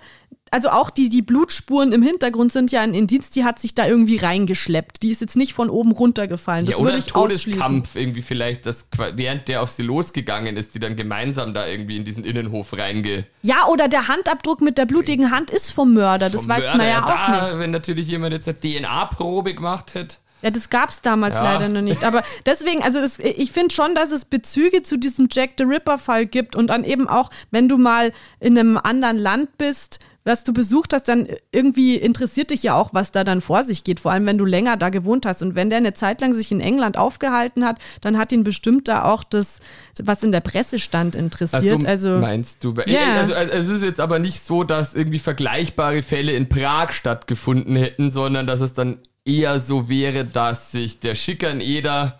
also 0.50 0.70
auch 0.70 0.90
die, 0.90 1.08
die 1.08 1.22
Blutspuren 1.22 1.92
im 1.92 2.02
Hintergrund 2.02 2.50
sind 2.50 2.72
ja 2.72 2.80
ein 2.80 2.92
Indiz, 2.92 3.30
die 3.30 3.44
hat 3.44 3.60
sich 3.60 3.74
da 3.74 3.86
irgendwie 3.86 4.16
reingeschleppt. 4.16 5.02
Die 5.02 5.10
ist 5.10 5.20
jetzt 5.20 5.36
nicht 5.36 5.54
von 5.54 5.70
oben 5.70 5.92
runtergefallen. 5.92 6.66
Das 6.66 6.78
ja, 6.78 6.84
würde 6.84 6.98
ich 6.98 7.06
Todeskampf 7.06 7.94
irgendwie 7.94 8.22
vielleicht, 8.22 8.66
dass 8.66 8.86
während 9.14 9.46
der 9.46 9.62
auf 9.62 9.70
sie 9.70 9.82
losgegangen 9.82 10.56
ist, 10.56 10.74
die 10.74 10.80
dann 10.80 10.96
gemeinsam 10.96 11.54
da 11.54 11.66
irgendwie 11.68 11.96
in 11.96 12.04
diesen 12.04 12.24
Innenhof 12.24 12.76
reinge. 12.76 13.26
Ja, 13.42 13.66
oder 13.68 13.86
der 13.86 14.08
Handabdruck 14.08 14.60
mit 14.60 14.76
der 14.76 14.86
blutigen 14.86 15.30
Hand 15.30 15.50
ist 15.50 15.70
vom 15.70 15.94
Mörder. 15.94 16.30
Das 16.30 16.42
vom 16.42 16.50
weiß 16.50 16.62
Mörder, 16.62 16.78
man 16.78 16.86
ja, 16.86 16.92
ja 16.92 17.04
auch 17.04 17.06
da, 17.06 17.42
nicht. 17.42 17.58
Wenn 17.60 17.70
natürlich 17.70 18.08
jemand 18.08 18.32
jetzt 18.32 18.48
eine 18.48 18.58
DNA-Probe 18.58 19.54
gemacht 19.54 19.94
hätte. 19.94 20.16
Ja, 20.42 20.50
das 20.50 20.70
gab 20.70 20.90
es 20.90 21.02
damals 21.02 21.36
ja. 21.36 21.42
leider 21.42 21.68
noch 21.68 21.82
nicht. 21.82 22.02
Aber 22.02 22.22
deswegen, 22.46 22.82
also 22.82 23.00
das, 23.00 23.18
ich 23.18 23.52
finde 23.52 23.74
schon, 23.74 23.94
dass 23.94 24.10
es 24.10 24.24
Bezüge 24.24 24.82
zu 24.82 24.96
diesem 24.96 25.28
Jack 25.30 25.50
the 25.58 25.64
Ripper-Fall 25.64 26.26
gibt 26.26 26.56
und 26.56 26.68
dann 26.68 26.82
eben 26.82 27.08
auch, 27.08 27.30
wenn 27.50 27.68
du 27.68 27.76
mal 27.76 28.12
in 28.40 28.58
einem 28.58 28.78
anderen 28.78 29.18
Land 29.18 29.58
bist, 29.58 30.00
was 30.24 30.44
du 30.44 30.52
besucht 30.52 30.92
hast, 30.92 31.08
dann 31.08 31.28
irgendwie 31.50 31.96
interessiert 31.96 32.50
dich 32.50 32.62
ja 32.62 32.74
auch, 32.74 32.92
was 32.92 33.10
da 33.10 33.24
dann 33.24 33.40
vor 33.40 33.62
sich 33.62 33.84
geht, 33.84 34.00
vor 34.00 34.12
allem 34.12 34.26
wenn 34.26 34.36
du 34.36 34.44
länger 34.44 34.76
da 34.76 34.90
gewohnt 34.90 35.24
hast. 35.24 35.42
Und 35.42 35.54
wenn 35.54 35.70
der 35.70 35.78
eine 35.78 35.94
Zeit 35.94 36.20
lang 36.20 36.34
sich 36.34 36.52
in 36.52 36.60
England 36.60 36.98
aufgehalten 36.98 37.64
hat, 37.64 37.78
dann 38.02 38.18
hat 38.18 38.30
ihn 38.32 38.44
bestimmt 38.44 38.86
da 38.88 39.04
auch 39.04 39.24
das, 39.24 39.60
was 40.02 40.22
in 40.22 40.30
der 40.30 40.40
Presse 40.40 40.78
stand, 40.78 41.16
interessiert. 41.16 41.86
Also, 41.86 42.10
also 42.10 42.20
meinst 42.20 42.62
du? 42.64 42.74
Yeah. 42.86 43.20
Also, 43.20 43.34
also, 43.34 43.52
es 43.52 43.68
ist 43.68 43.82
jetzt 43.82 44.00
aber 44.00 44.18
nicht 44.18 44.44
so, 44.44 44.62
dass 44.62 44.94
irgendwie 44.94 45.18
vergleichbare 45.18 46.02
Fälle 46.02 46.32
in 46.32 46.48
Prag 46.48 46.92
stattgefunden 46.92 47.76
hätten, 47.76 48.10
sondern 48.10 48.46
dass 48.46 48.60
es 48.60 48.74
dann 48.74 48.98
eher 49.24 49.58
so 49.58 49.88
wäre, 49.88 50.24
dass 50.24 50.72
sich 50.72 51.00
der 51.00 51.14
Schickerneder 51.14 52.19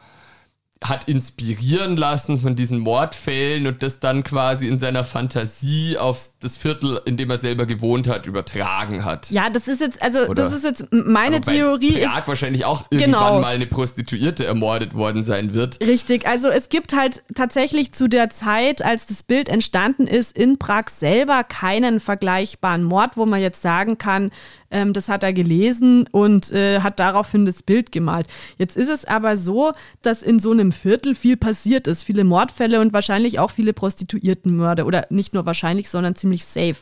hat 0.82 1.08
inspirieren 1.08 1.98
lassen 1.98 2.40
von 2.40 2.56
diesen 2.56 2.78
Mordfällen 2.78 3.66
und 3.66 3.82
das 3.82 4.00
dann 4.00 4.24
quasi 4.24 4.66
in 4.66 4.78
seiner 4.78 5.04
Fantasie 5.04 5.98
auf 5.98 6.30
das 6.40 6.56
Viertel, 6.56 7.02
in 7.04 7.18
dem 7.18 7.28
er 7.28 7.36
selber 7.36 7.66
gewohnt 7.66 8.08
hat, 8.08 8.26
übertragen 8.26 9.04
hat. 9.04 9.30
Ja, 9.30 9.50
das 9.50 9.68
ist 9.68 9.82
jetzt, 9.82 10.00
also 10.00 10.20
Oder 10.20 10.42
das 10.42 10.52
ist 10.54 10.64
jetzt 10.64 10.86
meine 10.90 11.42
Theorie. 11.42 12.06
Prag 12.06 12.26
wahrscheinlich 12.26 12.64
auch 12.64 12.84
irgendwann 12.88 13.12
genau. 13.12 13.40
mal 13.40 13.54
eine 13.54 13.66
Prostituierte 13.66 14.46
ermordet 14.46 14.94
worden 14.94 15.22
sein 15.22 15.52
wird. 15.52 15.78
Richtig, 15.86 16.26
also 16.26 16.48
es 16.48 16.70
gibt 16.70 16.94
halt 16.96 17.22
tatsächlich 17.34 17.92
zu 17.92 18.08
der 18.08 18.30
Zeit, 18.30 18.82
als 18.82 19.04
das 19.04 19.22
Bild 19.22 19.50
entstanden 19.50 20.06
ist, 20.06 20.36
in 20.36 20.58
Prag 20.58 20.88
selber 20.88 21.44
keinen 21.44 22.00
vergleichbaren 22.00 22.84
Mord, 22.84 23.18
wo 23.18 23.26
man 23.26 23.42
jetzt 23.42 23.60
sagen 23.60 23.98
kann, 23.98 24.30
ähm, 24.70 24.92
das 24.92 25.08
hat 25.08 25.22
er 25.22 25.32
gelesen 25.32 26.06
und 26.12 26.52
äh, 26.52 26.80
hat 26.80 27.00
daraufhin 27.00 27.44
das 27.44 27.62
Bild 27.62 27.92
gemalt. 27.92 28.26
Jetzt 28.56 28.76
ist 28.76 28.88
es 28.88 29.04
aber 29.04 29.36
so, 29.36 29.72
dass 30.02 30.22
in 30.22 30.38
so 30.38 30.52
einem 30.52 30.72
Viertel 30.72 31.14
viel 31.14 31.36
passiert 31.36 31.86
ist. 31.86 32.04
Viele 32.04 32.24
Mordfälle 32.24 32.80
und 32.80 32.92
wahrscheinlich 32.92 33.38
auch 33.38 33.50
viele 33.50 33.72
Prostituiertenmörder. 33.72 34.86
Oder 34.86 35.06
nicht 35.10 35.34
nur 35.34 35.46
wahrscheinlich, 35.46 35.90
sondern 35.90 36.14
ziemlich 36.14 36.44
safe. 36.44 36.76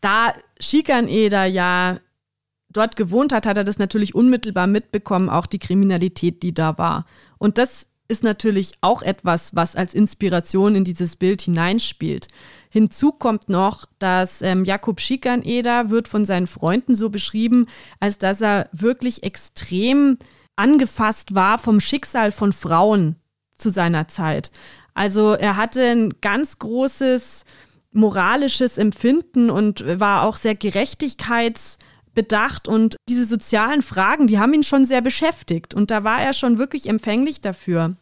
Da 0.00 0.34
Schikaneder 0.60 1.44
ja 1.44 1.98
dort 2.68 2.96
gewohnt 2.96 3.32
hat, 3.32 3.46
hat 3.46 3.56
er 3.56 3.64
das 3.64 3.78
natürlich 3.78 4.14
unmittelbar 4.14 4.66
mitbekommen, 4.66 5.30
auch 5.30 5.46
die 5.46 5.58
Kriminalität, 5.58 6.42
die 6.42 6.52
da 6.52 6.76
war. 6.76 7.06
Und 7.38 7.56
das 7.56 7.86
ist 8.08 8.22
natürlich 8.22 8.72
auch 8.80 9.02
etwas, 9.02 9.56
was 9.56 9.76
als 9.76 9.94
Inspiration 9.94 10.74
in 10.74 10.84
dieses 10.84 11.16
Bild 11.16 11.42
hineinspielt. 11.42 12.28
Hinzu 12.68 13.12
kommt 13.12 13.48
noch, 13.48 13.86
dass 13.98 14.42
ähm, 14.42 14.64
Jakob 14.64 15.00
Schikaneder 15.00 15.90
wird 15.90 16.08
von 16.08 16.24
seinen 16.24 16.46
Freunden 16.46 16.94
so 16.94 17.08
beschrieben, 17.08 17.66
als 18.00 18.18
dass 18.18 18.40
er 18.40 18.68
wirklich 18.72 19.22
extrem 19.22 20.18
angefasst 20.56 21.34
war 21.34 21.58
vom 21.58 21.80
Schicksal 21.80 22.30
von 22.30 22.52
Frauen 22.52 23.16
zu 23.56 23.70
seiner 23.70 24.08
Zeit. 24.08 24.50
Also 24.92 25.32
er 25.32 25.56
hatte 25.56 25.82
ein 25.82 26.14
ganz 26.20 26.58
großes 26.58 27.44
moralisches 27.92 28.76
Empfinden 28.76 29.50
und 29.50 29.84
war 30.00 30.22
auch 30.24 30.36
sehr 30.36 30.54
gerechtigkeitsbedacht 32.14 32.68
und 32.68 32.96
diese 33.08 33.24
sozialen 33.24 33.82
Fragen, 33.82 34.26
die 34.26 34.38
haben 34.38 34.54
ihn 34.54 34.62
schon 34.62 34.84
sehr 34.84 35.00
beschäftigt 35.00 35.74
und 35.74 35.90
da 35.90 36.04
war 36.04 36.20
er 36.20 36.32
schon 36.32 36.58
wirklich 36.58 36.88
empfänglich 36.88 37.40
dafür. 37.40 37.96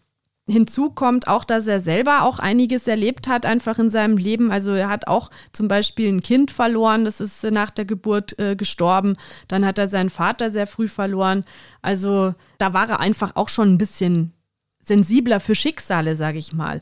Hinzu 0.49 0.91
kommt 0.91 1.29
auch, 1.29 1.45
dass 1.45 1.69
er 1.69 1.79
selber 1.79 2.23
auch 2.23 2.41
einiges 2.41 2.89
erlebt 2.89 3.29
hat, 3.29 3.47
einfach 3.47 3.79
in 3.79 3.91
seinem 3.91 4.17
Leben. 4.17 4.51
Also 4.51 4.73
er 4.73 4.89
hat 4.89 5.07
auch 5.07 5.31
zum 5.53 5.69
Beispiel 5.69 6.09
ein 6.09 6.21
Kind 6.21 6.51
verloren, 6.51 7.05
das 7.05 7.21
ist 7.21 7.45
nach 7.45 7.71
der 7.71 7.85
Geburt 7.85 8.37
äh, 8.41 8.57
gestorben. 8.57 9.17
Dann 9.47 9.65
hat 9.65 9.79
er 9.79 9.89
seinen 9.89 10.11
Vater 10.11 10.51
sehr 10.51 10.67
früh 10.67 10.89
verloren. 10.89 11.45
Also 11.81 12.35
da 12.59 12.75
war 12.75 12.89
er 12.91 13.01
einfach 13.01 13.37
auch 13.37 13.49
schon 13.49 13.73
ein 13.73 13.79
bisschen 13.79 14.33
sensibler 14.85 15.39
für 15.39 15.55
Schicksale, 15.55 16.17
sage 16.17 16.39
ich 16.39 16.53
mal. 16.53 16.81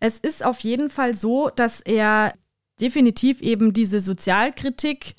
Es 0.00 0.18
ist 0.18 0.44
auf 0.44 0.58
jeden 0.60 0.90
Fall 0.90 1.14
so, 1.14 1.48
dass 1.54 1.80
er 1.80 2.32
definitiv 2.80 3.40
eben 3.40 3.72
diese 3.72 4.00
Sozialkritik 4.00 5.14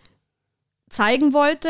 zeigen 0.92 1.34
wollte, 1.34 1.70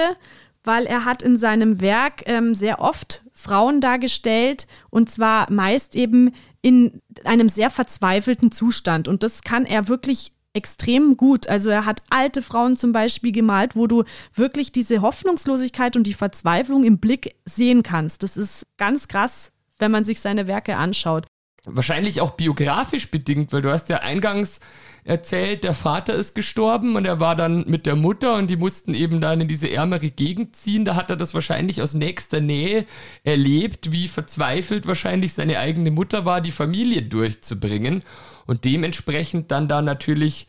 weil 0.63 0.85
er 0.85 1.05
hat 1.05 1.23
in 1.23 1.37
seinem 1.37 1.81
Werk 1.81 2.23
ähm, 2.25 2.53
sehr 2.53 2.81
oft 2.81 3.23
Frauen 3.33 3.81
dargestellt 3.81 4.67
und 4.89 5.09
zwar 5.09 5.51
meist 5.51 5.95
eben 5.95 6.31
in 6.61 7.01
einem 7.23 7.49
sehr 7.49 7.69
verzweifelten 7.69 8.51
Zustand. 8.51 9.07
Und 9.07 9.23
das 9.23 9.41
kann 9.41 9.65
er 9.65 9.87
wirklich 9.87 10.31
extrem 10.53 11.17
gut. 11.17 11.47
Also 11.47 11.69
er 11.69 11.85
hat 11.85 12.03
alte 12.09 12.41
Frauen 12.41 12.75
zum 12.75 12.91
Beispiel 12.91 13.31
gemalt, 13.31 13.75
wo 13.75 13.87
du 13.87 14.03
wirklich 14.35 14.71
diese 14.71 15.01
Hoffnungslosigkeit 15.01 15.95
und 15.95 16.05
die 16.05 16.13
Verzweiflung 16.13 16.83
im 16.83 16.99
Blick 16.99 17.35
sehen 17.45 17.83
kannst. 17.83 18.23
Das 18.23 18.37
ist 18.37 18.65
ganz 18.77 19.07
krass, 19.07 19.51
wenn 19.79 19.91
man 19.91 20.03
sich 20.03 20.19
seine 20.19 20.47
Werke 20.47 20.77
anschaut. 20.77 21.25
Wahrscheinlich 21.65 22.21
auch 22.21 22.31
biografisch 22.31 23.11
bedingt, 23.11 23.53
weil 23.53 23.61
du 23.61 23.71
hast 23.71 23.89
ja 23.89 23.97
eingangs 23.97 24.59
erzählt, 25.03 25.63
der 25.63 25.73
Vater 25.73 26.13
ist 26.13 26.35
gestorben 26.35 26.95
und 26.95 27.05
er 27.05 27.19
war 27.19 27.35
dann 27.35 27.65
mit 27.67 27.85
der 27.85 27.95
Mutter 27.95 28.35
und 28.35 28.49
die 28.49 28.57
mussten 28.57 28.93
eben 28.93 29.19
dann 29.19 29.41
in 29.41 29.47
diese 29.47 29.69
ärmere 29.69 30.09
Gegend 30.09 30.55
ziehen. 30.55 30.85
Da 30.85 30.95
hat 30.95 31.09
er 31.09 31.17
das 31.17 31.33
wahrscheinlich 31.33 31.81
aus 31.81 31.93
nächster 31.93 32.39
Nähe 32.39 32.85
erlebt, 33.23 33.91
wie 33.91 34.07
verzweifelt 34.07 34.87
wahrscheinlich 34.87 35.33
seine 35.33 35.59
eigene 35.59 35.91
Mutter 35.91 36.25
war, 36.25 36.41
die 36.41 36.51
Familie 36.51 37.01
durchzubringen 37.01 38.03
und 38.45 38.65
dementsprechend 38.65 39.51
dann 39.51 39.67
da 39.67 39.81
natürlich 39.81 40.47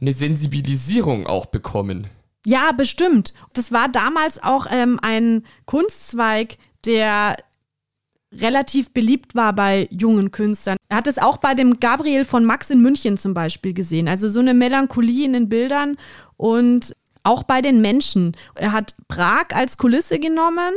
eine 0.00 0.12
Sensibilisierung 0.12 1.26
auch 1.26 1.46
bekommen. 1.46 2.08
Ja, 2.46 2.72
bestimmt. 2.72 3.34
Das 3.52 3.72
war 3.72 3.88
damals 3.88 4.42
auch 4.42 4.66
ähm, 4.70 4.98
ein 5.02 5.44
Kunstzweig, 5.66 6.56
der 6.86 7.36
relativ 8.32 8.92
beliebt 8.92 9.34
war 9.34 9.52
bei 9.52 9.88
jungen 9.90 10.30
Künstlern. 10.30 10.77
Er 10.88 10.96
hat 10.96 11.06
es 11.06 11.18
auch 11.18 11.36
bei 11.36 11.54
dem 11.54 11.80
Gabriel 11.80 12.24
von 12.24 12.44
Max 12.44 12.70
in 12.70 12.80
München 12.80 13.18
zum 13.18 13.34
Beispiel 13.34 13.74
gesehen. 13.74 14.08
Also 14.08 14.28
so 14.28 14.40
eine 14.40 14.54
Melancholie 14.54 15.26
in 15.26 15.34
den 15.34 15.48
Bildern 15.48 15.96
und 16.36 16.96
auch 17.24 17.42
bei 17.42 17.60
den 17.60 17.80
Menschen. 17.80 18.36
Er 18.54 18.72
hat 18.72 18.94
Prag 19.06 19.48
als 19.50 19.76
Kulisse 19.76 20.18
genommen 20.18 20.72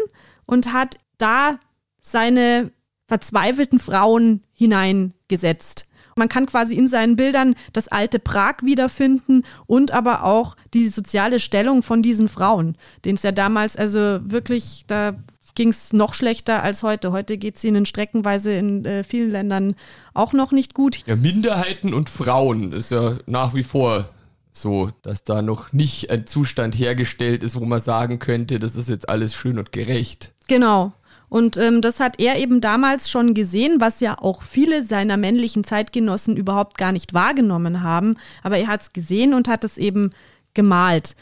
und 0.45 0.73
hat 0.73 0.97
da 1.17 1.59
seine 2.01 2.71
verzweifelten 3.07 3.79
Frauen 3.79 4.43
hineingesetzt. 4.53 5.87
Man 6.15 6.27
kann 6.29 6.45
quasi 6.45 6.75
in 6.75 6.87
seinen 6.87 7.15
Bildern 7.15 7.55
das 7.71 7.87
alte 7.87 8.19
Prag 8.19 8.63
wiederfinden 8.63 9.43
und 9.65 9.91
aber 9.91 10.25
auch 10.25 10.55
die 10.73 10.89
soziale 10.89 11.39
Stellung 11.39 11.83
von 11.83 12.01
diesen 12.01 12.27
Frauen, 12.27 12.77
denen 13.05 13.15
es 13.15 13.23
ja 13.23 13.31
damals 13.31 13.77
also 13.77 14.19
wirklich, 14.23 14.83
da 14.87 15.15
ging 15.55 15.69
es 15.69 15.93
noch 15.93 16.13
schlechter 16.13 16.63
als 16.63 16.83
heute. 16.83 17.11
Heute 17.11 17.37
geht 17.37 17.57
es 17.57 17.63
ihnen 17.63 17.85
streckenweise 17.85 18.53
in 18.53 18.85
äh, 18.85 19.03
vielen 19.03 19.31
Ländern 19.31 19.75
auch 20.13 20.33
noch 20.33 20.51
nicht 20.51 20.73
gut. 20.73 21.03
Ja, 21.05 21.15
Minderheiten 21.15 21.93
und 21.93 22.09
Frauen 22.09 22.71
ist 22.71 22.91
ja 22.91 23.17
nach 23.25 23.53
wie 23.53 23.63
vor 23.63 24.09
so, 24.51 24.91
dass 25.01 25.23
da 25.23 25.41
noch 25.41 25.71
nicht 25.71 26.09
ein 26.09 26.27
Zustand 26.27 26.75
hergestellt 26.75 27.43
ist, 27.43 27.59
wo 27.59 27.65
man 27.65 27.79
sagen 27.79 28.19
könnte, 28.19 28.59
das 28.59 28.75
ist 28.75 28.89
jetzt 28.89 29.07
alles 29.07 29.33
schön 29.33 29.57
und 29.57 29.71
gerecht. 29.71 30.33
Genau. 30.47 30.93
Und 31.29 31.55
ähm, 31.55 31.81
das 31.81 32.01
hat 32.01 32.19
er 32.19 32.37
eben 32.39 32.59
damals 32.59 33.09
schon 33.09 33.33
gesehen, 33.33 33.77
was 33.79 34.01
ja 34.01 34.17
auch 34.19 34.41
viele 34.43 34.83
seiner 34.83 35.15
männlichen 35.15 35.63
Zeitgenossen 35.63 36.35
überhaupt 36.35 36.77
gar 36.77 36.91
nicht 36.91 37.13
wahrgenommen 37.13 37.83
haben. 37.83 38.17
Aber 38.43 38.57
er 38.57 38.67
hat 38.67 38.81
es 38.81 38.91
gesehen 38.91 39.33
und 39.33 39.47
hat 39.47 39.63
es 39.63 39.77
eben 39.77 40.09
gemalt. 40.53 41.15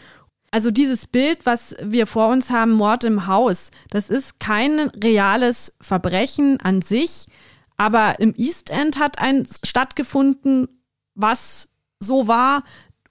Also 0.52 0.72
dieses 0.72 1.06
Bild, 1.08 1.46
was 1.46 1.76
wir 1.82 2.08
vor 2.08 2.30
uns 2.30 2.50
haben, 2.50 2.72
Mord 2.72 3.04
im 3.04 3.28
Haus, 3.28 3.72
das 3.90 4.10
ist 4.10 4.40
kein 4.40 4.80
reales 5.04 5.76
Verbrechen 5.80 6.60
an 6.62 6.82
sich, 6.82 7.28
aber 7.78 8.20
im 8.20 8.34
East 8.36 8.72
End 8.72 9.00
hat 9.00 9.20
ein 9.20 9.48
stattgefunden, 9.64 10.68
was 11.16 11.70
so 12.00 12.28
war 12.28 12.64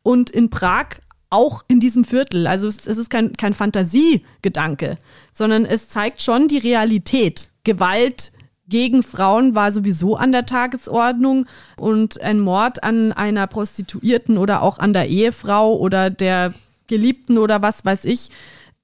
und 0.03 0.31
in 0.31 0.51
Prag 0.51 1.01
auch 1.31 1.65
in 1.69 1.81
diesem 1.81 2.05
Viertel. 2.05 2.47
Also 2.47 2.69
es, 2.69 2.87
ist 2.87 3.11
kein, 3.11 3.37
kein 3.37 3.55
Fantasiegedanke, 3.55 4.99
sondern 5.33 5.65
es 5.65 5.89
zeigt 5.89 6.23
schon 6.23 6.49
die 6.49 6.59
Realität. 6.59 7.51
Gewalt 7.65 8.33
gegen 8.67 9.03
Frauen 9.03 9.55
war 9.55 9.73
sowieso 9.73 10.17
an 10.17 10.33
der 10.33 10.47
Tagesordnung 10.47 11.47
und 11.77 12.21
ein 12.21 12.41
Mord 12.41 12.83
an 12.83 13.13
einer 13.13 13.47
Prostituierten 13.47 14.37
oder 14.39 14.63
auch 14.63 14.79
an 14.79 14.93
der 14.93 15.09
Ehefrau 15.09 15.77
oder 15.77 16.11
der 16.11 16.53
Geliebten 16.89 17.39
oder 17.39 17.63
was 17.63 17.85
weiß 17.85 18.05
ich, 18.05 18.31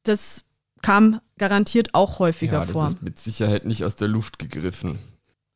das 0.04 0.44
kam 0.82 1.20
garantiert 1.38 1.94
auch 1.94 2.18
häufiger 2.18 2.60
ja, 2.60 2.64
das 2.64 2.70
vor. 2.70 2.82
Das 2.84 2.92
ist 2.92 3.02
mit 3.02 3.18
Sicherheit 3.18 3.64
nicht 3.64 3.84
aus 3.84 3.96
der 3.96 4.08
Luft 4.08 4.38
gegriffen. 4.38 4.98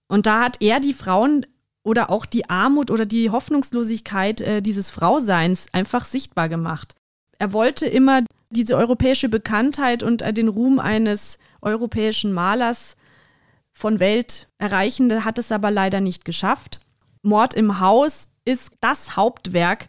Und 0.09 0.27
da 0.27 0.41
hat 0.41 0.57
er 0.61 0.81
die 0.81 0.95
Frauen 0.95 1.47
oder 1.85 2.11
auch 2.11 2.27
die 2.27 2.51
Armut 2.51 2.91
oder 2.91 3.07
die 3.07 3.31
Hoffnungslosigkeit 3.31 4.41
äh, 4.41 4.63
dieses 4.63 4.91
Frauseins 4.91 5.67
einfach 5.73 6.05
sichtbar 6.05 6.49
gemacht. 6.49 6.95
Er 7.39 7.53
wollte 7.53 7.87
immer 7.87 8.23
diese 8.51 8.77
europäische 8.77 9.29
Bekanntheit 9.29 10.03
und 10.03 10.23
äh, 10.23 10.33
den 10.33 10.49
Ruhm 10.49 10.79
eines 10.79 11.39
europäischen 11.61 12.33
Malers 12.33 12.97
von 13.73 14.01
Welt 14.01 14.49
erreichen, 14.59 15.25
hat 15.25 15.39
es 15.39 15.53
aber 15.53 15.71
leider 15.71 16.01
nicht 16.01 16.25
geschafft. 16.25 16.81
Mord 17.23 17.55
im 17.55 17.81
Haus 17.81 18.29
ist 18.45 18.73
das 18.81 19.17
Hauptwerk 19.17 19.89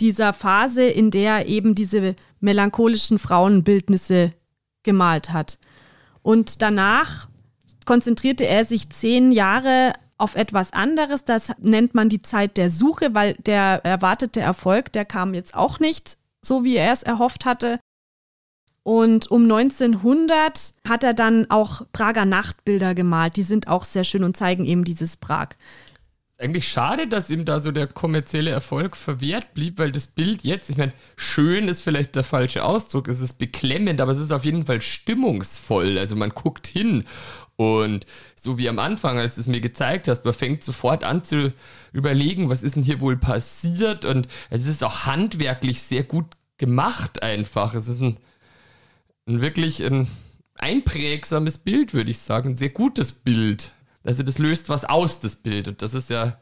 dieser 0.00 0.32
Phase, 0.32 0.84
in 0.84 1.10
der 1.10 1.38
er 1.38 1.46
eben 1.46 1.74
diese 1.74 2.14
melancholischen 2.40 3.18
Frauenbildnisse 3.18 4.32
gemalt 4.82 5.32
hat. 5.32 5.58
Und 6.22 6.62
danach 6.62 7.28
konzentrierte 7.84 8.46
er 8.46 8.64
sich 8.64 8.90
zehn 8.90 9.32
Jahre 9.32 9.92
auf 10.18 10.34
etwas 10.34 10.72
anderes. 10.72 11.24
Das 11.24 11.52
nennt 11.60 11.94
man 11.94 12.08
die 12.08 12.22
Zeit 12.22 12.56
der 12.56 12.70
Suche, 12.70 13.14
weil 13.14 13.34
der 13.34 13.84
erwartete 13.84 14.40
Erfolg, 14.40 14.92
der 14.92 15.04
kam 15.04 15.34
jetzt 15.34 15.54
auch 15.54 15.78
nicht 15.78 16.18
so, 16.42 16.64
wie 16.64 16.76
er 16.76 16.92
es 16.92 17.02
erhofft 17.02 17.44
hatte. 17.44 17.78
Und 18.82 19.30
um 19.32 19.42
1900 19.42 20.74
hat 20.88 21.02
er 21.02 21.12
dann 21.12 21.50
auch 21.50 21.82
Prager 21.92 22.24
Nachtbilder 22.24 22.94
gemalt. 22.94 23.36
Die 23.36 23.42
sind 23.42 23.66
auch 23.66 23.82
sehr 23.82 24.04
schön 24.04 24.22
und 24.22 24.36
zeigen 24.36 24.64
eben 24.64 24.84
dieses 24.84 25.16
Prag. 25.16 25.48
Eigentlich 26.38 26.68
schade, 26.68 27.08
dass 27.08 27.30
ihm 27.30 27.46
da 27.46 27.60
so 27.60 27.72
der 27.72 27.86
kommerzielle 27.86 28.50
Erfolg 28.50 28.94
verwehrt 28.94 29.54
blieb, 29.54 29.78
weil 29.78 29.90
das 29.90 30.06
Bild 30.06 30.44
jetzt, 30.44 30.68
ich 30.68 30.76
meine, 30.76 30.92
schön 31.16 31.66
ist 31.66 31.80
vielleicht 31.80 32.14
der 32.14 32.24
falsche 32.24 32.62
Ausdruck, 32.62 33.08
es 33.08 33.20
ist 33.20 33.38
beklemmend, 33.38 34.02
aber 34.02 34.12
es 34.12 34.18
ist 34.18 34.32
auf 34.32 34.44
jeden 34.44 34.66
Fall 34.66 34.82
stimmungsvoll. 34.82 35.96
Also 35.96 36.14
man 36.14 36.30
guckt 36.30 36.66
hin 36.66 37.04
und 37.56 38.04
so 38.34 38.58
wie 38.58 38.68
am 38.68 38.78
Anfang, 38.78 39.18
als 39.18 39.36
du 39.36 39.40
es 39.40 39.46
mir 39.46 39.62
gezeigt 39.62 40.08
hast, 40.08 40.26
man 40.26 40.34
fängt 40.34 40.62
sofort 40.62 41.04
an 41.04 41.24
zu 41.24 41.54
überlegen, 41.92 42.50
was 42.50 42.62
ist 42.62 42.76
denn 42.76 42.82
hier 42.82 43.00
wohl 43.00 43.16
passiert. 43.16 44.04
Und 44.04 44.28
es 44.50 44.66
ist 44.66 44.84
auch 44.84 45.06
handwerklich 45.06 45.82
sehr 45.82 46.04
gut 46.04 46.26
gemacht 46.58 47.22
einfach. 47.22 47.74
Es 47.74 47.88
ist 47.88 48.00
ein, 48.00 48.18
ein 49.26 49.40
wirklich 49.40 49.82
ein 49.82 50.06
einprägsames 50.54 51.58
Bild, 51.58 51.94
würde 51.94 52.10
ich 52.10 52.18
sagen. 52.18 52.50
Ein 52.50 52.56
sehr 52.58 52.70
gutes 52.70 53.12
Bild. 53.12 53.72
Also 54.06 54.22
das 54.22 54.38
löst 54.38 54.68
was 54.68 54.84
aus, 54.84 55.20
das 55.20 55.36
Bild. 55.36 55.68
Und 55.68 55.82
das 55.82 55.94
ist 55.94 56.10
ja 56.10 56.38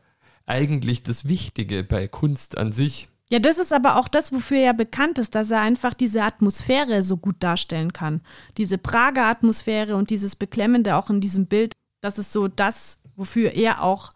eigentlich 0.47 1.03
das 1.03 1.27
Wichtige 1.27 1.85
bei 1.85 2.09
Kunst 2.09 2.59
an 2.59 2.73
sich. 2.73 3.09
Ja, 3.31 3.39
das 3.39 3.59
ist 3.59 3.73
aber 3.73 3.97
auch 3.97 4.09
das, 4.09 4.33
wofür 4.33 4.59
er 4.59 4.75
bekannt 4.75 5.19
ist, 5.19 5.35
dass 5.35 5.51
er 5.51 5.61
einfach 5.61 5.95
diese 5.95 6.23
Atmosphäre 6.23 7.03
so 7.03 7.17
gut 7.17 7.37
darstellen 7.41 7.93
kann. 7.93 8.21
Diese 8.59 8.79
Prager 8.79 9.25
Atmosphäre 9.25 9.97
und 9.97 10.11
dieses 10.11 10.37
Beklemmende 10.37 10.95
auch 10.95 11.09
in 11.09 11.21
diesem 11.21 11.47
Bild, 11.47 11.73
das 12.01 12.19
ist 12.19 12.33
so 12.33 12.49
das, 12.49 12.99
wofür 13.17 13.53
er 13.55 13.83
auch 13.83 14.11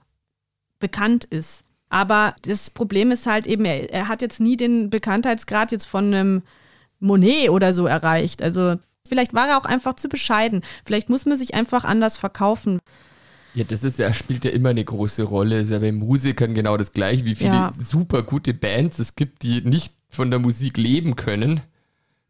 bekannt 0.79 1.25
ist. 1.25 1.63
Aber 1.89 2.37
das 2.43 2.69
Problem 2.69 3.11
ist 3.11 3.27
halt 3.27 3.47
eben, 3.47 3.65
er, 3.65 3.91
er 3.91 4.09
hat 4.09 4.21
jetzt 4.21 4.41
nie 4.41 4.59
den 4.59 4.91
Bekanntheitsgrad 4.91 5.73
jetzt 5.73 5.87
von 5.87 6.13
einem 6.13 6.43
Monet 7.01 7.49
oder 7.49 7.73
so 7.73 7.87
erreicht. 7.87 8.43
Also 8.43 8.77
vielleicht 9.07 9.33
war 9.33 9.49
er 9.49 9.59
auch 9.59 9.65
einfach 9.65 9.95
zu 9.95 10.11
bescheiden. 10.11 10.63
Vielleicht 10.85 11.09
muss 11.09 11.25
man 11.25 11.39
sich 11.39 11.55
einfach 11.55 11.85
anders 11.85 12.19
verkaufen. 12.19 12.79
Ja, 13.55 13.65
das 13.65 13.85
ist 13.85 13.99
ja, 13.99 14.13
spielt 14.13 14.45
ja 14.45 14.51
immer 14.51 14.71
eine 14.71 14.85
große 14.85 15.23
Rolle. 15.23 15.61
Ist 15.61 15.71
ja 15.71 15.79
bei 15.79 15.93
Musikern 15.93 16.55
genau 16.55 16.77
das 16.77 16.93
gleiche, 16.93 17.25
wie 17.25 17.35
viele 17.35 17.53
ja. 17.53 17.71
super 17.71 18.23
gute 18.23 18.55
Bands 18.55 18.99
es 18.99 19.17
gibt, 19.17 19.43
die 19.43 19.63
nicht 19.63 19.95
von 20.09 20.31
der 20.31 20.39
Musik 20.39 20.77
leben 20.77 21.17
können, 21.17 21.61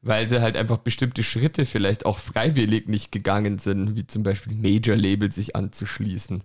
weil 0.01 0.29
sie 0.29 0.41
halt 0.41 0.57
einfach 0.57 0.79
bestimmte 0.79 1.23
Schritte 1.23 1.65
vielleicht 1.65 2.07
auch 2.07 2.19
freiwillig 2.19 2.89
nicht 2.89 3.13
gegangen 3.13 3.59
sind, 3.59 3.97
wie 3.97 4.07
zum 4.07 4.23
Beispiel 4.23 4.55
Major-Label 4.55 5.33
sich 5.33 5.57
anzuschließen. 5.57 6.43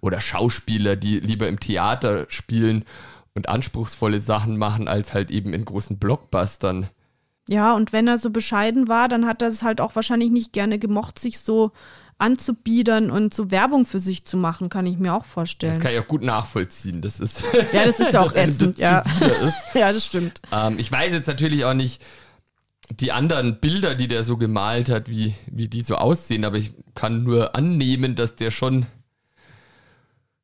Oder 0.00 0.20
Schauspieler, 0.20 0.96
die 0.96 1.20
lieber 1.20 1.48
im 1.48 1.60
Theater 1.60 2.26
spielen 2.28 2.84
und 3.34 3.48
anspruchsvolle 3.48 4.20
Sachen 4.20 4.56
machen, 4.56 4.88
als 4.88 5.14
halt 5.14 5.30
eben 5.30 5.54
in 5.54 5.64
großen 5.64 5.98
Blockbustern. 5.98 6.88
Ja, 7.48 7.74
und 7.74 7.92
wenn 7.92 8.08
er 8.08 8.18
so 8.18 8.30
bescheiden 8.30 8.88
war, 8.88 9.08
dann 9.08 9.26
hat 9.26 9.40
er 9.40 9.48
es 9.48 9.62
halt 9.62 9.80
auch 9.80 9.94
wahrscheinlich 9.94 10.30
nicht 10.30 10.52
gerne 10.52 10.78
gemocht, 10.78 11.18
sich 11.18 11.38
so 11.38 11.70
anzubiedern 12.18 13.10
und 13.10 13.34
so 13.34 13.50
Werbung 13.50 13.84
für 13.84 13.98
sich 13.98 14.24
zu 14.24 14.36
machen, 14.36 14.68
kann 14.68 14.86
ich 14.86 14.98
mir 14.98 15.14
auch 15.14 15.24
vorstellen. 15.24 15.74
Das 15.74 15.82
kann 15.82 15.92
ich 15.92 15.98
auch 15.98 16.08
gut 16.08 16.22
nachvollziehen. 16.22 17.02
Das 17.02 17.20
ist 17.20 17.44
ja, 17.72 17.84
das 17.84 18.00
ist 18.00 18.14
ja 18.14 18.20
auch 18.20 18.32
ätzend. 18.34 18.78
Ja. 18.78 19.04
ja, 19.74 19.92
das 19.92 20.04
stimmt. 20.04 20.40
Ähm, 20.50 20.78
ich 20.78 20.90
weiß 20.90 21.12
jetzt 21.12 21.26
natürlich 21.26 21.64
auch 21.64 21.74
nicht 21.74 22.02
die 22.90 23.12
anderen 23.12 23.60
Bilder, 23.60 23.94
die 23.94 24.08
der 24.08 24.24
so 24.24 24.36
gemalt 24.36 24.88
hat, 24.88 25.08
wie, 25.08 25.34
wie 25.50 25.68
die 25.68 25.82
so 25.82 25.96
aussehen, 25.96 26.44
aber 26.44 26.56
ich 26.56 26.72
kann 26.94 27.24
nur 27.24 27.54
annehmen, 27.56 28.14
dass 28.14 28.36
der 28.36 28.50
schon 28.50 28.86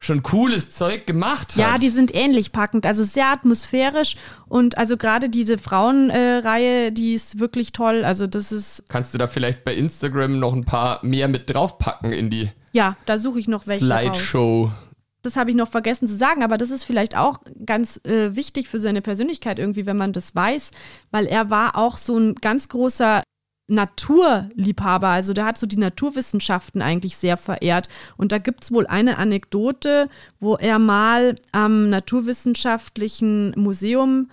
schon 0.03 0.23
cooles 0.23 0.73
Zeug 0.73 1.07
gemacht 1.07 1.53
hat. 1.53 1.57
Ja, 1.57 1.79
die 1.79 1.89
sind 1.89 2.15
ähnlich 2.15 2.53
packend, 2.53 2.85
also 2.87 3.05
sehr 3.05 3.29
atmosphärisch 3.29 4.17
und 4.49 4.77
also 4.77 4.97
gerade 4.97 5.29
diese 5.29 5.59
Frauenreihe, 5.59 6.89
äh, 6.89 6.91
die 6.91 7.15
ist 7.15 7.39
wirklich 7.39 7.73
toll. 7.73 8.05
Also 8.05 8.27
das 8.27 8.51
ist. 8.51 8.85
Kannst 8.89 9.15
du 9.15 9.19
da 9.19 9.29
vielleicht 9.29 9.65
bei 9.65 9.75
Instagram 9.75 10.39
noch 10.39 10.53
ein 10.53 10.65
paar 10.65 10.99
mehr 11.05 11.29
mit 11.29 11.49
draufpacken 11.49 12.13
in 12.13 12.31
die 12.31 12.51
Ja, 12.73 12.97
da 13.07 13.17
suche 13.17 13.39
ich 13.39 13.49
noch 13.49 13.67
welche. 13.67 13.85
Slideshow. 13.85 14.65
Raus. 14.65 14.73
das 15.23 15.37
habe 15.37 15.51
ich 15.51 15.57
noch 15.57 15.69
vergessen 15.69 16.09
zu 16.09 16.17
sagen, 16.17 16.43
aber 16.43 16.59
das 16.59 16.71
ist 16.71 16.83
vielleicht 16.83 17.17
auch 17.17 17.39
ganz 17.65 18.01
äh, 18.05 18.35
wichtig 18.35 18.69
für 18.69 18.81
seine 18.81 19.03
Persönlichkeit 19.03 19.61
irgendwie, 19.61 19.87
wenn 19.87 19.97
man 19.97 20.13
das 20.13 20.35
weiß, 20.35 20.73
weil 21.13 21.27
er 21.27 21.49
war 21.49 21.77
auch 21.77 21.97
so 21.97 22.19
ein 22.19 22.35
ganz 22.35 22.69
großer 22.69 23.23
Naturliebhaber. 23.69 25.09
Also 25.09 25.33
der 25.33 25.47
hat 25.47 25.59
so 25.59 25.67
die 25.67 25.79
Naturwissenschaften 25.79 26.83
eigentlich 26.83 27.17
sehr 27.17 27.37
verehrt. 27.37 27.89
Und 28.17 28.33
da 28.33 28.39
gibt 28.39 28.65
es 28.65 28.73
wohl 28.73 28.87
eine 28.87 29.19
Anekdote, 29.19 30.09
wo 30.41 30.57
er 30.57 30.79
mal 30.79 31.37
am 31.53 31.91
Naturwissenschaftlichen 31.91 33.55
Museum 33.57 34.31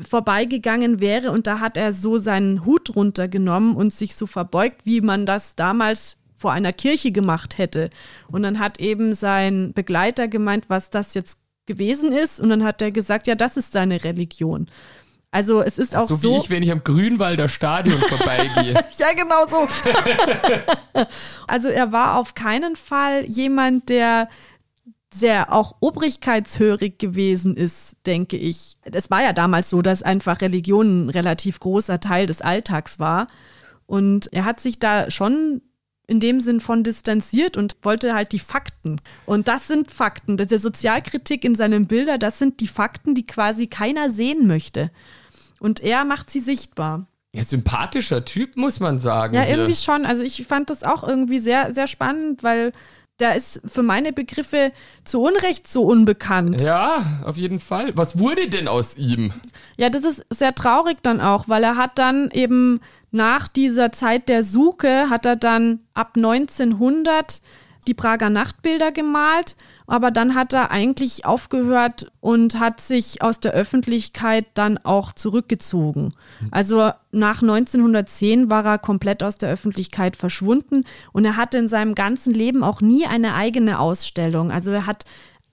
vorbeigegangen 0.00 1.00
wäre 1.00 1.30
und 1.30 1.46
da 1.46 1.60
hat 1.60 1.78
er 1.78 1.94
so 1.94 2.18
seinen 2.18 2.66
Hut 2.66 2.94
runtergenommen 2.94 3.74
und 3.74 3.94
sich 3.94 4.14
so 4.14 4.26
verbeugt, 4.26 4.82
wie 4.84 5.00
man 5.00 5.24
das 5.24 5.56
damals 5.56 6.18
vor 6.36 6.52
einer 6.52 6.72
Kirche 6.74 7.12
gemacht 7.12 7.56
hätte. 7.56 7.88
Und 8.30 8.42
dann 8.42 8.58
hat 8.58 8.78
eben 8.78 9.14
sein 9.14 9.72
Begleiter 9.72 10.28
gemeint, 10.28 10.68
was 10.68 10.90
das 10.90 11.14
jetzt 11.14 11.38
gewesen 11.64 12.12
ist. 12.12 12.40
Und 12.40 12.50
dann 12.50 12.62
hat 12.62 12.82
er 12.82 12.90
gesagt, 12.90 13.26
ja, 13.26 13.34
das 13.34 13.56
ist 13.56 13.72
seine 13.72 14.04
Religion. 14.04 14.66
Also 15.36 15.60
es 15.60 15.76
ist 15.76 15.94
auch 15.94 16.08
so. 16.08 16.16
So 16.16 16.32
wie 16.32 16.36
ich, 16.38 16.48
wenn 16.48 16.62
ich 16.62 16.72
am 16.72 16.82
Grünwalder 16.82 17.46
Stadion 17.48 17.98
vorbeigehe. 18.08 18.72
ja, 18.96 19.12
genau 19.12 19.46
so. 19.46 19.68
also 21.46 21.68
er 21.68 21.92
war 21.92 22.18
auf 22.18 22.34
keinen 22.34 22.74
Fall 22.74 23.26
jemand, 23.26 23.90
der 23.90 24.30
sehr 25.12 25.52
auch 25.52 25.76
obrigkeitshörig 25.80 26.96
gewesen 26.96 27.54
ist, 27.54 27.96
denke 28.06 28.38
ich. 28.38 28.78
Es 28.84 29.10
war 29.10 29.22
ja 29.22 29.34
damals 29.34 29.68
so, 29.68 29.82
dass 29.82 30.02
einfach 30.02 30.40
Religion 30.40 31.04
ein 31.04 31.10
relativ 31.10 31.60
großer 31.60 32.00
Teil 32.00 32.24
des 32.24 32.40
Alltags 32.40 32.98
war. 32.98 33.26
Und 33.84 34.32
er 34.32 34.46
hat 34.46 34.58
sich 34.58 34.78
da 34.78 35.10
schon 35.10 35.60
in 36.06 36.18
dem 36.18 36.40
Sinn 36.40 36.60
von 36.60 36.82
distanziert 36.82 37.58
und 37.58 37.76
wollte 37.82 38.14
halt 38.14 38.32
die 38.32 38.38
Fakten. 38.38 39.02
Und 39.26 39.48
das 39.48 39.66
sind 39.66 39.90
Fakten. 39.90 40.38
Der 40.38 40.58
Sozialkritik 40.58 41.44
in 41.44 41.54
seinen 41.54 41.86
Bildern, 41.86 42.20
das 42.20 42.38
sind 42.38 42.60
die 42.60 42.68
Fakten, 42.68 43.14
die 43.14 43.26
quasi 43.26 43.66
keiner 43.66 44.08
sehen 44.08 44.46
möchte. 44.46 44.90
Und 45.60 45.80
er 45.80 46.04
macht 46.04 46.30
sie 46.30 46.40
sichtbar. 46.40 47.06
Ja, 47.32 47.44
sympathischer 47.44 48.24
Typ, 48.24 48.56
muss 48.56 48.80
man 48.80 48.98
sagen. 48.98 49.34
Ja, 49.34 49.42
hier. 49.42 49.56
irgendwie 49.56 49.74
schon. 49.74 50.06
Also 50.06 50.22
ich 50.22 50.46
fand 50.46 50.70
das 50.70 50.82
auch 50.82 51.06
irgendwie 51.06 51.38
sehr, 51.38 51.72
sehr 51.72 51.86
spannend, 51.86 52.42
weil 52.42 52.72
der 53.18 53.34
ist 53.34 53.60
für 53.66 53.82
meine 53.82 54.12
Begriffe 54.12 54.72
zu 55.04 55.22
Unrecht 55.22 55.68
so 55.68 55.84
unbekannt. 55.84 56.60
Ja, 56.60 57.22
auf 57.24 57.36
jeden 57.36 57.60
Fall. 57.60 57.96
Was 57.96 58.18
wurde 58.18 58.48
denn 58.48 58.68
aus 58.68 58.96
ihm? 58.96 59.32
Ja, 59.76 59.90
das 59.90 60.04
ist 60.04 60.24
sehr 60.30 60.54
traurig 60.54 60.98
dann 61.02 61.20
auch, 61.20 61.48
weil 61.48 61.64
er 61.64 61.76
hat 61.76 61.98
dann 61.98 62.30
eben 62.30 62.80
nach 63.10 63.48
dieser 63.48 63.92
Zeit 63.92 64.28
der 64.28 64.42
Suche, 64.42 65.08
hat 65.08 65.24
er 65.24 65.36
dann 65.36 65.80
ab 65.94 66.12
1900 66.16 67.40
die 67.86 67.94
Prager 67.94 68.30
Nachtbilder 68.30 68.92
gemalt 68.92 69.56
aber 69.86 70.10
dann 70.10 70.34
hat 70.34 70.52
er 70.52 70.70
eigentlich 70.70 71.24
aufgehört 71.24 72.10
und 72.20 72.58
hat 72.58 72.80
sich 72.80 73.22
aus 73.22 73.40
der 73.40 73.52
Öffentlichkeit 73.52 74.46
dann 74.54 74.78
auch 74.78 75.12
zurückgezogen. 75.12 76.14
Also 76.50 76.92
nach 77.12 77.42
1910 77.42 78.50
war 78.50 78.64
er 78.64 78.78
komplett 78.78 79.22
aus 79.22 79.38
der 79.38 79.50
Öffentlichkeit 79.50 80.16
verschwunden 80.16 80.84
und 81.12 81.24
er 81.24 81.36
hatte 81.36 81.58
in 81.58 81.68
seinem 81.68 81.94
ganzen 81.94 82.34
Leben 82.34 82.64
auch 82.64 82.80
nie 82.80 83.06
eine 83.06 83.34
eigene 83.34 83.78
Ausstellung. 83.78 84.50
Also 84.50 84.70
er 84.70 84.86
hat 84.86 85.04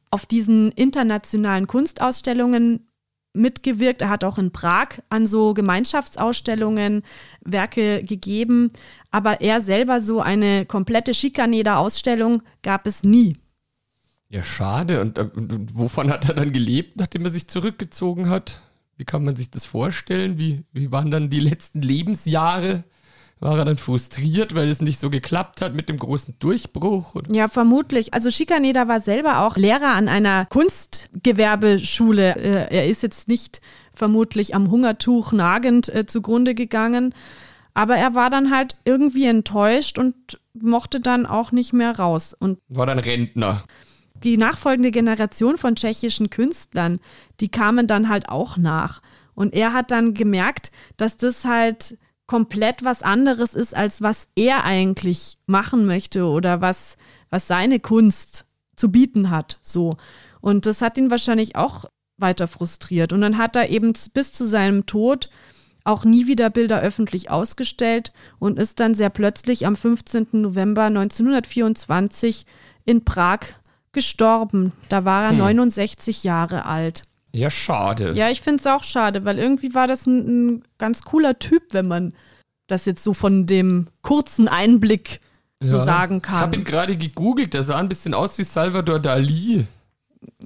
auf 0.09 0.25
diesen 0.25 0.71
internationalen 0.71 1.67
Kunstausstellungen 1.67 2.87
mitgewirkt. 3.33 4.01
Er 4.01 4.09
hat 4.09 4.23
auch 4.23 4.37
in 4.37 4.51
Prag 4.51 4.99
an 5.09 5.25
so 5.25 5.53
Gemeinschaftsausstellungen 5.53 7.03
Werke 7.41 8.03
gegeben. 8.03 8.71
Aber 9.11 9.41
er 9.41 9.61
selber 9.61 10.01
so 10.01 10.21
eine 10.21 10.65
komplette 10.65 11.13
Schikaneder-Ausstellung 11.13 12.43
gab 12.61 12.87
es 12.87 13.03
nie. 13.03 13.37
Ja, 14.33 14.41
schade. 14.43 14.99
Und, 14.99 15.19
äh, 15.19 15.29
und, 15.35 15.77
wovon 15.77 16.09
hat 16.09 16.27
er 16.27 16.33
dann 16.33 16.51
gelebt, 16.51 16.97
nachdem 16.97 17.23
er 17.23 17.29
sich 17.29 17.47
zurückgezogen 17.47 18.29
hat? 18.29 18.61
Wie 18.97 19.05
kann 19.05 19.23
man 19.23 19.35
sich 19.35 19.51
das 19.51 19.63
vorstellen? 19.63 20.39
Wie, 20.39 20.63
wie 20.71 20.91
waren 20.91 21.11
dann 21.11 21.29
die 21.29 21.39
letzten 21.39 21.83
Lebensjahre? 21.83 22.83
War 23.39 23.59
er 23.59 23.65
dann 23.65 23.77
frustriert, 23.77 24.55
weil 24.55 24.69
es 24.69 24.81
nicht 24.81 24.99
so 24.99 25.11
geklappt 25.11 25.61
hat 25.61 25.75
mit 25.75 25.87
dem 25.87 25.97
großen 25.97 26.33
Durchbruch? 26.39 27.13
Oder? 27.13 27.31
Ja, 27.31 27.47
vermutlich. 27.47 28.15
Also 28.15 28.31
Schikaneder 28.31 28.87
war 28.87 29.01
selber 29.01 29.45
auch 29.45 29.55
Lehrer 29.55 29.93
an 29.93 30.07
einer 30.07 30.45
Kunstgewerbeschule. 30.47 32.35
Äh, 32.35 32.75
er 32.75 32.87
ist 32.87 33.03
jetzt 33.03 33.27
nicht 33.27 33.61
vermutlich 33.93 34.55
am 34.55 34.71
Hungertuch 34.71 35.31
nagend 35.31 35.93
äh, 35.93 36.07
zugrunde 36.07 36.55
gegangen. 36.55 37.13
Aber 37.75 37.97
er 37.97 38.15
war 38.15 38.31
dann 38.31 38.49
halt 38.49 38.77
irgendwie 38.83 39.27
enttäuscht 39.27 39.99
und 39.99 40.15
mochte 40.59 40.99
dann 40.99 41.27
auch 41.27 41.51
nicht 41.51 41.71
mehr 41.71 41.99
raus. 41.99 42.33
Und 42.33 42.57
war 42.67 42.87
dann 42.87 42.97
Rentner 42.97 43.63
die 44.23 44.37
nachfolgende 44.37 44.91
Generation 44.91 45.57
von 45.57 45.75
tschechischen 45.75 46.29
Künstlern, 46.29 46.99
die 47.39 47.49
kamen 47.49 47.87
dann 47.87 48.09
halt 48.09 48.29
auch 48.29 48.57
nach. 48.57 49.01
Und 49.35 49.53
er 49.53 49.73
hat 49.73 49.91
dann 49.91 50.13
gemerkt, 50.13 50.71
dass 50.97 51.17
das 51.17 51.45
halt 51.45 51.97
komplett 52.25 52.83
was 52.83 53.01
anderes 53.01 53.53
ist, 53.53 53.75
als 53.75 54.01
was 54.01 54.27
er 54.35 54.63
eigentlich 54.63 55.37
machen 55.45 55.85
möchte 55.85 56.25
oder 56.25 56.61
was, 56.61 56.97
was 57.29 57.47
seine 57.47 57.79
Kunst 57.79 58.45
zu 58.75 58.91
bieten 58.91 59.29
hat. 59.29 59.59
So. 59.61 59.97
Und 60.39 60.65
das 60.65 60.81
hat 60.81 60.97
ihn 60.97 61.11
wahrscheinlich 61.11 61.55
auch 61.55 61.85
weiter 62.17 62.47
frustriert. 62.47 63.11
Und 63.11 63.21
dann 63.21 63.37
hat 63.37 63.55
er 63.55 63.69
eben 63.69 63.93
bis 64.13 64.33
zu 64.33 64.45
seinem 64.45 64.85
Tod 64.85 65.29
auch 65.83 66.05
nie 66.05 66.27
wieder 66.27 66.49
Bilder 66.49 66.79
öffentlich 66.79 67.29
ausgestellt 67.29 68.13
und 68.39 68.57
ist 68.57 68.79
dann 68.79 68.93
sehr 68.93 69.09
plötzlich 69.09 69.65
am 69.65 69.75
15. 69.75 70.27
November 70.31 70.83
1924 70.83 72.45
in 72.85 73.03
Prag 73.03 73.39
gestorben. 73.93 74.73
Da 74.89 75.05
war 75.05 75.25
er 75.25 75.29
hm. 75.31 75.37
69 75.37 76.23
Jahre 76.23 76.65
alt. 76.65 77.03
Ja, 77.35 77.49
schade. 77.49 78.13
Ja, 78.15 78.29
ich 78.29 78.41
finde 78.41 78.61
es 78.61 78.67
auch 78.67 78.83
schade, 78.83 79.25
weil 79.25 79.39
irgendwie 79.39 79.73
war 79.73 79.87
das 79.87 80.05
ein, 80.05 80.57
ein, 80.57 80.63
ganz 80.77 81.03
cooler 81.03 81.39
Typ, 81.39 81.73
wenn 81.73 81.87
man 81.87 82.13
das 82.67 82.85
jetzt 82.85 83.03
so 83.03 83.13
von 83.13 83.47
dem 83.47 83.87
kurzen 84.01 84.47
Einblick 84.47 85.19
so 85.59 85.77
ja. 85.77 85.83
sagen 85.83 86.21
kann. 86.21 86.35
Ich 86.35 86.41
habe 86.41 86.55
ihn 86.57 86.63
gerade 86.63 86.95
gegoogelt, 86.95 87.53
der 87.53 87.63
sah 87.63 87.77
ein 87.77 87.89
bisschen 87.89 88.13
aus 88.13 88.37
wie 88.37 88.43
Salvador 88.43 88.99
Dali. 88.99 89.65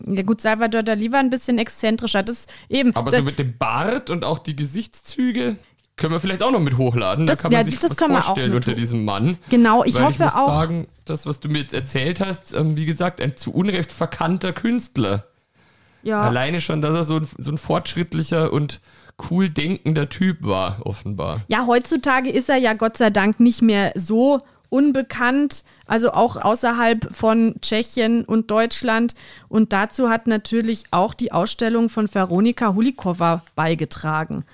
Ja 0.05 0.21
gut, 0.21 0.41
Salvador 0.41 0.83
Dali 0.83 1.11
war 1.11 1.19
ein 1.19 1.29
bisschen 1.29 1.57
exzentrischer, 1.57 2.23
das 2.23 2.45
eben. 2.69 2.95
Aber 2.95 3.11
so 3.11 3.21
mit 3.21 3.37
dem 3.37 3.57
Bart 3.57 4.09
und 4.09 4.23
auch 4.23 4.39
die 4.39 4.55
Gesichtszüge. 4.55 5.57
Können 5.97 6.13
wir 6.13 6.19
vielleicht 6.19 6.43
auch 6.43 6.51
noch 6.51 6.59
mit 6.59 6.77
hochladen. 6.77 7.25
Das, 7.25 7.37
da 7.37 7.41
kann 7.41 7.51
man 7.51 7.61
ja, 7.61 7.65
sich 7.65 7.79
das 7.79 7.99
was 7.99 8.23
vorstellen 8.23 8.53
unter 8.53 8.73
diesem 8.73 9.03
Mann. 9.03 9.37
Genau, 9.49 9.83
ich 9.83 9.95
Weil 9.95 10.03
hoffe 10.03 10.13
ich 10.13 10.19
muss 10.19 10.35
auch. 10.35 10.51
sagen, 10.51 10.87
das, 11.05 11.25
was 11.25 11.39
du 11.39 11.49
mir 11.49 11.59
jetzt 11.59 11.73
erzählt 11.73 12.19
hast, 12.19 12.53
ähm, 12.55 12.75
wie 12.75 12.85
gesagt, 12.85 13.19
ein 13.19 13.35
zu 13.35 13.51
Unrecht 13.51 13.91
verkannter 13.91 14.53
Künstler. 14.53 15.25
Ja. 16.03 16.21
Alleine 16.21 16.61
schon, 16.61 16.81
dass 16.81 16.93
er 16.93 17.03
so 17.03 17.17
ein, 17.17 17.27
so 17.39 17.51
ein 17.51 17.57
fortschrittlicher 17.57 18.53
und 18.53 18.79
cool 19.31 19.49
denkender 19.49 20.07
Typ 20.07 20.37
war, 20.41 20.77
offenbar. 20.85 21.41
Ja, 21.47 21.65
heutzutage 21.65 22.29
ist 22.29 22.49
er 22.49 22.57
ja 22.57 22.73
Gott 22.73 22.97
sei 22.97 23.09
Dank 23.09 23.39
nicht 23.39 23.63
mehr 23.63 23.91
so 23.95 24.41
unbekannt, 24.69 25.63
also 25.87 26.11
auch 26.11 26.35
außerhalb 26.35 27.15
von 27.15 27.55
Tschechien 27.61 28.23
und 28.23 28.51
Deutschland. 28.51 29.15
Und 29.49 29.73
dazu 29.73 30.09
hat 30.09 30.27
natürlich 30.27 30.83
auch 30.91 31.15
die 31.15 31.31
Ausstellung 31.31 31.89
von 31.89 32.13
Veronika 32.13 32.75
Hulikova 32.75 33.41
beigetragen. 33.55 34.45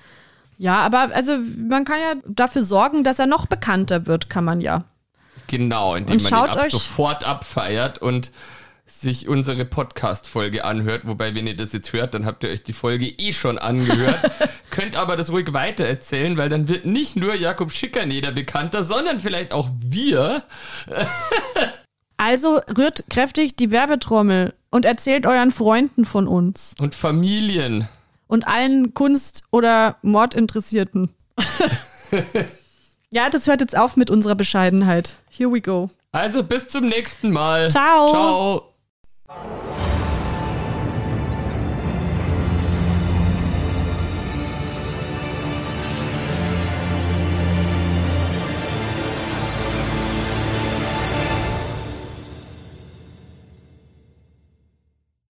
Ja, 0.58 0.78
aber 0.80 1.10
also 1.14 1.36
man 1.68 1.84
kann 1.84 1.98
ja 1.98 2.20
dafür 2.26 2.62
sorgen, 2.62 3.04
dass 3.04 3.18
er 3.18 3.26
noch 3.26 3.46
bekannter 3.46 4.06
wird, 4.06 4.30
kann 4.30 4.44
man 4.44 4.60
ja. 4.60 4.84
Genau, 5.46 5.94
indem 5.94 6.16
und 6.16 6.30
man 6.30 6.44
ihn 6.44 6.50
ab 6.50 6.70
sofort 6.70 7.24
abfeiert 7.24 7.98
und 7.98 8.30
sich 8.86 9.28
unsere 9.28 9.64
Podcast-Folge 9.64 10.64
anhört. 10.64 11.02
Wobei, 11.06 11.34
wenn 11.34 11.46
ihr 11.46 11.56
das 11.56 11.72
jetzt 11.72 11.92
hört, 11.92 12.14
dann 12.14 12.26
habt 12.26 12.44
ihr 12.44 12.50
euch 12.50 12.62
die 12.62 12.72
Folge 12.72 13.06
eh 13.06 13.32
schon 13.32 13.58
angehört. 13.58 14.20
Könnt 14.70 14.96
aber 14.96 15.16
das 15.16 15.30
ruhig 15.30 15.52
weitererzählen, 15.52 16.36
weil 16.36 16.48
dann 16.48 16.68
wird 16.68 16.86
nicht 16.86 17.16
nur 17.16 17.34
Jakob 17.34 17.72
Schickaneder 17.72 18.32
bekannter, 18.32 18.84
sondern 18.84 19.20
vielleicht 19.20 19.52
auch 19.52 19.68
wir. 19.84 20.42
also 22.16 22.60
rührt 22.76 23.04
kräftig 23.10 23.56
die 23.56 23.70
Werbetrommel 23.70 24.54
und 24.70 24.84
erzählt 24.84 25.26
euren 25.26 25.50
Freunden 25.50 26.04
von 26.04 26.28
uns. 26.28 26.74
Und 26.78 26.94
Familien 26.94 27.88
und 28.26 28.46
allen 28.46 28.94
Kunst- 28.94 29.44
oder 29.50 29.96
Mordinteressierten. 30.02 31.10
ja, 33.12 33.30
das 33.30 33.46
hört 33.46 33.60
jetzt 33.60 33.76
auf 33.76 33.96
mit 33.96 34.10
unserer 34.10 34.34
Bescheidenheit. 34.34 35.16
Here 35.30 35.52
we 35.52 35.60
go. 35.60 35.90
Also 36.12 36.44
bis 36.44 36.68
zum 36.68 36.88
nächsten 36.88 37.30
Mal. 37.30 37.70
Ciao. 37.70 38.10
Ciao. 38.10 39.93